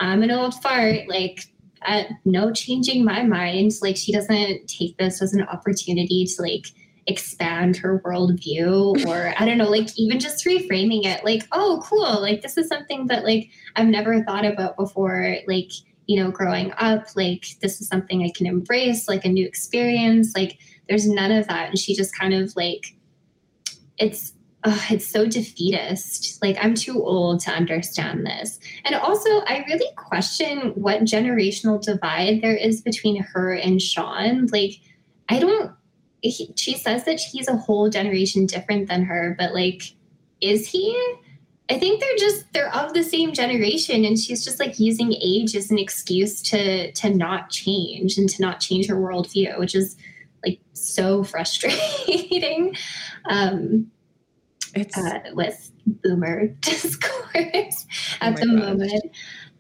I'm 0.01 0.23
an 0.23 0.31
old 0.31 0.55
fart. 0.63 1.07
Like, 1.07 1.47
uh, 1.83 2.05
no 2.25 2.51
changing 2.51 3.05
my 3.05 3.23
mind. 3.23 3.73
Like, 3.83 3.97
she 3.97 4.11
doesn't 4.11 4.69
take 4.69 4.97
this 4.97 5.21
as 5.21 5.35
an 5.35 5.43
opportunity 5.43 6.25
to 6.25 6.43
like 6.43 6.69
expand 7.07 7.77
her 7.77 8.01
worldview 8.01 9.07
or 9.07 9.33
I 9.39 9.45
don't 9.45 9.59
know, 9.59 9.71
like 9.71 9.89
even 9.97 10.19
just 10.19 10.45
reframing 10.45 11.05
it 11.05 11.25
like, 11.25 11.47
oh, 11.53 11.81
cool. 11.85 12.21
Like, 12.21 12.43
this 12.43 12.57
is 12.57 12.69
something 12.69 13.07
that 13.07 13.25
like 13.25 13.51
I've 13.77 13.87
never 13.87 14.23
thought 14.25 14.45
about 14.45 14.77
before. 14.77 15.37
Like, 15.47 15.71
you 16.07 16.23
know, 16.23 16.31
growing 16.31 16.73
up, 16.79 17.05
like, 17.17 17.47
this 17.61 17.81
is 17.81 17.89
something 17.89 18.23
I 18.23 18.31
can 18.35 18.47
embrace, 18.47 19.09
like 19.09 19.25
a 19.25 19.29
new 19.29 19.47
experience. 19.47 20.33
Like, 20.37 20.59
there's 20.89 21.09
none 21.09 21.33
of 21.33 21.49
that. 21.49 21.71
And 21.71 21.79
she 21.79 21.95
just 21.97 22.17
kind 22.17 22.33
of 22.33 22.55
like, 22.55 22.97
it's, 23.99 24.33
uh, 24.63 24.81
it's 24.91 25.07
so 25.07 25.27
defeatist. 25.27 26.41
Like, 26.43 26.57
I'm 26.61 26.75
too 26.75 27.03
old 27.03 27.41
to 27.41 27.51
understand 27.51 28.25
this. 28.25 28.59
And 28.85 28.95
also, 28.95 29.31
I 29.47 29.65
really 29.69 29.91
question 29.97 30.73
what 30.77 31.01
generational 31.01 31.83
divide 31.83 32.41
there 32.41 32.57
is 32.57 32.83
between 32.83 33.23
her 33.23 33.55
and 33.55 33.83
Sean. 33.83 34.47
Like, 34.47 34.75
I 35.29 35.41
don't, 35.41 35.73
he, 36.29 36.53
she 36.57 36.77
says 36.77 37.05
that 37.05 37.21
he's 37.21 37.49
a 37.49 37.57
whole 37.57 37.89
generation 37.89 38.47
different 38.47 38.89
than 38.89 39.05
her, 39.05 39.35
but 39.39 39.55
like, 39.55 39.83
is 40.41 40.69
he? 40.69 40.95
I 41.69 41.79
think 41.79 42.01
they're 42.01 42.17
just 42.17 42.53
they're 42.53 42.73
of 42.75 42.95
the 42.95 43.03
same 43.03 43.33
generation, 43.33 44.05
and 44.05 44.19
she's 44.19 44.45
just 44.45 44.61
like 44.61 44.79
using 44.79 45.15
age 45.15 45.57
as 45.57 45.71
an 45.71 45.79
excuse 45.79 46.41
to 46.43 46.93
to 46.93 47.11
not 47.11 47.51
change 47.51 48.19
and 48.19 48.29
to 48.29 48.43
not 48.43 48.61
change 48.61 48.87
her 48.89 48.97
worldview, 48.97 49.59
which 49.59 49.75
is 49.75 49.97
like 50.45 50.61
so 50.75 51.25
frustrating 51.33 52.77
um, 53.29 53.91
It's 54.75 54.97
uh, 54.97 55.21
with 55.33 55.73
boomer 55.87 56.47
discourse 56.61 57.87
at 58.21 58.35
my 58.35 58.41
the 58.41 58.47
moment. 58.47 59.13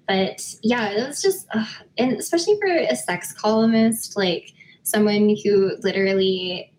But 0.07 0.55
yeah, 0.63 0.91
it 0.91 1.07
was 1.07 1.21
just, 1.21 1.47
uh, 1.53 1.67
and 1.99 2.13
especially 2.13 2.57
for 2.61 2.69
a 2.69 2.95
sex 2.95 3.33
columnist, 3.33 4.17
like 4.17 4.53
someone 4.87 5.37
who 5.45 5.73
literally 5.81 6.73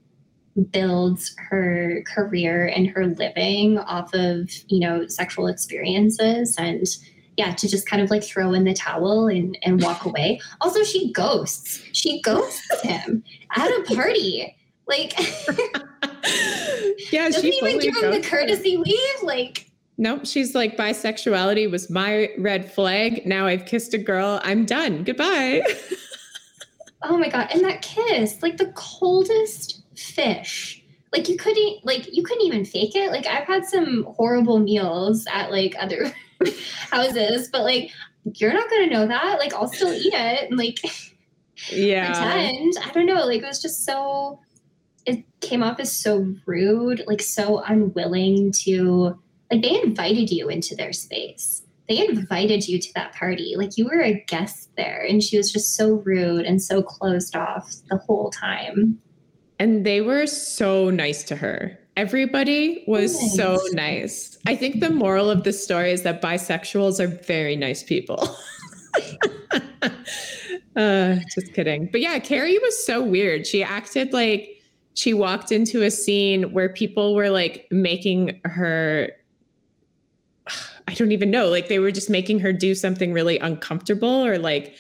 builds 0.71 1.35
her 1.49 2.03
career 2.07 2.65
and 2.67 2.87
her 2.87 3.05
living 3.05 3.77
off 3.79 4.13
of, 4.13 4.49
you 4.67 4.79
know, 4.79 5.07
sexual 5.07 5.47
experiences 5.47 6.55
and 6.57 6.87
yeah, 7.35 7.53
to 7.53 7.67
just 7.67 7.87
kind 7.87 8.01
of 8.01 8.09
like 8.09 8.23
throw 8.23 8.53
in 8.53 8.63
the 8.63 8.73
towel 8.73 9.27
and, 9.27 9.57
and 9.61 9.83
walk 9.83 10.05
away. 10.05 10.39
Also, 10.61 10.83
she 10.83 11.11
ghosts. 11.11 11.83
She 11.93 12.21
ghosts 12.21 12.81
him 12.81 13.23
at 13.55 13.69
a 13.69 13.83
party. 13.93 14.55
Like, 14.87 15.13
yeah, 17.11 17.25
doesn't 17.29 17.41
she 17.41 17.57
even 17.57 17.79
give 17.79 17.97
him 17.97 18.11
the 18.11 18.21
courtesy 18.21 18.77
leave. 18.77 19.21
Like, 19.21 19.69
Nope, 19.99 20.25
she's 20.25 20.53
like 20.53 20.77
bisexuality 20.77 21.69
was 21.69 21.89
my 21.89 22.29
red 22.37 22.71
flag. 22.71 23.25
Now 23.25 23.47
I've 23.47 23.65
kissed 23.65 23.93
a 23.95 23.97
girl. 23.97 24.39
I'm 24.43 24.63
done. 24.65 25.03
Goodbye. 25.03 25.63
oh 27.03 27.17
my 27.17 27.29
god! 27.29 27.49
And 27.51 27.63
that 27.63 27.81
kiss, 27.81 28.41
like 28.41 28.57
the 28.57 28.71
coldest 28.75 29.83
fish. 29.95 30.83
Like 31.13 31.29
you 31.29 31.37
couldn't, 31.37 31.85
like 31.85 32.13
you 32.13 32.23
couldn't 32.23 32.45
even 32.45 32.65
fake 32.65 32.95
it. 32.95 33.11
Like 33.11 33.25
I've 33.27 33.47
had 33.47 33.65
some 33.65 34.03
horrible 34.15 34.59
meals 34.59 35.25
at 35.31 35.51
like 35.51 35.75
other 35.79 36.13
houses, 36.91 37.49
but 37.49 37.63
like 37.63 37.91
you're 38.35 38.53
not 38.53 38.69
gonna 38.69 38.87
know 38.87 39.07
that. 39.07 39.39
Like 39.39 39.53
I'll 39.53 39.67
still 39.67 39.93
eat 39.93 40.13
it 40.13 40.49
and 40.49 40.57
like 40.57 40.79
yeah. 41.71 42.11
pretend. 42.11 42.73
I 42.83 42.91
don't 42.91 43.05
know. 43.05 43.25
Like 43.25 43.41
it 43.41 43.47
was 43.47 43.61
just 43.61 43.85
so. 43.85 44.39
It 45.05 45.23
came 45.39 45.63
off 45.63 45.79
as 45.79 45.95
so 45.95 46.35
rude, 46.45 47.03
like 47.07 47.21
so 47.21 47.59
unwilling 47.59 48.51
to. 48.63 49.17
Like 49.49 49.61
they 49.61 49.81
invited 49.81 50.29
you 50.29 50.49
into 50.49 50.75
their 50.75 50.91
space. 50.91 51.63
They 51.89 52.05
invited 52.05 52.67
you 52.67 52.79
to 52.79 52.93
that 52.95 53.13
party. 53.13 53.55
Like 53.57 53.77
you 53.77 53.85
were 53.85 54.01
a 54.01 54.23
guest 54.27 54.69
there, 54.75 55.05
and 55.07 55.23
she 55.23 55.37
was 55.37 55.51
just 55.51 55.75
so 55.75 56.01
rude 56.05 56.45
and 56.45 56.61
so 56.61 56.81
closed 56.81 57.35
off 57.35 57.73
the 57.89 57.97
whole 57.97 58.29
time. 58.29 58.99
And 59.59 59.85
they 59.85 60.01
were 60.01 60.27
so 60.27 60.89
nice 60.89 61.23
to 61.25 61.35
her. 61.35 61.77
Everybody 61.95 62.83
was 62.87 63.19
Nice. 63.19 63.35
so 63.35 63.59
nice. 63.71 64.37
I 64.45 64.55
think 64.55 64.81
the 64.81 64.91
moral 64.91 65.31
of 65.31 65.43
the 65.43 65.51
story 65.53 65.91
is 65.91 66.03
that 66.03 66.21
bisexuals 66.21 66.99
are 66.99 67.07
very 67.07 67.55
nice 67.55 67.81
people. 67.81 68.21
uh, 70.75 71.15
just 71.33 71.53
kidding. 71.53 71.89
But 71.91 72.01
yeah, 72.01 72.19
Carrie 72.19 72.59
was 72.59 72.85
so 72.85 73.01
weird. 73.01 73.47
She 73.47 73.63
acted 73.63 74.13
like 74.13 74.61
she 74.93 75.13
walked 75.13 75.51
into 75.51 75.81
a 75.83 75.89
scene 75.91 76.53
where 76.53 76.69
people 76.69 77.15
were 77.15 77.29
like 77.29 77.67
making 77.71 78.39
her 78.45 79.09
I 80.87 80.93
don't 80.93 81.11
even 81.11 81.31
know, 81.31 81.47
like 81.47 81.67
they 81.67 81.79
were 81.79 81.91
just 81.91 82.09
making 82.09 82.39
her 82.39 82.53
do 82.53 82.75
something 82.75 83.13
really 83.13 83.39
uncomfortable 83.39 84.25
or 84.25 84.37
like 84.37 84.75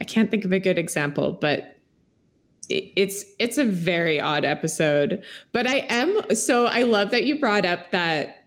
I 0.00 0.04
can't 0.04 0.30
think 0.30 0.44
of 0.44 0.52
a 0.52 0.58
good 0.58 0.78
example, 0.78 1.32
but 1.32 1.76
it's 2.68 3.24
it's 3.38 3.58
a 3.58 3.64
very 3.64 4.20
odd 4.20 4.44
episode. 4.44 5.22
But 5.52 5.66
I 5.66 5.86
am 5.88 6.34
so 6.34 6.66
I 6.66 6.82
love 6.82 7.10
that 7.10 7.24
you 7.24 7.38
brought 7.38 7.66
up 7.66 7.90
that 7.90 8.42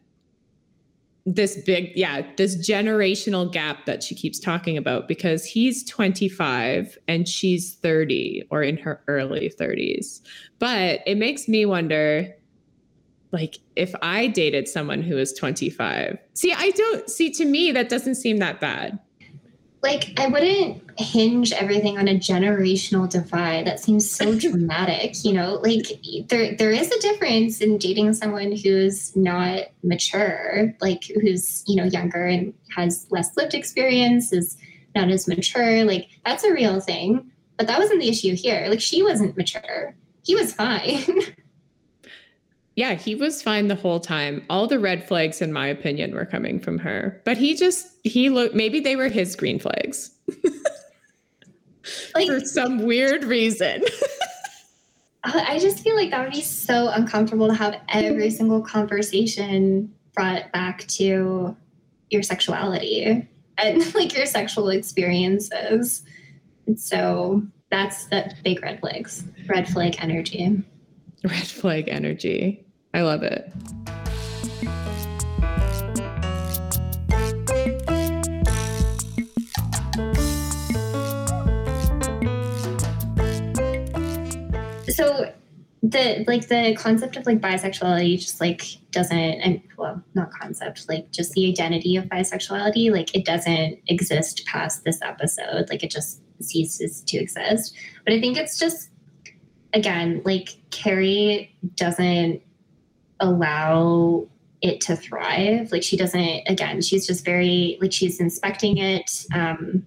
this 1.27 1.57
big 1.63 1.91
yeah 1.95 2.21
this 2.37 2.55
generational 2.55 3.51
gap 3.51 3.85
that 3.85 4.03
she 4.03 4.13
keeps 4.13 4.39
talking 4.39 4.77
about 4.77 5.07
because 5.07 5.43
he's 5.43 5.83
25 5.89 6.99
and 7.07 7.27
she's 7.27 7.73
30 7.75 8.43
or 8.51 8.61
in 8.61 8.77
her 8.77 9.01
early 9.07 9.51
30s 9.59 10.21
but 10.59 10.99
it 11.07 11.17
makes 11.17 11.47
me 11.47 11.65
wonder 11.65 12.31
like 13.31 13.57
if 13.75 13.93
i 14.01 14.27
dated 14.27 14.67
someone 14.67 15.01
who 15.01 15.17
is 15.17 15.33
25 15.33 16.17
see 16.33 16.53
i 16.53 16.71
don't 16.71 17.09
see 17.09 17.29
to 17.31 17.45
me 17.45 17.71
that 17.71 17.89
doesn't 17.89 18.15
seem 18.15 18.37
that 18.37 18.59
bad 18.59 18.99
Like 19.85 20.19
I 20.19 20.25
wouldn't 20.25 20.81
hinge 20.97 21.51
everything 21.51 21.99
on 21.99 22.07
a 22.07 22.15
generational 22.15 23.07
divide. 23.07 23.67
That 23.67 23.79
seems 23.79 24.09
so 24.09 24.35
dramatic, 24.39 25.23
you 25.23 25.31
know. 25.31 25.59
Like 25.61 25.85
there 26.27 26.55
there 26.55 26.71
is 26.71 26.91
a 26.91 26.99
difference 27.01 27.61
in 27.61 27.77
dating 27.77 28.13
someone 28.13 28.51
who's 28.51 29.15
not 29.15 29.65
mature, 29.83 30.73
like 30.81 31.03
who's, 31.21 31.63
you 31.67 31.75
know, 31.75 31.83
younger 31.83 32.25
and 32.25 32.51
has 32.75 33.05
less 33.11 33.37
lived 33.37 33.53
experience, 33.53 34.33
is 34.33 34.57
not 34.95 35.11
as 35.11 35.27
mature. 35.27 35.85
Like 35.85 36.07
that's 36.25 36.43
a 36.43 36.51
real 36.51 36.79
thing. 36.79 37.29
But 37.57 37.67
that 37.67 37.77
wasn't 37.77 38.01
the 38.01 38.09
issue 38.09 38.35
here. 38.35 38.65
Like 38.67 38.81
she 38.81 39.03
wasn't 39.03 39.37
mature. 39.37 39.93
He 40.23 40.33
was 40.33 40.51
fine. 40.51 41.03
yeah 42.75 42.93
he 42.93 43.15
was 43.15 43.41
fine 43.41 43.67
the 43.67 43.75
whole 43.75 43.99
time. 43.99 44.43
All 44.49 44.67
the 44.67 44.79
red 44.79 45.07
flags 45.07 45.41
in 45.41 45.51
my 45.51 45.67
opinion 45.67 46.13
were 46.13 46.25
coming 46.25 46.59
from 46.59 46.77
her. 46.79 47.21
But 47.25 47.37
he 47.37 47.55
just 47.55 47.87
he 48.03 48.29
looked 48.29 48.55
maybe 48.55 48.79
they 48.79 48.95
were 48.95 49.09
his 49.09 49.35
green 49.35 49.59
flags. 49.59 50.11
Like 52.15 52.27
for 52.27 52.39
some 52.39 52.85
weird 52.85 53.23
reason. 53.23 53.83
Uh, 55.27 55.43
I 55.47 55.57
just 55.57 55.79
feel 55.79 55.95
like 55.95 56.11
that 56.11 56.23
would 56.23 56.33
be 56.33 56.41
so 56.41 56.89
uncomfortable 56.89 57.47
to 57.47 57.55
have 57.55 57.81
every 57.89 58.29
single 58.29 58.61
conversation 58.61 59.91
brought 60.13 60.51
back 60.51 60.85
to 60.89 61.57
your 62.11 62.21
sexuality 62.21 63.27
and 63.57 63.95
like 63.95 64.15
your 64.15 64.27
sexual 64.27 64.69
experiences. 64.69 66.03
And 66.67 66.79
so 66.79 67.41
that's 67.71 68.05
the 68.05 68.31
big 68.43 68.61
red 68.61 68.79
flags, 68.81 69.23
red 69.47 69.67
flag 69.67 69.95
energy. 69.97 70.63
red 71.23 71.47
flag 71.47 71.89
energy 71.89 72.64
i 72.95 73.01
love 73.01 73.23
it. 73.23 73.51
So 84.95 85.33
the 85.83 86.23
like 86.25 86.47
the 86.47 86.73
concept 86.77 87.17
of 87.17 87.25
like 87.25 87.41
bisexuality 87.41 88.17
just 88.17 88.39
like 88.39 88.63
doesn't 88.91 89.11
and 89.11 89.61
well 89.77 90.01
not 90.13 90.31
concept 90.31 90.87
like 90.87 91.11
just 91.11 91.33
the 91.33 91.49
identity 91.49 91.97
of 91.97 92.05
bisexuality 92.05 92.89
like 92.91 93.13
it 93.13 93.25
doesn't 93.25 93.77
exist 93.87 94.45
past 94.45 94.85
this 94.85 95.01
episode. 95.01 95.69
Like 95.69 95.83
it 95.83 95.91
just 95.91 96.21
ceases 96.39 97.01
to 97.07 97.17
exist. 97.17 97.75
But 98.05 98.13
i 98.13 98.21
think 98.21 98.37
it's 98.37 98.57
just 98.57 98.89
again 99.73 100.21
like 100.23 100.55
carrie 100.71 101.53
doesn't 101.75 102.41
allow 103.19 104.27
it 104.61 104.81
to 104.81 104.95
thrive 104.95 105.71
like 105.71 105.83
she 105.83 105.95
doesn't 105.95 106.41
again 106.47 106.81
she's 106.81 107.05
just 107.05 107.23
very 107.23 107.77
like 107.81 107.91
she's 107.91 108.19
inspecting 108.19 108.77
it 108.77 109.25
um 109.33 109.85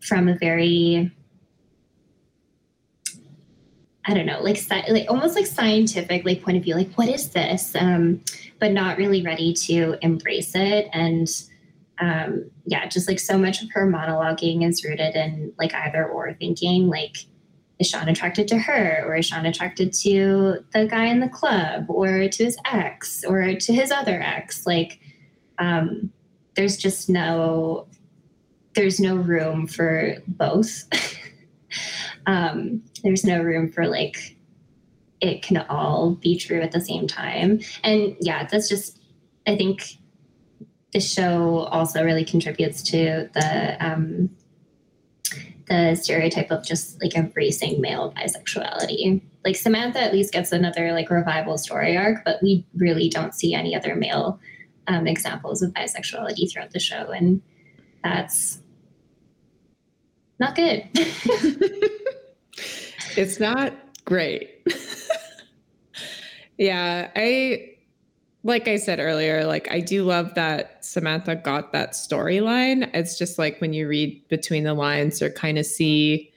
from 0.00 0.28
a 0.28 0.36
very 0.38 1.10
I 4.08 4.14
don't 4.14 4.26
know, 4.26 4.40
like, 4.40 4.58
like 4.70 5.10
almost 5.10 5.34
like 5.34 5.46
scientific, 5.46 6.24
like 6.24 6.42
point 6.42 6.56
of 6.56 6.62
view, 6.62 6.76
like 6.76 6.92
what 6.94 7.08
is 7.08 7.30
this? 7.30 7.74
Um, 7.74 8.22
but 8.60 8.70
not 8.70 8.98
really 8.98 9.20
ready 9.22 9.52
to 9.52 9.96
embrace 10.00 10.54
it. 10.54 10.88
And 10.92 11.28
um, 11.98 12.50
yeah, 12.66 12.86
just 12.86 13.08
like 13.08 13.18
so 13.18 13.36
much 13.36 13.62
of 13.62 13.70
her 13.72 13.84
monologuing 13.84 14.64
is 14.64 14.84
rooted 14.84 15.16
in 15.16 15.52
like 15.58 15.74
either 15.74 16.06
or 16.06 16.34
thinking. 16.34 16.86
Like 16.86 17.16
is 17.78 17.88
Sean 17.88 18.08
attracted 18.08 18.48
to 18.48 18.58
her 18.58 19.04
or 19.06 19.16
is 19.16 19.26
Sean 19.26 19.46
attracted 19.46 19.92
to 20.02 20.64
the 20.72 20.86
guy 20.86 21.06
in 21.06 21.20
the 21.20 21.28
club 21.28 21.86
or 21.88 22.28
to 22.28 22.44
his 22.44 22.56
ex 22.64 23.24
or 23.24 23.54
to 23.54 23.72
his 23.72 23.90
other 23.90 24.20
ex? 24.20 24.66
Like, 24.66 25.00
um, 25.58 26.12
there's 26.54 26.76
just 26.76 27.08
no 27.08 27.86
there's 28.74 29.00
no 29.00 29.16
room 29.16 29.66
for 29.66 30.16
both. 30.28 30.84
um, 32.26 32.82
there's 33.02 33.24
no 33.24 33.42
room 33.42 33.72
for 33.72 33.86
like 33.86 34.36
it 35.20 35.42
can 35.42 35.58
all 35.68 36.14
be 36.14 36.36
true 36.36 36.60
at 36.60 36.72
the 36.72 36.80
same 36.80 37.06
time. 37.06 37.60
And 37.82 38.16
yeah, 38.20 38.46
that's 38.46 38.68
just 38.68 39.00
I 39.46 39.56
think 39.56 39.96
the 40.92 41.00
show 41.00 41.60
also 41.70 42.02
really 42.04 42.24
contributes 42.24 42.82
to 42.84 43.28
the 43.32 43.76
um, 43.86 44.30
the 45.68 45.94
stereotype 45.96 46.50
of 46.50 46.64
just 46.64 47.02
like 47.02 47.14
embracing 47.16 47.80
male 47.80 48.12
bisexuality. 48.16 49.20
Like 49.44 49.56
Samantha 49.56 50.00
at 50.00 50.12
least 50.12 50.32
gets 50.32 50.52
another 50.52 50.92
like 50.92 51.10
revival 51.10 51.58
story 51.58 51.96
arc, 51.96 52.24
but 52.24 52.42
we 52.42 52.64
really 52.76 53.08
don't 53.08 53.34
see 53.34 53.54
any 53.54 53.74
other 53.74 53.94
male 53.96 54.38
um, 54.88 55.06
examples 55.06 55.62
of 55.62 55.72
bisexuality 55.72 56.50
throughout 56.50 56.70
the 56.70 56.78
show, 56.78 57.10
and 57.10 57.42
that's 58.04 58.60
not 60.38 60.54
good. 60.54 60.88
it's 63.16 63.40
not 63.40 63.72
great. 64.04 64.64
yeah, 66.58 67.10
I 67.16 67.75
like 68.46 68.68
I 68.68 68.76
said 68.76 69.00
earlier, 69.00 69.44
like 69.44 69.68
I 69.72 69.80
do 69.80 70.04
love 70.04 70.34
that 70.34 70.84
Samantha 70.84 71.34
got 71.34 71.72
that 71.72 71.92
storyline. 71.92 72.88
It's 72.94 73.18
just 73.18 73.38
like 73.38 73.60
when 73.60 73.72
you 73.72 73.88
read 73.88 74.26
between 74.28 74.62
the 74.62 74.72
lines 74.72 75.20
or 75.20 75.30
kind 75.30 75.58
of 75.58 75.66
see 75.66 76.32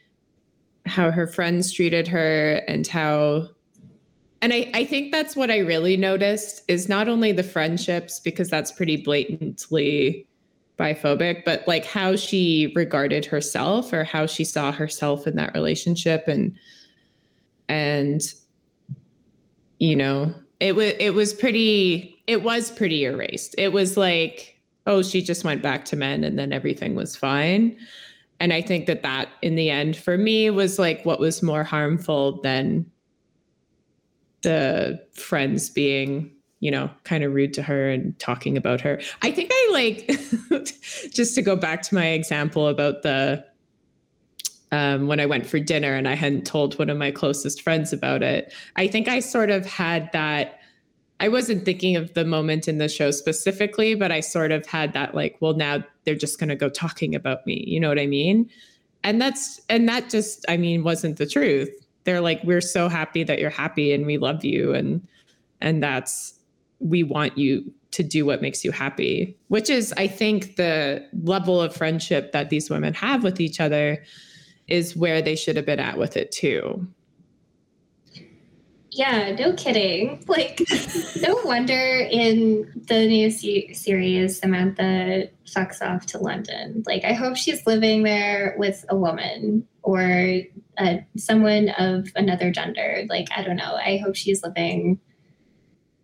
how 0.87 1.11
her 1.11 1.27
friends 1.27 1.71
treated 1.71 2.07
her 2.07 2.61
and 2.67 2.87
how 2.87 3.49
and 4.41 4.53
I, 4.53 4.71
I 4.73 4.85
think 4.85 5.11
that's 5.11 5.35
what 5.35 5.51
I 5.51 5.57
really 5.57 5.97
noticed 5.97 6.63
is 6.69 6.87
not 6.87 7.09
only 7.09 7.33
the 7.33 7.43
friendships, 7.43 8.21
because 8.21 8.49
that's 8.49 8.71
pretty 8.71 8.95
blatantly 8.95 10.25
biphobic, 10.79 11.43
but 11.43 11.67
like 11.67 11.85
how 11.85 12.15
she 12.15 12.71
regarded 12.73 13.25
herself 13.25 13.91
or 13.91 14.05
how 14.05 14.25
she 14.25 14.45
saw 14.45 14.71
herself 14.71 15.27
in 15.27 15.35
that 15.35 15.53
relationship 15.53 16.27
and 16.27 16.57
and 17.67 18.33
you 19.77 19.95
know, 19.95 20.33
it 20.59 20.75
was 20.75 20.93
it 20.99 21.11
was 21.11 21.33
pretty 21.33 22.21
it 22.27 22.43
was 22.43 22.71
pretty 22.71 23.05
erased. 23.05 23.55
It 23.57 23.73
was 23.73 23.97
like, 23.97 24.59
oh, 24.85 25.01
she 25.01 25.21
just 25.21 25.43
went 25.43 25.61
back 25.61 25.85
to 25.85 25.95
men 25.95 26.23
and 26.23 26.37
then 26.37 26.53
everything 26.53 26.95
was 26.95 27.15
fine. 27.15 27.77
And 28.39 28.53
I 28.53 28.61
think 28.61 28.85
that 28.85 29.03
that 29.03 29.29
in 29.41 29.55
the 29.55 29.69
end 29.69 29.97
for 29.97 30.17
me 30.17 30.49
was 30.49 30.79
like 30.79 31.03
what 31.05 31.19
was 31.19 31.43
more 31.43 31.63
harmful 31.63 32.41
than 32.41 32.85
the 34.41 34.99
friends 35.13 35.69
being 35.69 36.31
you 36.61 36.71
know 36.71 36.89
kind 37.03 37.23
of 37.23 37.33
rude 37.33 37.53
to 37.53 37.61
her 37.61 37.89
and 37.89 38.17
talking 38.19 38.57
about 38.57 38.79
her 38.79 39.01
i 39.21 39.31
think 39.31 39.49
i 39.51 39.69
like 39.71 40.07
just 41.11 41.35
to 41.35 41.41
go 41.41 41.55
back 41.55 41.81
to 41.81 41.95
my 41.95 42.07
example 42.07 42.67
about 42.67 43.01
the 43.01 43.43
um, 44.71 45.07
when 45.07 45.19
i 45.19 45.25
went 45.25 45.45
for 45.45 45.59
dinner 45.59 45.95
and 45.95 46.07
i 46.07 46.15
hadn't 46.15 46.45
told 46.45 46.77
one 46.77 46.89
of 46.89 46.97
my 46.97 47.11
closest 47.11 47.61
friends 47.61 47.93
about 47.93 48.23
it. 48.23 48.53
I 48.75 48.87
think 48.87 49.07
i 49.07 49.19
sort 49.19 49.49
of 49.49 49.65
had 49.65 50.11
that 50.13 50.59
i 51.19 51.27
wasn't 51.27 51.65
thinking 51.65 51.95
of 51.95 52.13
the 52.13 52.25
moment 52.25 52.67
in 52.67 52.77
the 52.77 52.89
show 52.89 53.11
specifically 53.11 53.95
but 53.95 54.11
i 54.11 54.19
sort 54.19 54.51
of 54.51 54.65
had 54.65 54.93
that 54.93 55.15
like 55.15 55.37
well 55.39 55.53
now 55.53 55.83
they're 56.05 56.15
just 56.15 56.39
going 56.39 56.49
to 56.49 56.55
go 56.55 56.69
talking 56.69 57.15
about 57.15 57.45
me 57.45 57.63
you 57.67 57.79
know 57.79 57.89
what 57.89 57.99
i 57.99 58.07
mean? 58.07 58.49
And 59.03 59.21
that's 59.21 59.61
and 59.69 59.87
that 59.87 60.09
just 60.09 60.45
i 60.49 60.57
mean 60.57 60.83
wasn't 60.83 61.17
the 61.17 61.25
truth. 61.25 61.69
They're 62.03 62.21
like 62.21 62.43
we're 62.43 62.61
so 62.61 62.89
happy 62.89 63.23
that 63.23 63.39
you're 63.39 63.49
happy 63.49 63.93
and 63.93 64.05
we 64.05 64.17
love 64.17 64.43
you 64.43 64.73
and 64.73 65.07
and 65.61 65.81
that's 65.83 66.33
we 66.79 67.03
want 67.03 67.37
you 67.37 67.71
to 67.91 68.03
do 68.03 68.25
what 68.25 68.41
makes 68.41 68.63
you 68.63 68.71
happy 68.71 69.35
which 69.47 69.69
is 69.69 69.93
i 69.97 70.07
think 70.07 70.55
the 70.55 71.05
level 71.23 71.59
of 71.61 71.75
friendship 71.75 72.31
that 72.31 72.49
these 72.49 72.69
women 72.69 72.93
have 72.93 73.23
with 73.23 73.41
each 73.41 73.59
other 73.59 74.01
is 74.69 74.95
where 74.95 75.21
they 75.21 75.35
should 75.35 75.55
have 75.55 75.65
been 75.65 75.79
at 75.79 75.97
with 75.97 76.17
it 76.17 76.31
too 76.31 76.87
yeah 78.91 79.35
no 79.37 79.53
kidding 79.53 80.23
like 80.27 80.61
no 81.21 81.39
wonder 81.43 82.07
in 82.11 82.71
the 82.87 83.07
new 83.07 83.29
se- 83.29 83.73
series 83.73 84.39
samantha 84.39 85.29
fucks 85.45 85.81
off 85.81 86.05
to 86.05 86.17
london 86.17 86.83
like 86.87 87.03
i 87.03 87.13
hope 87.13 87.35
she's 87.35 87.65
living 87.67 88.03
there 88.03 88.55
with 88.57 88.85
a 88.89 88.95
woman 88.95 89.67
or 89.83 90.41
uh, 90.79 90.97
someone 91.17 91.69
of 91.77 92.09
another 92.15 92.51
gender. 92.51 93.03
Like, 93.09 93.27
I 93.35 93.43
don't 93.43 93.57
know. 93.57 93.75
I 93.75 93.97
hope 93.97 94.15
she's 94.15 94.43
living 94.43 94.99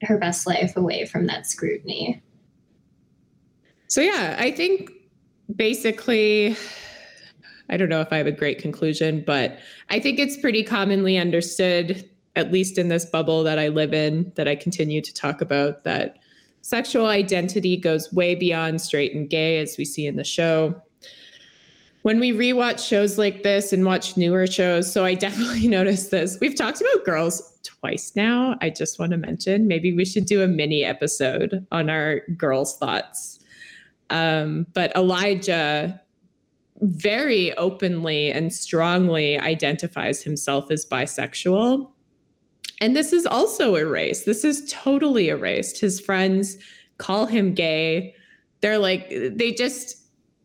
her 0.01 0.18
best 0.18 0.45
life 0.45 0.76
away 0.76 1.05
from 1.05 1.28
that 1.28 1.47
scrutiny. 1.47 2.22
So, 3.88 4.01
yeah, 4.01 4.36
I 4.38 4.51
think 4.51 4.91
basically, 5.55 6.57
I 7.70 7.78
don't 7.78 7.89
know 7.89 8.01
if 8.01 8.11
I 8.11 8.18
have 8.18 8.28
a 8.28 8.32
great 8.32 8.59
conclusion, 8.59 9.24
but 9.26 9.57
I 9.89 9.99
think 9.99 10.20
it's 10.20 10.38
pretty 10.38 10.63
commonly 10.63 11.18
understood, 11.18 12.07
at 12.36 12.51
least 12.51 12.78
in 12.78 12.89
this 12.89 13.05
bubble 13.05 13.43
that 13.43 13.59
I 13.59 13.70
live 13.70 13.93
in, 13.93 14.32
that 14.36 14.47
I 14.47 14.55
continue 14.55 15.01
to 15.01 15.13
talk 15.13 15.41
about, 15.41 15.84
that 15.84 16.18
sexual 16.61 17.07
identity 17.07 17.78
goes 17.78 18.11
way 18.13 18.36
beyond 18.36 18.82
straight 18.82 19.13
and 19.13 19.30
gay, 19.30 19.59
as 19.59 19.78
we 19.78 19.86
see 19.86 20.05
in 20.05 20.16
the 20.16 20.24
show 20.24 20.82
when 22.05 22.20
we 22.20 22.32
rewatch 22.32 22.88
shows 22.88 23.18
like 23.18 23.41
this 23.41 23.74
and 23.74 23.84
watch 23.84 24.16
newer 24.16 24.45
shows, 24.45 24.93
so 24.93 25.03
I 25.03 25.16
definitely 25.26 25.68
noticed 25.68 26.11
this. 26.11 26.38
We've 26.39 26.53
talked 26.53 26.80
about 26.80 27.03
girls 27.03 27.57
twice 27.63 28.11
now. 28.16 28.57
I 28.61 28.70
just 28.70 28.99
want 28.99 29.11
to 29.13 29.18
mention 29.18 29.68
maybe 29.68 29.91
we 29.91 30.05
should 30.05 30.28
do 30.28 30.43
a 30.43 30.47
mini 30.47 30.84
episode 30.84 31.66
on 31.72 31.89
our 31.89 32.20
girls' 32.38 32.78
thoughts. 32.78 33.39
Um, 34.11 34.68
but 34.76 34.95
Elijah 34.95 35.99
very 36.82 37.56
openly 37.58 38.32
and 38.32 38.54
strongly 38.54 39.40
identifies 39.40 40.22
himself 40.22 40.70
as 40.70 40.86
bisexual. 40.86 41.90
And 42.82 42.96
this 42.96 43.14
is 43.14 43.26
also 43.26 43.76
erased. 43.76 44.26
This 44.26 44.44
is 44.44 44.70
totally 44.70 45.30
erased. 45.30 45.80
His 45.80 46.00
friends 46.02 46.58
call 46.98 47.26
him 47.26 47.54
gay. 47.54 48.14
They're 48.62 48.78
like, 48.78 49.10
they 49.10 49.54
just, 49.54 49.96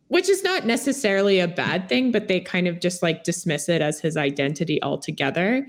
which 0.08 0.28
is 0.28 0.44
not 0.44 0.66
necessarily 0.66 1.40
a 1.40 1.48
bad 1.48 1.88
thing, 1.88 2.12
but 2.12 2.28
they 2.28 2.40
kind 2.40 2.68
of 2.68 2.80
just 2.80 3.02
like 3.02 3.24
dismiss 3.24 3.68
it 3.68 3.82
as 3.82 4.00
his 4.00 4.16
identity 4.16 4.80
altogether. 4.82 5.66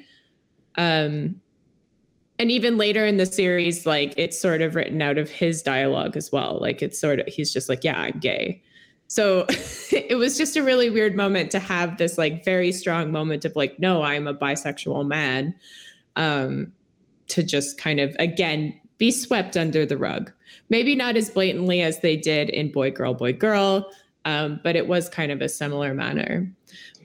Um, 0.78 1.41
and 2.38 2.51
even 2.51 2.78
later 2.78 3.05
in 3.05 3.18
the 3.18 3.26
series, 3.26 3.86
like 3.86 4.14
it's 4.18 4.39
sort 4.39 4.62
of 4.62 4.76
written 4.76 5.01
out 5.01 5.18
of 5.18 5.30
his 5.30 5.62
dialogue 5.64 6.16
as 6.16 6.32
well. 6.32 6.59
Like 6.62 6.82
it's 6.82 6.99
sort 6.99 7.20
of, 7.20 7.28
he's 7.28 7.51
just 7.51 7.70
like, 7.70 7.84
yeah, 7.84 7.99
I'm 7.99 8.20
gay. 8.20 8.62
So 9.12 9.45
it 9.91 10.18
was 10.18 10.38
just 10.38 10.55
a 10.55 10.64
really 10.64 10.89
weird 10.89 11.16
moment 11.16 11.51
to 11.51 11.59
have 11.59 11.97
this 11.97 12.18
like 12.18 12.45
very 12.45 12.72
strong 12.72 13.12
moment 13.12 13.45
of 13.45 13.55
like, 13.55 13.80
no, 13.80 14.03
I'm 14.03 14.28
a 14.28 14.34
bisexual 14.34 15.07
man. 15.07 15.55
Um, 16.16 16.74
to 17.28 17.43
just 17.43 17.78
kind 17.78 18.01
of, 18.01 18.14
again, 18.20 18.78
be 18.97 19.09
swept 19.09 19.55
under 19.55 19.86
the 19.86 19.97
rug. 19.97 20.34
Maybe 20.70 20.95
not 20.95 21.16
as 21.16 21.30
blatantly 21.30 21.82
as 21.82 22.01
they 22.01 22.18
did 22.18 22.49
in 22.49 22.74
Boy, 22.74 22.91
Girl, 22.91 23.14
Boy, 23.14 23.32
Girl 23.32 23.89
um, 24.26 24.59
but 24.64 24.76
it 24.76 24.88
was 24.88 25.09
kind 25.09 25.32
of 25.32 25.41
a 25.41 25.49
similar 25.49 25.93
manner. 25.93 26.51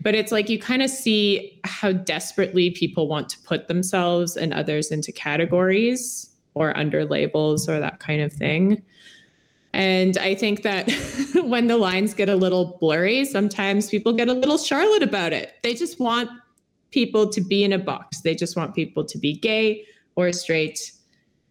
But 0.03 0.15
it's 0.15 0.33
like 0.33 0.51
you 0.51 0.59
kind 0.59 0.83
of 0.83 0.91
see 0.91 1.59
how 1.65 1.93
desperately 1.93 2.71
people 2.71 3.09
want 3.09 3.29
to 3.31 3.39
put 3.41 3.69
themselves 3.69 4.37
and 4.37 4.53
others 4.53 4.91
into 4.91 5.13
categories 5.13 6.31
or 6.55 6.77
under 6.77 7.05
labels 7.05 7.69
or 7.69 7.81
that 7.81 8.01
kind 8.01 8.21
of 8.21 8.33
thing. 8.33 8.83
And 9.77 10.17
I 10.17 10.35
think 10.35 10.63
that 10.63 10.91
when 11.35 11.67
the 11.67 11.77
lines 11.77 12.15
get 12.15 12.31
a 12.31 12.35
little 12.35 12.79
blurry, 12.81 13.27
sometimes 13.27 13.91
people 13.91 14.15
get 14.15 14.27
a 14.27 14.33
little 14.33 14.57
Charlotte 14.57 15.03
about 15.03 15.35
it. 15.35 15.53
They 15.63 15.75
just 15.75 16.01
want 16.01 16.31
people 16.93 17.29
to 17.29 17.43
be 17.43 17.63
in 17.63 17.75
a 17.75 17.79
box. 17.79 18.23
They 18.23 18.35
just 18.35 18.57
want 18.57 18.75
people 18.75 19.05
to 19.05 19.19
be 19.19 19.35
gay 19.35 19.85
or 20.17 20.33
straight, 20.33 20.93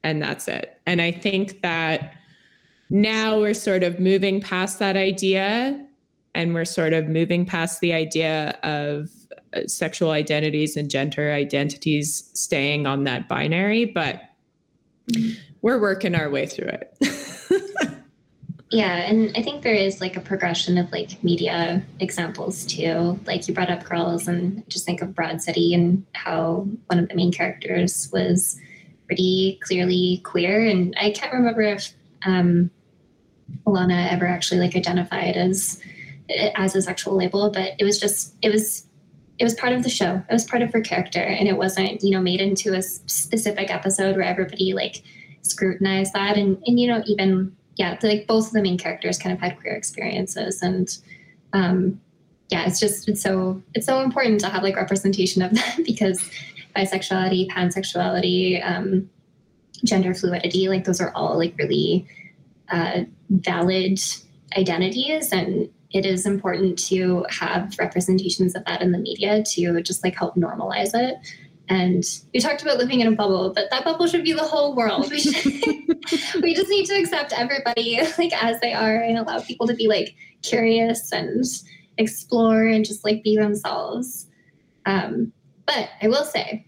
and 0.03 0.23
that's 0.23 0.47
it. 0.47 0.82
And 0.88 1.03
I 1.03 1.11
think 1.11 1.61
that 1.61 2.15
now 2.89 3.39
we're 3.39 3.53
sort 3.53 3.84
of 3.84 3.99
moving 3.99 4.41
past 4.41 4.80
that 4.80 4.97
idea 4.97 5.86
and 6.34 6.55
we're 6.55 6.65
sort 6.65 6.93
of 6.93 7.07
moving 7.07 7.45
past 7.45 7.80
the 7.80 7.93
idea 7.93 8.57
of 8.63 9.09
uh, 9.55 9.67
sexual 9.67 10.11
identities 10.11 10.76
and 10.76 10.89
gender 10.89 11.32
identities 11.32 12.30
staying 12.34 12.86
on 12.86 13.05
that 13.05 13.28
binary 13.28 13.86
but 13.86 14.21
we're 15.61 15.80
working 15.80 16.13
our 16.13 16.30
way 16.30 16.45
through 16.45 16.67
it 16.67 16.95
yeah 18.72 19.07
and 19.07 19.32
i 19.38 19.41
think 19.41 19.61
there 19.61 19.74
is 19.74 20.01
like 20.01 20.16
a 20.18 20.22
progression 20.22 20.78
of 20.78 20.91
like 20.91 21.24
media 21.24 21.84
examples 21.99 22.66
too 22.66 23.20
like 23.26 23.47
you 23.47 23.53
brought 23.53 23.70
up 23.70 23.84
girls 23.84 24.28
and 24.28 24.68
just 24.70 24.86
think 24.86 25.01
of 25.01 25.13
broad 25.13 25.41
city 25.41 25.74
and 25.74 26.05
how 26.13 26.68
one 26.88 26.99
of 26.99 27.07
the 27.09 27.16
main 27.16 27.32
characters 27.32 28.09
was 28.11 28.59
pretty 29.05 29.59
clearly 29.61 30.22
queer 30.24 30.66
and 30.66 30.95
i 30.99 31.11
can't 31.11 31.34
remember 31.34 31.61
if 31.61 31.93
um, 32.26 32.72
Ilana 33.66 34.11
ever 34.11 34.28
actually 34.28 34.59
like 34.59 34.76
identified 34.76 35.38
as 35.38 35.82
as 36.55 36.76
a 36.76 36.82
sexual 36.82 37.16
label, 37.16 37.51
but 37.51 37.74
it 37.80 37.84
was 37.84 37.99
just 37.99 38.34
it 38.41 38.51
was 38.51 38.86
it 39.38 39.43
was 39.43 39.53
part 39.55 39.74
of 39.74 39.84
the 39.84 39.89
show. 39.89 40.16
It 40.30 40.34
was 40.34 40.45
part 40.45 40.63
of 40.63 40.72
her 40.74 40.82
character, 40.82 41.20
and 41.20 41.47
it 41.47 41.57
wasn't 41.57 42.01
you 42.03 42.11
know 42.11 42.22
made 42.22 42.41
into 42.41 42.74
a 42.74 42.82
specific 42.82 43.70
episode 43.70 44.16
where 44.16 44.26
everybody 44.26 44.74
like 44.74 45.03
scrutinized 45.41 46.13
that. 46.13 46.38
And 46.38 46.61
and 46.66 46.80
you 46.80 46.88
know 46.88 47.03
even 47.05 47.55
yeah, 47.76 47.97
like 48.01 48.28
both 48.28 48.47
of 48.47 48.53
the 48.53 48.61
main 48.61 48.78
characters 48.78 49.17
kind 49.17 49.34
of 49.34 49.39
had 49.39 49.59
queer 49.59 49.73
experiences, 49.73 50.61
and 50.61 50.97
um, 51.53 51.99
yeah, 52.49 52.65
it's 52.65 52.80
just 52.80 53.09
it's 53.09 53.21
so 53.21 53.61
it's 53.73 53.86
so 53.86 54.01
important 54.01 54.39
to 54.41 54.49
have 54.49 54.63
like 54.63 54.76
representation 54.76 55.41
of 55.41 55.53
them 55.53 55.84
because 55.86 56.30
bisexuality, 56.76 57.49
pansexuality, 57.49 58.65
um, 58.65 59.09
gender 59.84 60.13
fluidity, 60.13 60.69
like 60.69 60.84
those 60.84 61.01
are 61.01 61.11
all 61.15 61.38
like 61.38 61.55
really 61.57 62.07
uh, 62.69 63.01
valid 63.30 63.99
identities 64.57 65.32
and 65.32 65.69
it 65.91 66.05
is 66.05 66.26
important 66.26 66.78
to 66.78 67.26
have 67.30 67.76
representations 67.80 68.55
of 68.55 68.65
that 68.65 68.82
in 68.82 68.91
the 68.91 68.97
media 68.97 69.43
to 69.43 69.82
just 69.82 70.03
like 70.03 70.15
help 70.15 70.36
normalize 70.36 70.91
it 70.93 71.15
and 71.68 72.03
we 72.34 72.39
talked 72.39 72.61
about 72.61 72.78
living 72.78 72.99
in 72.99 73.07
a 73.07 73.16
bubble 73.16 73.51
but 73.53 73.70
that 73.72 73.84
bubble 73.84 74.07
should 74.07 74.24
be 74.24 74.34
the 74.34 74.43
whole 74.43 74.76
world. 74.76 75.09
We, 75.09 75.20
should, 75.20 75.43
we 76.41 76.53
just 76.53 76.70
need 76.70 76.86
to 76.88 76.95
accept 76.95 77.34
everybody 77.34 77.99
like 78.18 78.34
as 78.43 78.59
they 78.59 78.74
are 78.74 78.97
and 78.97 79.18
allow 79.18 79.39
people 79.39 79.68
to 79.68 79.74
be 79.74 79.88
like 79.88 80.16
curious 80.43 81.11
and 81.11 81.43
explore 81.97 82.66
and 82.66 82.86
just 82.86 83.03
like 83.03 83.24
be 83.24 83.36
themselves. 83.36 84.28
Um, 84.86 85.34
but 85.66 85.89
i 85.99 86.07
will 86.07 86.24
say 86.24 86.63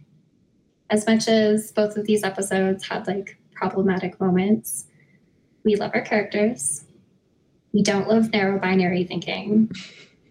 as 0.89 1.06
much 1.06 1.28
as 1.28 1.72
both 1.72 1.98
of 1.98 2.08
these 2.08 2.24
episodes 2.24 2.88
had 2.88 3.06
like 3.06 3.38
problematic 3.54 4.20
moments 4.20 4.88
we 5.68 5.76
love 5.76 5.91
our 5.93 6.02
characters. 6.02 6.86
We 7.74 7.84
don't 7.84 8.08
love 8.08 8.32
narrow 8.32 8.58
binary 8.58 9.04
thinking. 9.04 9.70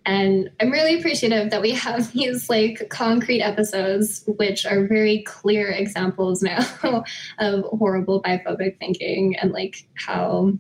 And 0.07 0.51
I'm 0.61 0.71
really 0.71 0.99
appreciative 0.99 1.51
that 1.51 1.61
we 1.61 1.73
have 1.73 2.13
these 2.13 2.49
like 2.49 2.89
concrete 2.89 3.43
episodes, 3.43 4.25
which 4.39 4.65
are 4.65 4.87
very 4.87 5.23
clear 5.25 5.69
examples 5.71 6.43
now 6.43 6.65
of 7.39 7.65
horrible 7.65 8.23
biphobic 8.23 8.79
thinking 8.79 9.37
and 9.37 9.53
like 9.53 9.87
how 9.95 10.53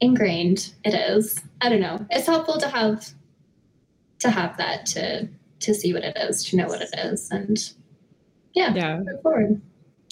ingrained 0.00 0.74
it 0.84 0.94
is. 0.94 1.40
I 1.62 1.68
don't 1.70 1.80
know. 1.80 2.06
It's 2.10 2.26
helpful 2.26 2.58
to 2.58 2.68
have 2.68 3.06
to 4.20 4.30
have 4.30 4.56
that 4.58 4.86
to 4.86 5.28
to 5.60 5.74
see 5.74 5.92
what 5.92 6.04
it 6.04 6.16
is, 6.16 6.44
to 6.44 6.56
know 6.56 6.66
what 6.68 6.80
it 6.80 6.90
is, 6.98 7.30
and 7.30 7.58
yeah, 8.54 8.74
Yeah. 8.74 9.02
forward. 9.22 9.60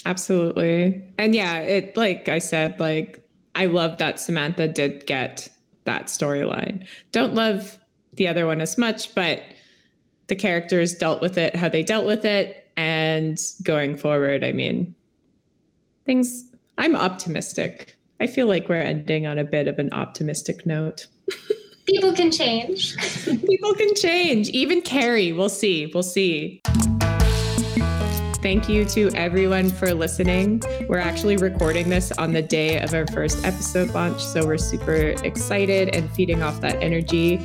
Absolutely. 0.06 1.02
And 1.18 1.34
yeah, 1.34 1.58
it 1.60 1.96
like 1.96 2.28
I 2.28 2.38
said, 2.38 2.78
like 2.80 3.22
I 3.54 3.66
love 3.66 3.98
that 3.98 4.20
Samantha 4.20 4.68
did 4.68 5.06
get 5.06 5.48
that 5.84 6.06
storyline. 6.06 6.86
Don't 7.12 7.34
love 7.34 7.78
the 8.18 8.28
other 8.28 8.46
one 8.46 8.60
as 8.60 8.76
much, 8.76 9.14
but 9.14 9.42
the 10.26 10.36
characters 10.36 10.94
dealt 10.94 11.22
with 11.22 11.38
it 11.38 11.56
how 11.56 11.68
they 11.68 11.82
dealt 11.82 12.06
with 12.06 12.24
it. 12.24 12.70
And 12.76 13.38
going 13.62 13.96
forward, 13.96 14.44
I 14.44 14.52
mean, 14.52 14.94
things, 16.04 16.44
I'm 16.76 16.94
optimistic. 16.94 17.96
I 18.20 18.26
feel 18.26 18.46
like 18.46 18.68
we're 18.68 18.76
ending 18.76 19.26
on 19.26 19.38
a 19.38 19.44
bit 19.44 19.66
of 19.66 19.78
an 19.78 19.92
optimistic 19.92 20.66
note. 20.66 21.06
People 21.86 22.12
can 22.12 22.30
change. 22.30 22.96
People 23.24 23.74
can 23.74 23.94
change. 23.94 24.48
Even 24.50 24.82
Carrie, 24.82 25.32
we'll 25.32 25.48
see. 25.48 25.90
We'll 25.92 26.02
see. 26.02 26.60
Thank 28.40 28.68
you 28.68 28.84
to 28.86 29.10
everyone 29.16 29.68
for 29.68 29.92
listening. 29.92 30.62
We're 30.88 30.98
actually 30.98 31.36
recording 31.36 31.90
this 31.90 32.12
on 32.12 32.32
the 32.32 32.40
day 32.40 32.80
of 32.80 32.94
our 32.94 33.04
first 33.08 33.44
episode 33.44 33.90
launch, 33.90 34.22
so 34.22 34.46
we're 34.46 34.58
super 34.58 34.94
excited 34.94 35.94
and 35.94 36.08
feeding 36.12 36.40
off 36.40 36.60
that 36.60 36.80
energy. 36.80 37.38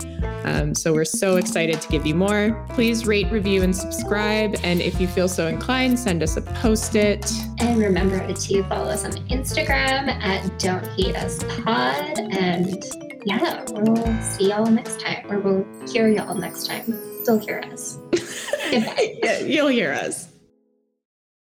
Um, 0.43 0.75
so 0.75 0.93
we're 0.93 1.03
so 1.05 1.37
excited 1.37 1.81
to 1.81 1.87
give 1.89 2.05
you 2.05 2.13
more. 2.13 2.63
Please 2.69 3.07
rate, 3.07 3.31
review, 3.31 3.63
and 3.63 3.75
subscribe. 3.75 4.55
And 4.63 4.81
if 4.81 5.01
you 5.01 5.07
feel 5.07 5.27
so 5.27 5.47
inclined, 5.47 5.97
send 5.97 6.21
us 6.21 6.37
a 6.37 6.41
post 6.41 6.95
it. 6.95 7.31
And 7.59 7.79
remember 7.79 8.31
to 8.31 8.63
follow 8.65 8.91
us 8.91 9.03
on 9.03 9.13
Instagram 9.29 10.09
at 10.09 10.59
Don't 10.59 10.85
Hate 10.89 11.15
Us 11.15 11.43
Pod. 11.63 12.19
And 12.19 12.83
yeah, 13.25 13.65
we'll 13.71 14.21
see 14.21 14.49
y'all 14.49 14.67
next 14.67 14.99
time, 14.99 15.25
or 15.31 15.39
we'll 15.39 15.65
hear 15.87 16.07
y'all 16.07 16.35
next 16.35 16.67
time. 16.67 16.99
Still 17.23 17.39
hear 17.39 17.63
us. 17.71 17.97
Yeah, 18.73 19.39
You'll 19.39 19.67
hear 19.67 19.91
us. 19.91 20.32